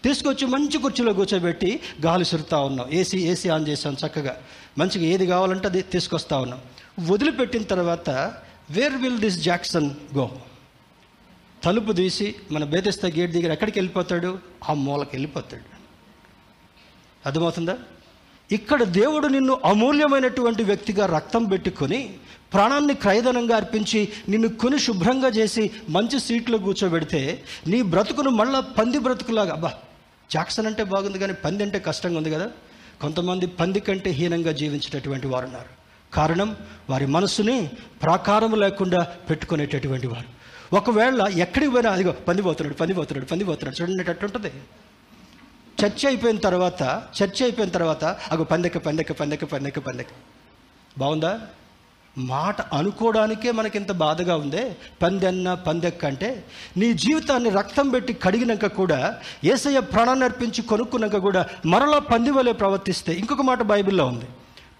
[0.04, 2.88] తీసుకొచ్చి మంచి కుర్చీలో కూర్చోబెట్టి గాలి సురుతా ఉన్నాం.
[2.92, 4.36] ఏసీ ఏసీ ఆన్ చేసాం చక్కగా.
[4.78, 6.60] మంచిగా ఏది కావాలంటే అది తీసుకొస్తా ఉన్నాం.
[7.10, 8.10] వదిలిపెట్టిన తర్వాత
[8.70, 10.30] where will this Jackson go
[11.64, 14.38] తలుపు తీసి మన బేతెస్తా గేట్ దగ్గర ఎక్కడికి వెళ్ళిపోతాడు?
[14.68, 15.62] ఆ మూలకి వెళ్ళిపోతాడు.
[17.26, 17.78] అర్థమవుతుందా?
[18.52, 22.14] ఇక్కడ దేవుడు నిన్ను అమూల్యమైనటువంటి వ్యక్తిగా రక్తం పెట్టుకొని
[22.52, 29.52] ప్రాణాన్ని క్రయధనంగా అర్పించి నిన్ను కొని శుభ్రంగా చేసి మంచి సీట్లో కూర్చోబెడితే నీ బ్రతుకును మళ్ళా పంది బ్రతుకులాగా
[29.52, 29.72] అబ్బా
[30.32, 32.50] జాక్సన్ అంటే బాగుంది కానీ పంది అంటే కష్టంగా ఉంది కదా?
[33.00, 35.68] కొంతమంది పంది కంటే హీనంగా జీవించేటటువంటి వారు ఉన్నారు
[36.12, 36.56] కారణం
[36.90, 37.70] వారి మనస్సుని
[38.02, 38.98] ప్రాకారం లేకుండా
[39.30, 40.37] పెట్టుకునేటటువంటి వారు.
[40.72, 44.52] ఒకవేళ ఎక్కడికి పోయినా అదిగో పంది పోతున్నాడు పని పోతున్నాడు పని పోతున్నాడు చూడండి ఉంటుంది
[45.84, 50.10] చర్చ అయిపోయిన తర్వాత చర్చ అయిపోయిన తర్వాత అగో పందెక్క పందెక్క పందెక్క పందెక్క పందెక్క
[50.98, 51.40] బాగుందా?
[52.18, 54.76] మాట అనుకోవడానికే మనకి ఇంత బాధగా ఉందే.
[55.02, 56.44] పందెన్న పందెక్క అంటే
[56.76, 63.12] నీ జీవితాన్ని రక్తం పెట్టి కడిగినాక కూడా ఏసయ్య ప్రాణాన్ని అర్పించి కొనుక్కున్నాక కూడా మరలా పంది వలె ప్రవర్తిస్తే
[63.12, 64.26] ఇంకొక మాట బైబిల్లో ఉంది.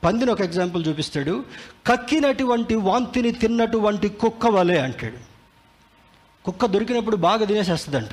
[0.04, 1.44] పందిని ఒక ఎగ్జాంపుల్ చూపిస్తాడు.
[1.86, 5.27] కక్కినటువంటి వాంతిని తిన్నటువంటి కుక్క వలె అంటాడు.
[6.48, 8.10] కుక్క దొరికినప్పుడు బాగా తినేసేస్తుందంట.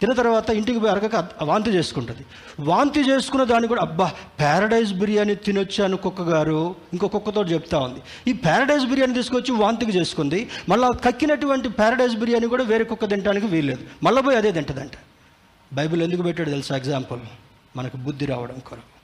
[0.00, 2.26] తిన్న తర్వాత ఇంటికి పోయి అరగక వాంతి చేసుకుంటుంది.
[2.60, 8.30] వాంతి చేసుకున్న దాన్ని కూడా అబ్బా ప్యారడైజ్ బిర్యానీ తినొచ్చాను కుక్క గారు ఇంకో కుక్కతో చెప్తా ఉంది.
[8.30, 10.50] ఈ ప్యారడైజ్ బిర్యానీ తీసుకొచ్చి వాంతికి చేసుకుంది.
[10.68, 13.82] మళ్ళీ కక్కినటువంటి ప్యారడైజ్ బిర్యానీ కూడా వేరే కుక్క తినడానికి వీల్లేదు.
[14.02, 14.90] మళ్ళీ పోయి అదే తింటదంట.
[15.72, 16.76] బైబిల్ ఎందుకు పెట్టాడు తెలుసా?
[16.76, 17.20] ఎగ్జాంపుల్.
[17.76, 18.94] మనకు బుద్ధి రావడం కొరకు.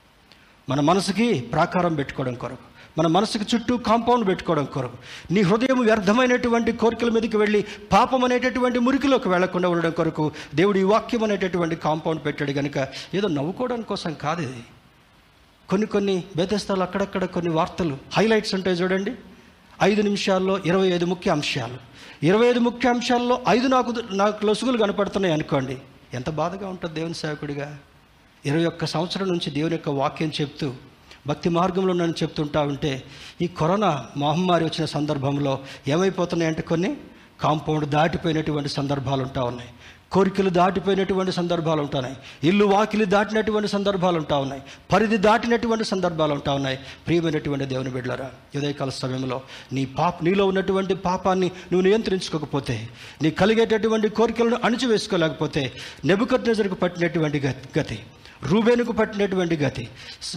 [0.69, 2.70] మన మనసుకి ప్రాకారం పెట్టుకోవడం కొరకు.
[2.97, 4.97] మన మనసుకు చుట్టూ కాంపౌండ్ పెట్టుకోవడం కొరకు.
[5.31, 11.23] నీ హృదయం వ్యర్థమైనటువంటి కోరికల మీదకి వెళ్ళి పాపం అనేటటువంటి మురికిలోకి వెళ్ళకుండా ఉండడం కొరకు దేవుడు ఈ వాక్యం
[11.23, 14.63] అనేటటువంటి కాంపౌండ్ పెట్టాడు కనుక ఏదో నవ్వుకోవడం కోసం కాదు ఇది.
[15.69, 19.15] కొన్ని కొన్ని బేతస్థాలు అక్కడక్కడ కొన్ని వార్తలు హైలైట్స్ ఉంటాయి చూడండి.
[19.83, 21.77] ఐదు నిమిషాల్లో ఇరవై ఐదు ముఖ్య అంశాలు.
[22.25, 25.77] ఇరవై ఐదు ముఖ్య అంశాల్లో ఐదు నాకు నాకు లొసుగులు కనపడుతున్నాయి అనుకోండి.
[26.13, 27.77] ఎంత బాధగా ఉంటుంది దేవుని సేవకుడిగా.
[28.45, 30.73] ఇరవై ఒక్క సంవత్సరం నుంచి దేవుని యొక్క వాక్యం చెప్తూ
[31.27, 33.03] భక్తి మార్గంలో నన్ను చెప్తుంటా ఉంటే
[33.41, 36.97] ఈ కరోనా మహమ్మారి వచ్చిన సందర్భంలో ఏమైపోతున్నాయంటే కొన్ని?
[37.41, 39.69] కాంపౌండ్ దాటిపోయినటువంటి సందర్భాలు ఉంటా ఉన్నాయి.
[40.11, 44.61] కోరికలు దాటిపోయినటువంటి సందర్భాలు ఉంటున్నాయి ఇల్లు వాకిలి దాటినటువంటి సందర్భాలు ఉంటా ఉన్నాయి.
[44.91, 46.79] పరిధి దాటినటువంటి సందర్భాలు ఉంటా ఉన్నాయి.
[47.07, 49.41] ప్రియమైనటువంటి దేవుని బిడ్డలరా ఉదయకాల సమయంలో
[49.73, 52.89] నీ పాప నీలో ఉన్నటువంటి పాపాన్ని నువ్వు నియంత్రించుకోకపోతే
[53.21, 55.71] నీ కలిగేటటువంటి కోరికలను అణిచివేసుకోలేకపోతే
[56.05, 57.39] నెబుకట్ నజరకు పట్టినటువంటి
[57.79, 57.99] గతి
[58.45, 59.87] రూబేనుకు పట్టినటువంటి గతి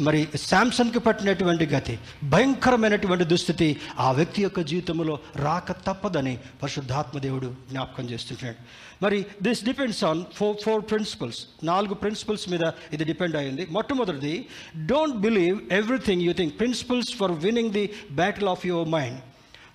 [0.01, 8.57] మరి శాంసన్కి పట్టినటువంటి గతి భయంకరమైనటువంటి దుస్థితి ఆ వ్యక్తి యొక్క జీవితంలో రాక తప్పదని పరిశుద్ధాత్మదేవుడు జ్ఞాపకం చేస్తుంటాడు.
[9.05, 11.47] మరి this depends on four four principles.
[11.65, 12.61] నాలుగు ప్రిన్సిపల్స్ మీద
[12.93, 14.47] ఇది డిపెండ్ అయింది మొట్టమొదటిది
[14.87, 19.21] don't believe everything you think principles for winning the battle of your mind.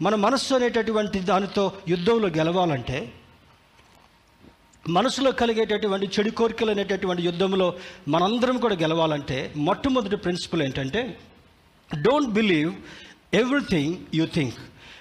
[0.02, 3.12] మన మనస్సు అనేటటువంటి దానితో యుద్ధంలో గెలవాలంటే
[4.88, 7.74] మనసులో కలిగేటటువంటి చెడు కోరికలు అనేటటువంటి యుద్ధంలో
[8.08, 11.18] మనందరం కూడా గెలవాలంటే మొట్టమొదటి ప్రిన్సిపల్ ఏంటంటే
[12.02, 12.74] don't believe
[13.34, 14.56] everything you think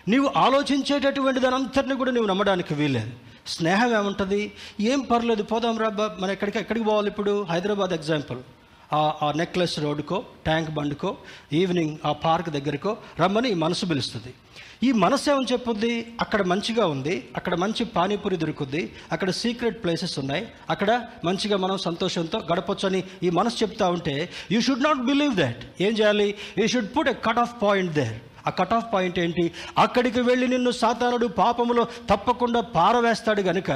[0.08, 3.10] నీవు ఆలోచించేటటువంటి దానంతటిని కూడా నువ్వు నమ్మడానికి వీలేదు
[3.46, 4.52] స్నేహం ఏముంటుంది?
[4.80, 7.46] ఏం పర్లేదు పోదాం రా మన ఎక్కడికి ఎక్కడికి పోవాలి ఇప్పుడు?
[7.50, 8.38] హైదరాబాద్ ఎగ్జాంపుల్.
[8.96, 11.10] ఆ ఆ నెక్లెస్ రోడ్డుకో ట్యాంక్ బండ్కో
[11.52, 14.30] ఈవినింగ్ ఆ పార్క్ దగ్గరకో రమ్మని ఈ మనసు పిలుస్తుంది.
[14.82, 16.14] ఈ మనసు ఏమని చెప్పుద్ది?
[16.20, 18.82] అక్కడ మంచిగా ఉంది అక్కడ మంచి పానీపూరి దొరుకుద్ది
[19.12, 20.90] అక్కడ సీక్రెట్ ప్లేసెస్ ఉన్నాయి అక్కడ
[21.24, 26.34] మంచిగా మనం సంతోషంతో గడపొచ్చని ఈ మనసు చెప్తా ఉంటే you should not believe that ఏం చేయాలి?
[26.58, 28.16] You should put a cut off point there
[28.46, 29.52] ఆ కట్ ఆఫ్ పాయింట్ ఏంటి?
[29.78, 33.70] అక్కడికి వెళ్ళి నిన్ను సాతానుడు పాపములో తప్పకుండా పారవేస్తాడు గనుక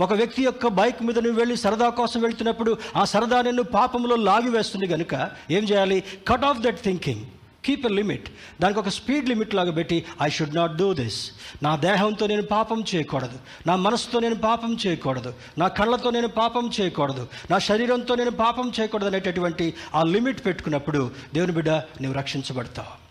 [0.00, 4.86] ఒక వ్యక్తి యొక్క బైక్ మీద నువ్వు వెళ్ళి సరదా కోసం వెళ్తున్నప్పుడు ఆ సరదా నిన్ను పాపంలో లాగివేస్తుంది
[4.86, 6.04] కనుక ఏం చేయాలి?
[6.28, 7.26] Cut off that thinking
[7.64, 8.28] keep a limit
[8.60, 11.30] దానికి ఒక స్పీడ్ లిమిట్ లాగా పెట్టి I should not do this
[11.62, 13.38] నా దేహంతో నేను పాపం చేయకూడదు.
[13.66, 15.34] నా మనసుతో నేను పాపం చేయకూడదు.
[15.58, 17.28] నా కళ్ళతో నేను పాపం చేయకూడదు.
[17.50, 23.10] నా శరీరంతో నేను పాపం చేయకూడదు అనేటటువంటి ఆ లిమిట్ పెట్టుకున్నప్పుడు దేవుని బిడ్డ నువ్వు రక్షించబడతావు.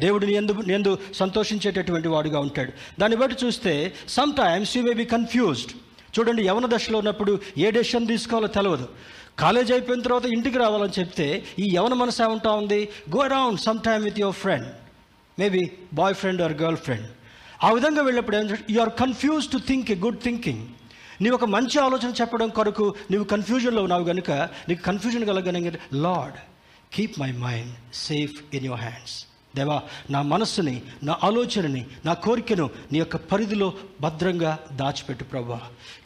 [0.00, 2.72] దేవుడిని ఎందు ఎందు సంతోషించేటటువంటి వాడుగా ఉంటాడు.
[3.00, 3.92] దాన్ని బట్టి చూస్తే
[4.32, 5.72] sometimes you may be confused
[6.18, 8.88] చూడండి యవన దశలో ఉన్నప్పుడు ఏ డెసిషన్ తీసుకోవాలో తెలియదు
[9.38, 12.88] కాలేజ్ అయిపోయిన తర్వాత ఇంటికి రావాలని చెప్తే ఈ యవన మనసు ఏమంటా ఉంది?
[13.16, 14.66] Go around some time with your friend
[15.38, 15.70] maybe
[16.14, 17.06] boyfriend or girlfriend
[17.64, 20.66] ఆ విధంగా వెళ్ళినప్పుడు ఏం you are confuse to think a good thinking
[21.20, 24.30] నీవు ఒక మంచి ఆలోచన చెప్పడం కొరకు నీవు కన్ఫ్యూజన్లో ఉన్నావు కనుక
[24.68, 26.36] నీకు confusion కలగన Lord
[26.96, 29.25] keep my mind safe in your hands
[29.56, 29.76] దేవా
[30.10, 33.68] నా మనస్సుని నా ఆలోచనని నా కోరికను నీ యొక్క పరిధిలో
[34.00, 35.58] భద్రంగా దాచిపెట్టు ప్రభా.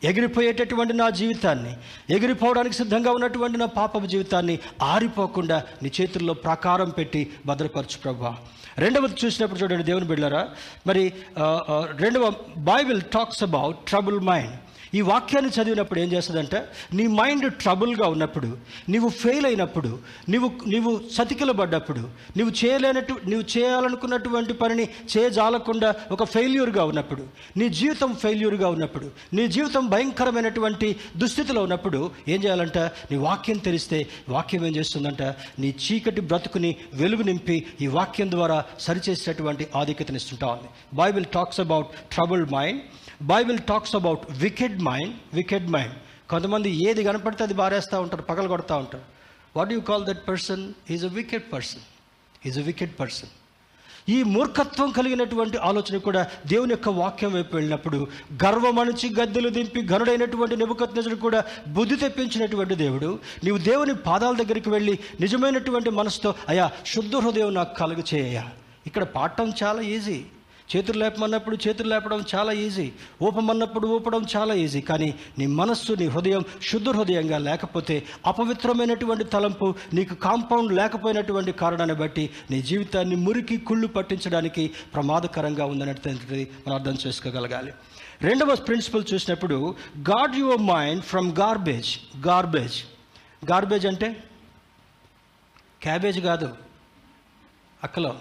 [0.05, 1.73] ఎగిరిపోయేటటువంటి నా జీవితాన్ని
[2.15, 8.33] ఎగిరిపోవడానికి సిద్ధంగా ఉన్నటువంటి నా పాపపు జీవితాన్ని ఆరిపోకుండా నీ చేతుల్లో ప్రాకారం పెట్టి భద్రపరచు ప్రభా.
[8.79, 10.43] రెండవది చూసినప్పుడు చూడండి దేవుని బిడ్డారా
[10.87, 11.05] మరి
[11.97, 12.27] రెండవ
[12.73, 14.57] Bible talks about trouble mind
[14.95, 16.59] ఈ వాక్యాన్ని చదివినప్పుడు ఏం చేస్తుందంటే
[16.95, 18.57] నీ మైండ్ ట్రబుల్గా ఉన్నప్పుడు
[18.89, 22.01] నీవు ఫెయిల్ అయినప్పుడు నీవు నీవు సతికిలబడ్డప్పుడు
[22.37, 27.25] నీవు చేయలేనట్టు నీవు చేయాలనుకున్నటువంటి పనిని చేయజాలకుండా ఒక ఫెయిల్యూర్గా ఉన్నప్పుడు
[27.57, 34.67] నీ జీవితం ఫెయిల్యూర్గా ఉన్నప్పుడు నీ జీవితం భయంకరమైనటువంటి దుస్థితిలో ఉన్నప్పుడు ఏం చేయాలంట నీ వాక్యం తెలిస్తే వాక్యం
[34.67, 35.23] ఏం చేస్తుందంట
[35.59, 40.69] నీ చీకటి బ్రతుకుని వెలుగు నింపి ఈ వాక్యం ద్వారా సరిచేసేటువంటి ఆధిక్యతనిస్తుంటా ఉంది.
[40.95, 42.81] Bible talks about trouble mind
[43.21, 45.95] Bible talks about wicked mind wicked mind
[46.31, 49.05] కొంతమంది ఏది కనపడితే అది బారేస్తూ ఉంటారు పగలు కొడతా ఉంటారు
[49.57, 51.81] what you call that person is a wicked person
[52.47, 53.29] is a wicked person
[54.09, 58.09] ఈ మూర్ఖత్వం కలిగినటువంటి ఆలోచన కూడా దేవుని యొక్క వాక్యం వైపు వెళ్ళినప్పుడు
[58.45, 63.19] గర్వమణిచి గద్దెలు దింపి గనుడైనటువంటి నిబుకత్నజుడు కూడా బుద్ధి తెప్పించినటువంటి దేవుడు.
[63.45, 68.43] నీవు దేవుని పాదాల దగ్గరికి వెళ్ళి నిజమైనటువంటి మనసుతో అయా శుద్ధ హృదయం నాకు కలుగు చేయ
[68.87, 70.25] ఇక్కడ పాడటం చాలా ఈజీ
[70.77, 72.93] చేతులు లేపమన్నప్పుడు చేతులు లేపడం చాలా ఈజీ.
[73.23, 74.81] ఊపమన్నప్పుడు ఊపడం చాలా ఈజీ.
[74.81, 82.31] కానీ నీ మనస్సు నీ హృదయం శుద్ధ హృదయంగా లేకపోతే అపవిత్రమైనటువంటి తలంపు నీకు కాంపౌండ్ లేకపోయినటువంటి కారణాన్ని బట్టి
[82.51, 87.73] నీ జీవితాన్ని మురికి కుళ్ళు పట్టించడానికి ప్రమాదకరంగా ఉందనేటువంటిది మనం అర్థం చేసుకోగలగాలి.
[88.23, 92.85] రెండవ ప్రిన్సిపల్ చూసినప్పుడు guard your mind from garbage garbage
[93.53, 94.25] garbage అంటే?
[95.83, 96.57] క్యాబేజ్ కాదు.
[97.85, 98.17] అక్కలో.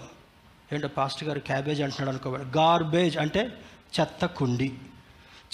[0.72, 3.52] ఏంటో పాస్టర్ గారు క్యాబేజ్ అంటున్నాడు అనుకోవాలి గార్బేజ్ అంటే
[4.00, 4.72] చెత్త కుండి.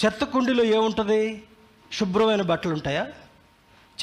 [0.05, 1.43] చెత్త కుండీలో ఏముంటుంది?
[1.93, 3.07] శుభ్రమైన బట్టలు ఉంటాయా?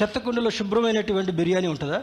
[0.01, 2.01] చెత్త కుండీలో శుభ్రమైనటువంటి బిర్యానీ ఉంటుందా?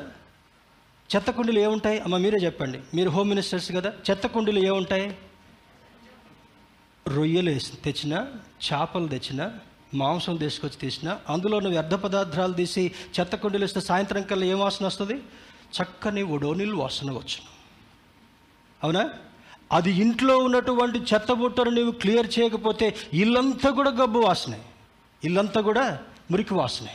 [1.16, 2.00] చెత్త కుండీలు ఏముంటాయి?
[2.00, 2.80] అమ్మ మీరే చెప్పండి.
[2.94, 5.16] మీరు హోమ్ మినిస్టర్స్ కదా చెత్త కుండీలు ఏముంటాయి?
[7.08, 8.26] రొయ్యలు వేసి తెచ్చిన
[8.66, 9.50] చేపలు తెచ్చిన
[9.94, 14.86] మాంసం తీసుకొచ్చి తీసిన అందులో నువ్వు వ్యర్థ పదార్థాలు తీసి చెత్త కుండీలు ఇస్తే సాయంత్రం కల్లా ఏం వాసన
[14.86, 15.14] వస్తుంది?
[15.82, 17.51] చక్కని ఒడోనిల్ వాసన వచ్చును.
[18.82, 19.10] అవునా?
[19.72, 24.58] అది ఇంట్లో ఉన్నటువంటి చెత్త బుట్టను నువ్వు క్లియర్ చేయకపోతే ఇల్లంతా కూడా గబ్బు వాసనే.
[25.24, 25.98] ఇల్లంతా కూడా
[26.30, 26.90] మురికి వాసనే.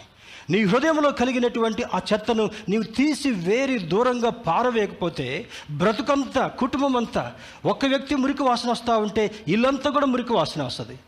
[0.49, 7.33] నీ హృదయంలో కలిగినటువంటి ఆ చెత్తను నీవు తీసి వేరి దూరంగా పారవేయకపోతే బ్రతుకంతా కుటుంబం అంతా
[7.65, 10.99] ఒక వ్యక్తి మురికి వాసన వస్తూ ఉంటే ఇల్లంతా కూడా మురికి వాసన వస్తుంది.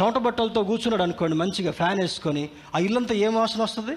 [0.00, 3.96] చెమట బట్టలతో కూర్చున్నాడు అనుకోండి మంచిగా ఫ్యాన్ వేసుకొని ఆ ఇల్లంతా ఏం వాసన వస్తుంది?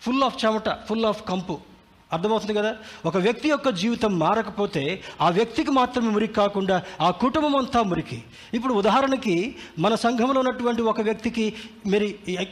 [0.00, 1.69] ఫుల్ ఆఫ్ చెమట ఫుల్ ఆఫ్ కంపు.
[2.12, 2.76] అర్థమవుతుంది కదా?
[3.06, 8.22] ఒక వ్యక్తి యొక్క జీవితం మారకపోతే ఆ వ్యక్తికి మాత్రమే మురికి కాకుండా ఆ కుటుంబం అంతా మురికి.
[8.54, 11.54] ఇప్పుడు ఉదాహరణకి మన సంఘంలో ఉన్నటువంటి ఒక వ్యక్తికి
[11.86, 12.04] మీరు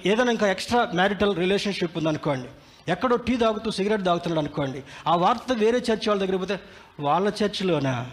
[0.06, 2.48] ఏదైనా ఇంకా ఎక్స్ట్రా మ్యారిటల్ రిలేషన్షిప్ ఉందనుకోండి.
[2.88, 4.82] ఎక్కడో టీ తాగుతూ సిగరెట్ తాగుతున్నాడు అనుకోండి.
[5.06, 6.61] ఆ వార్త వేరే చర్చ్ వాళ్ళ దగ్గర పోతే
[7.00, 8.11] వాళ్ళ చర్చిలోనా?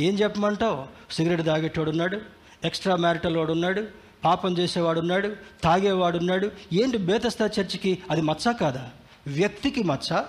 [0.00, 1.12] ఏం చెప్పమంటావు?
[1.12, 2.20] సిగరెట్ తాగేటోడు ఉన్నాడు
[2.64, 3.86] ఎక్స్ట్రా మ్యారిటల్ వాడు ఉన్నాడు
[4.24, 7.98] పాపం చేసేవాడు ఉన్నాడు తాగేవాడు ఉన్నాడు ఏంటి బేతస్తా చర్చికి?
[8.10, 8.90] అది మచ్చ కాదా?
[9.26, 10.22] వ్యక్తికి మచ్చ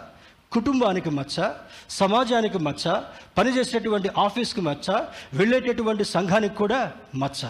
[0.51, 1.51] కుటుంబానికి మచ్చ
[1.89, 3.01] సమాజానికి మచ్చ
[3.37, 7.47] పనిచేసేటువంటి ఆఫీస్కి మచ్చ వెళ్ళేటటువంటి సంఘానికి కూడా మచ్చ.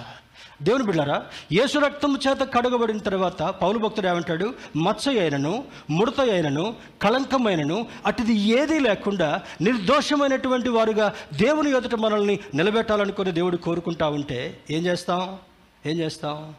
[0.62, 4.54] దేవుని బిళ్ళారా యేసు రక్తం చేత కడగబడిన తర్వాత పౌలు భక్తుడు ఏమంటాడు?
[4.78, 13.58] మచ్చ అయినను ముడత అయినను కళంకమైనను అటుది ఏదీ లేకుండా నిర్దోషమైనటువంటి వారుగా దేవుని ఎదుట మనల్ని నిలబెట్టాలనుకుని దేవుడు
[13.58, 15.39] కోరుకుంటా ఉంటే ఏం చేస్తాం?
[15.86, 16.56] ఏం చేస్తాం?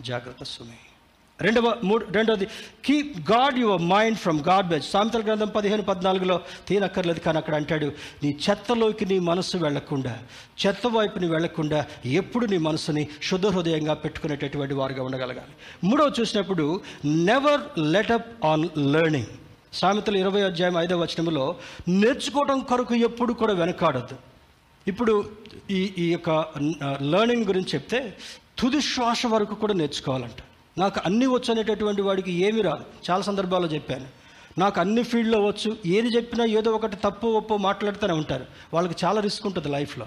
[0.00, 0.85] జాగ్రత్త సుమి.
[1.44, 2.46] రెండవ మూడు రెండవది
[2.84, 8.38] keep guard your mind from God సామెతల గ్రంథం పదిహేను పద్నాలుగులో తీనక్కర్లేదు కానీ అక్కడ అంటాడు నీ
[8.44, 10.18] చెత్తలోకి నీ మనస్సు వెళ్ళకుండా
[10.62, 15.52] చెత్త వైపుని వెళ్ళకుండా ఎప్పుడు నీ మనసుని శుద్ధ హృదయంగా పెట్టుకునేటటువంటి వారుగా ఉండగలగాలి.
[15.84, 19.32] మూడవ చూసినప్పుడు నెవర్ లెటప్ ఆన్ లెర్నింగ్
[19.72, 21.56] సామెతలు ఇరవై అధ్యాయం ఐదవ వచనంలో
[21.88, 24.16] నేర్చుకోవడం కొరకు ఎప్పుడు కూడా వెనకాడద్దు.
[24.86, 25.30] ఇప్పుడు
[25.70, 26.30] ఈ ఈ యొక్క
[27.12, 28.16] లెర్నింగ్ గురించి చెప్తే
[28.58, 30.40] తుది శ్వాస వరకు కూడా నేర్చుకోవాలంట.
[30.78, 32.84] నాకు అన్నీ వచ్చు అనేటటువంటి వాడికి ఏమి రాదు.
[33.10, 34.06] చాలా సందర్భాల్లో చెప్పాను.
[34.58, 38.46] నాకు అన్ని ఫీల్డ్లో వచ్చు ఏది చెప్పినా ఏదో ఒకటి తప్పు ఒప్పో మాట్లాడుతూనే ఉంటారు.
[38.74, 40.06] వాళ్ళకి చాలా రిస్క్ ఉంటుంది లైఫ్లో.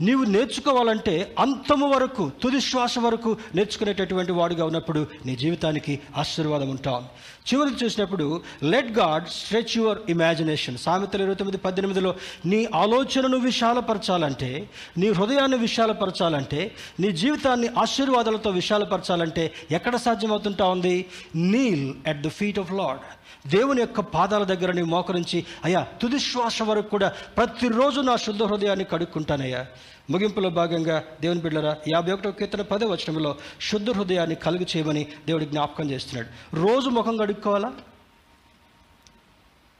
[0.00, 7.08] నీవు నేర్చుకోవాలంటే అంతము వరకు తుది శ్వాస వరకు నేర్చుకునేటటువంటి వాడుగా ఉన్నప్పుడు నీ జీవితానికి ఆశీర్వాదం ఉంటాం.
[7.54, 12.14] చివరికి చూసినప్పుడు let God stretch your imagination సామెతలు ఇరవై తొమ్మిది పద్దెనిమిదిలో
[12.46, 14.68] నీ ఆలోచనను విశాలపరచాలంటే
[14.98, 21.06] నీ హృదయాన్ని విశాలపరచాలంటే నీ జీవితాన్ని ఆశీర్వాదాలతో విశాలపరచాలంటే ఎక్కడ సాధ్యమవుతుంటా ఉంది?
[21.36, 22.98] Kneel at the feet of Lord
[23.46, 29.66] దేవుని యొక్క పాదాల దగ్గర నీ మోకరించి అయ్యా తుదిశ్వాస వరకు కూడా ప్రతిరోజు నా శుద్ధ హృదయాన్ని కడుక్కుంటానయ్యా.
[30.10, 35.90] ముగింపులో భాగంగా దేవుని బిడ్డరా యాభై ఒకటో కీర్తన పదే వచనంలో శుద్ధ హృదయాన్ని కలుగు చేయమని దేవుడి జ్ఞాపకం
[35.90, 36.56] చేస్తున్నాడు.
[36.56, 37.72] రోజు ముఖం కడుక్కోవాలా?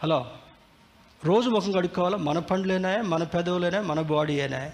[0.03, 0.27] హలో?
[1.25, 2.17] రోజు ముఖం కడుక్కోవాలా?
[2.17, 4.71] మన పండ్లేనా మన పెదవులేనా మన బాడీ అయినా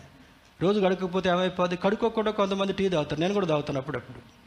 [0.62, 1.76] రోజు గడకపోతే ఏమైపోద్ది?
[1.76, 3.20] కడుక్కోకుండా కొంతమంది టీ తాగుతారు.
[3.20, 4.38] నేను కూడా తాగుతాను అప్పుడప్పుడు.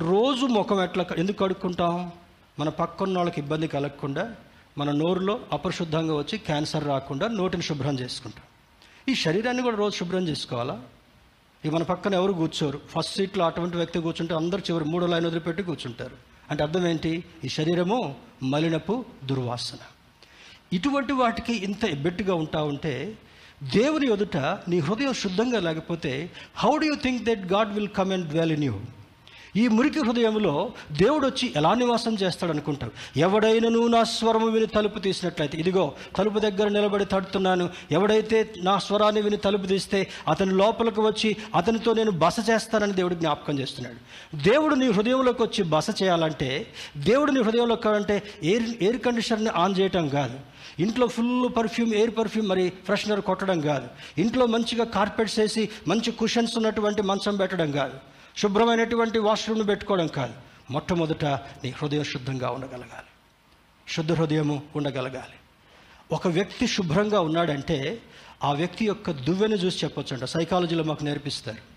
[0.00, 2.12] రోజు ముఖం ఎట్లా ఎందుకు కడుక్కుంటాం?
[2.58, 4.34] మన పక్కన్న వాళ్ళకి ఇబ్బంది కలగకుండా
[4.78, 8.44] మన నోరులో అపరిశుద్ధంగా వచ్చి క్యాన్సర్ రాకుండా నోటిని శుభ్రం చేసుకుంటాం.
[9.08, 10.82] ఈ శరీరాన్ని కూడా రోజు శుభ్రం చేసుకోవాలా?
[11.64, 12.80] ఇక మన పక్కన ఎవరు కూర్చోరు?
[12.90, 16.16] ఫస్ట్ సీట్లో అటువంటి వ్యక్తి కూర్చుంటే అందరు చివరి మూడో లైన్ వదిలిపెట్టి కూర్చుంటారు.
[16.50, 17.24] అంటే అర్థం ఏంటి?
[17.44, 19.78] ఈ శరీరము మలినపు దుర్వాసన.
[20.72, 23.18] ఇటువంటి వాటికి ఇంత ఎబ్బెట్టుగా ఉంటా ఉంటే
[23.62, 28.28] దేవుని ఎదుట నీ హృదయం శుద్ధంగా లేకపోతే how do you think that God will come and
[28.28, 28.80] dwell in you
[29.56, 35.58] ఈ మురికి హృదయంలో దేవుడు వచ్చి ఎలా నివాసం చేస్తాడు అనుకుంటారు ఎవడైనను నా స్వరము విని తలుపు తీసినట్లయితే
[35.58, 37.68] ఇదిగో తలుపు దగ్గర నిలబడి తడుతున్నాను.
[37.90, 43.58] ఎవడైతే నా స్వరాన్ని విని తలుపు తీస్తే అతని లోపలికి వచ్చి అతనితో నేను బస చేస్తానని దేవుడు జ్ఞాపకం
[43.58, 43.98] చేస్తున్నాడు.
[44.42, 50.08] దేవుడు నీ హృదయంలోకి వచ్చి బస చేయాలంటే దేవుడు నీ హృదయంలోకి అంటే ఎయిర్ ఎయిర్ కండిషనర్ని ఆన్ చేయటం
[50.08, 50.51] కాదు.
[50.82, 53.88] ఇంట్లో ఫుల్ పర్ఫ్యూమ్ ఎయిర్ పర్ఫ్యూమ్ మరి ఫ్రెషనర్ కొట్టడం కాదు.
[54.18, 57.98] ఇంట్లో మంచిగా కార్పెట్స్ వేసి మంచి కుషన్స్ ఉన్నటువంటి మంచం పెట్టడం కాదు.
[58.36, 60.32] శుభ్రమైనటువంటి వాష్రూమ్ను పెట్టుకోవడం కాదు.
[60.70, 63.10] మొట్టమొదట నీ హృదయం శుద్ధంగా ఉండగలగాలి.
[63.88, 65.36] శుద్ధ హృదయము ఉండగలగాలి.
[66.12, 68.02] ఒక వ్యక్తి శుభ్రంగా ఉన్నాడంటే
[68.44, 71.72] ఆ వ్యక్తి యొక్క దువ్వెను చూసి చెప్పొచ్చు అంట సైకాలజీలో మాకు నేర్పిస్తారు.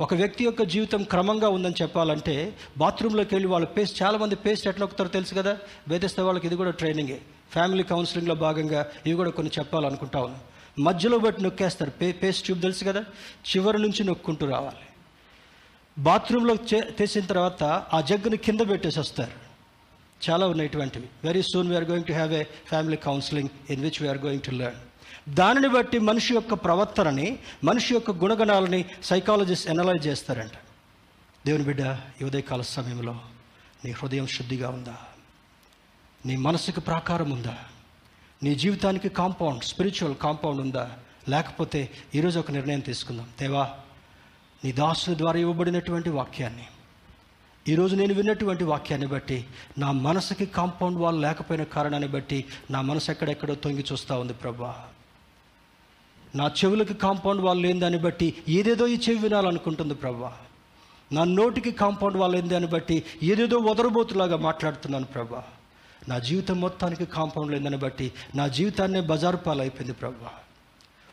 [0.00, 5.10] ఒక వ్యక్తి యొక్క జీవితం క్రమంగా ఉందని చెప్పాలంటే బాత్రూంలోకి వెళ్ళి వాళ్ళ పేస్ట్ చాలామంది పేస్ట్ ఎట్లా నొక్కుతారో
[5.10, 5.58] తెలుసు కదా?
[5.88, 7.20] వేధిస్తే వాళ్ళకి ఇది కూడా ట్రైనింగే
[7.52, 11.90] ఫ్యామిలీ కౌన్సిలింగ్లో భాగంగా ఇవి కూడా కొన్ని చెప్పాలనుకుంటా ఉన్నాను మధ్యలో బట్టి నొక్కేస్తారు.
[11.90, 13.00] పే పేస్ట్ ట్యూబ్ తెలుసు కదా?
[13.50, 14.86] చివరి నుంచి నొక్కుంటూ రావాలి.
[15.98, 16.56] బాత్రూంలో
[16.98, 19.32] తెసిన తర్వాత ఆ జగ్గుని కింద పెట్టేసి వస్తారు.
[20.30, 21.08] చాలా ఉన్నాయి ఇటువంటివి.
[21.24, 24.80] Very soon we are going to have a family counselling in which we are going to learn
[25.34, 30.52] దానిని బట్టి మనిషి యొక్క ప్రవర్తనని మనిషి యొక్క గుణగణాలని సైకాలజిస్ట్ ఎనలైజ్ చేస్తారంట.
[31.46, 33.20] దేవుని బిడ్డ ఈ ఉదయకాల సమయంలో
[33.84, 34.96] నీ హృదయం శుద్ధిగా ఉందా?
[36.26, 37.58] నీ మనసుకు ప్రాకారం ఉందా?
[38.42, 40.90] నీ జీవితానికి కాంపౌండ్ స్పిరిచువల్ కాంపౌండ్ ఉందా?
[41.28, 43.28] లేకపోతే ఈరోజు ఒక నిర్ణయం తీసుకుందాం.
[43.40, 43.70] దేవా
[44.64, 46.66] నీ దాసుల ద్వారా ఇవ్వబడినటువంటి వాక్యాన్ని
[47.68, 49.44] ఈరోజు నేను విన్నటువంటి వాక్యాన్ని బట్టి
[49.78, 54.88] నా మనసుకి కాంపౌండ్ వాల్ లేకపోయిన కారణాన్ని బట్టి నా మనసు ఎక్కడెక్కడో తొంగి చూస్తూ ఉంది ప్రభా.
[56.34, 60.34] నా చెవులకి కాంపౌండ్ వాల్ లేని దాన్ని బట్టి ఏదేదో ఈ చెవి వినాలనుకుంటుంది ప్రభా.
[61.12, 65.44] నా నోటికి కాంపౌండ్ వాల్ లేని దాన్ని బట్టి ఏదేదో వదరబోతులాగా మాట్లాడుతున్నాను ప్రభా.
[66.08, 70.32] నా జీవితం మొత్తానికి కాంపౌండ్ లేదని బట్టి నా జీవితాన్నే బజారు పాలైపోయింది ప్రభా.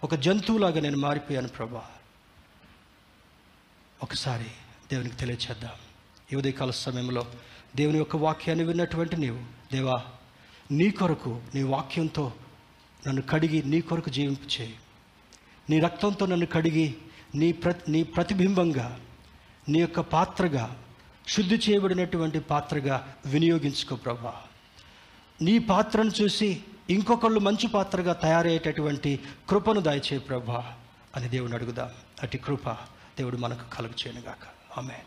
[0.03, 1.83] ఒక జంతువులాగా నేను మారిపోయాను ప్రభా.
[4.03, 4.45] ఒకసారి
[4.91, 5.71] దేవునికి తెలియచేద్దాం.
[6.33, 7.25] ఈ ఉదయకాల సమయంలో
[7.75, 9.39] దేవుని యొక్క వాక్యాన్ని విన్నటువంటి నీవు
[9.75, 10.03] దేవా
[10.71, 12.33] నీ కొరకు నీ వాక్యంతో
[13.07, 14.75] నన్ను కడిగి నీ కొరకు జీవింపు చేయి.
[15.69, 16.95] నీ రక్తంతో నన్ను కడిగి
[17.35, 18.99] నీ ప్ర నీ ప్రతిబింబంగా
[19.69, 20.83] నీ యొక్క పాత్రగా
[21.27, 24.41] శుద్ధి చేయబడినటువంటి పాత్రగా వినియోగించుకో ప్రభా.
[25.41, 29.19] నీ పాత్రను చూసి ఇంకొకళ్ళు మంచి పాత్రగా తయారయ్యేటటువంటి
[29.49, 30.73] కృపను దయచే ప్రభా.
[31.15, 31.89] అని దేవుని అడుగుదాం?
[32.23, 32.69] అటు కృప
[33.17, 34.47] దేవుడు మనకు కలుగు చేయనుగాక.
[34.77, 34.93] ఆమె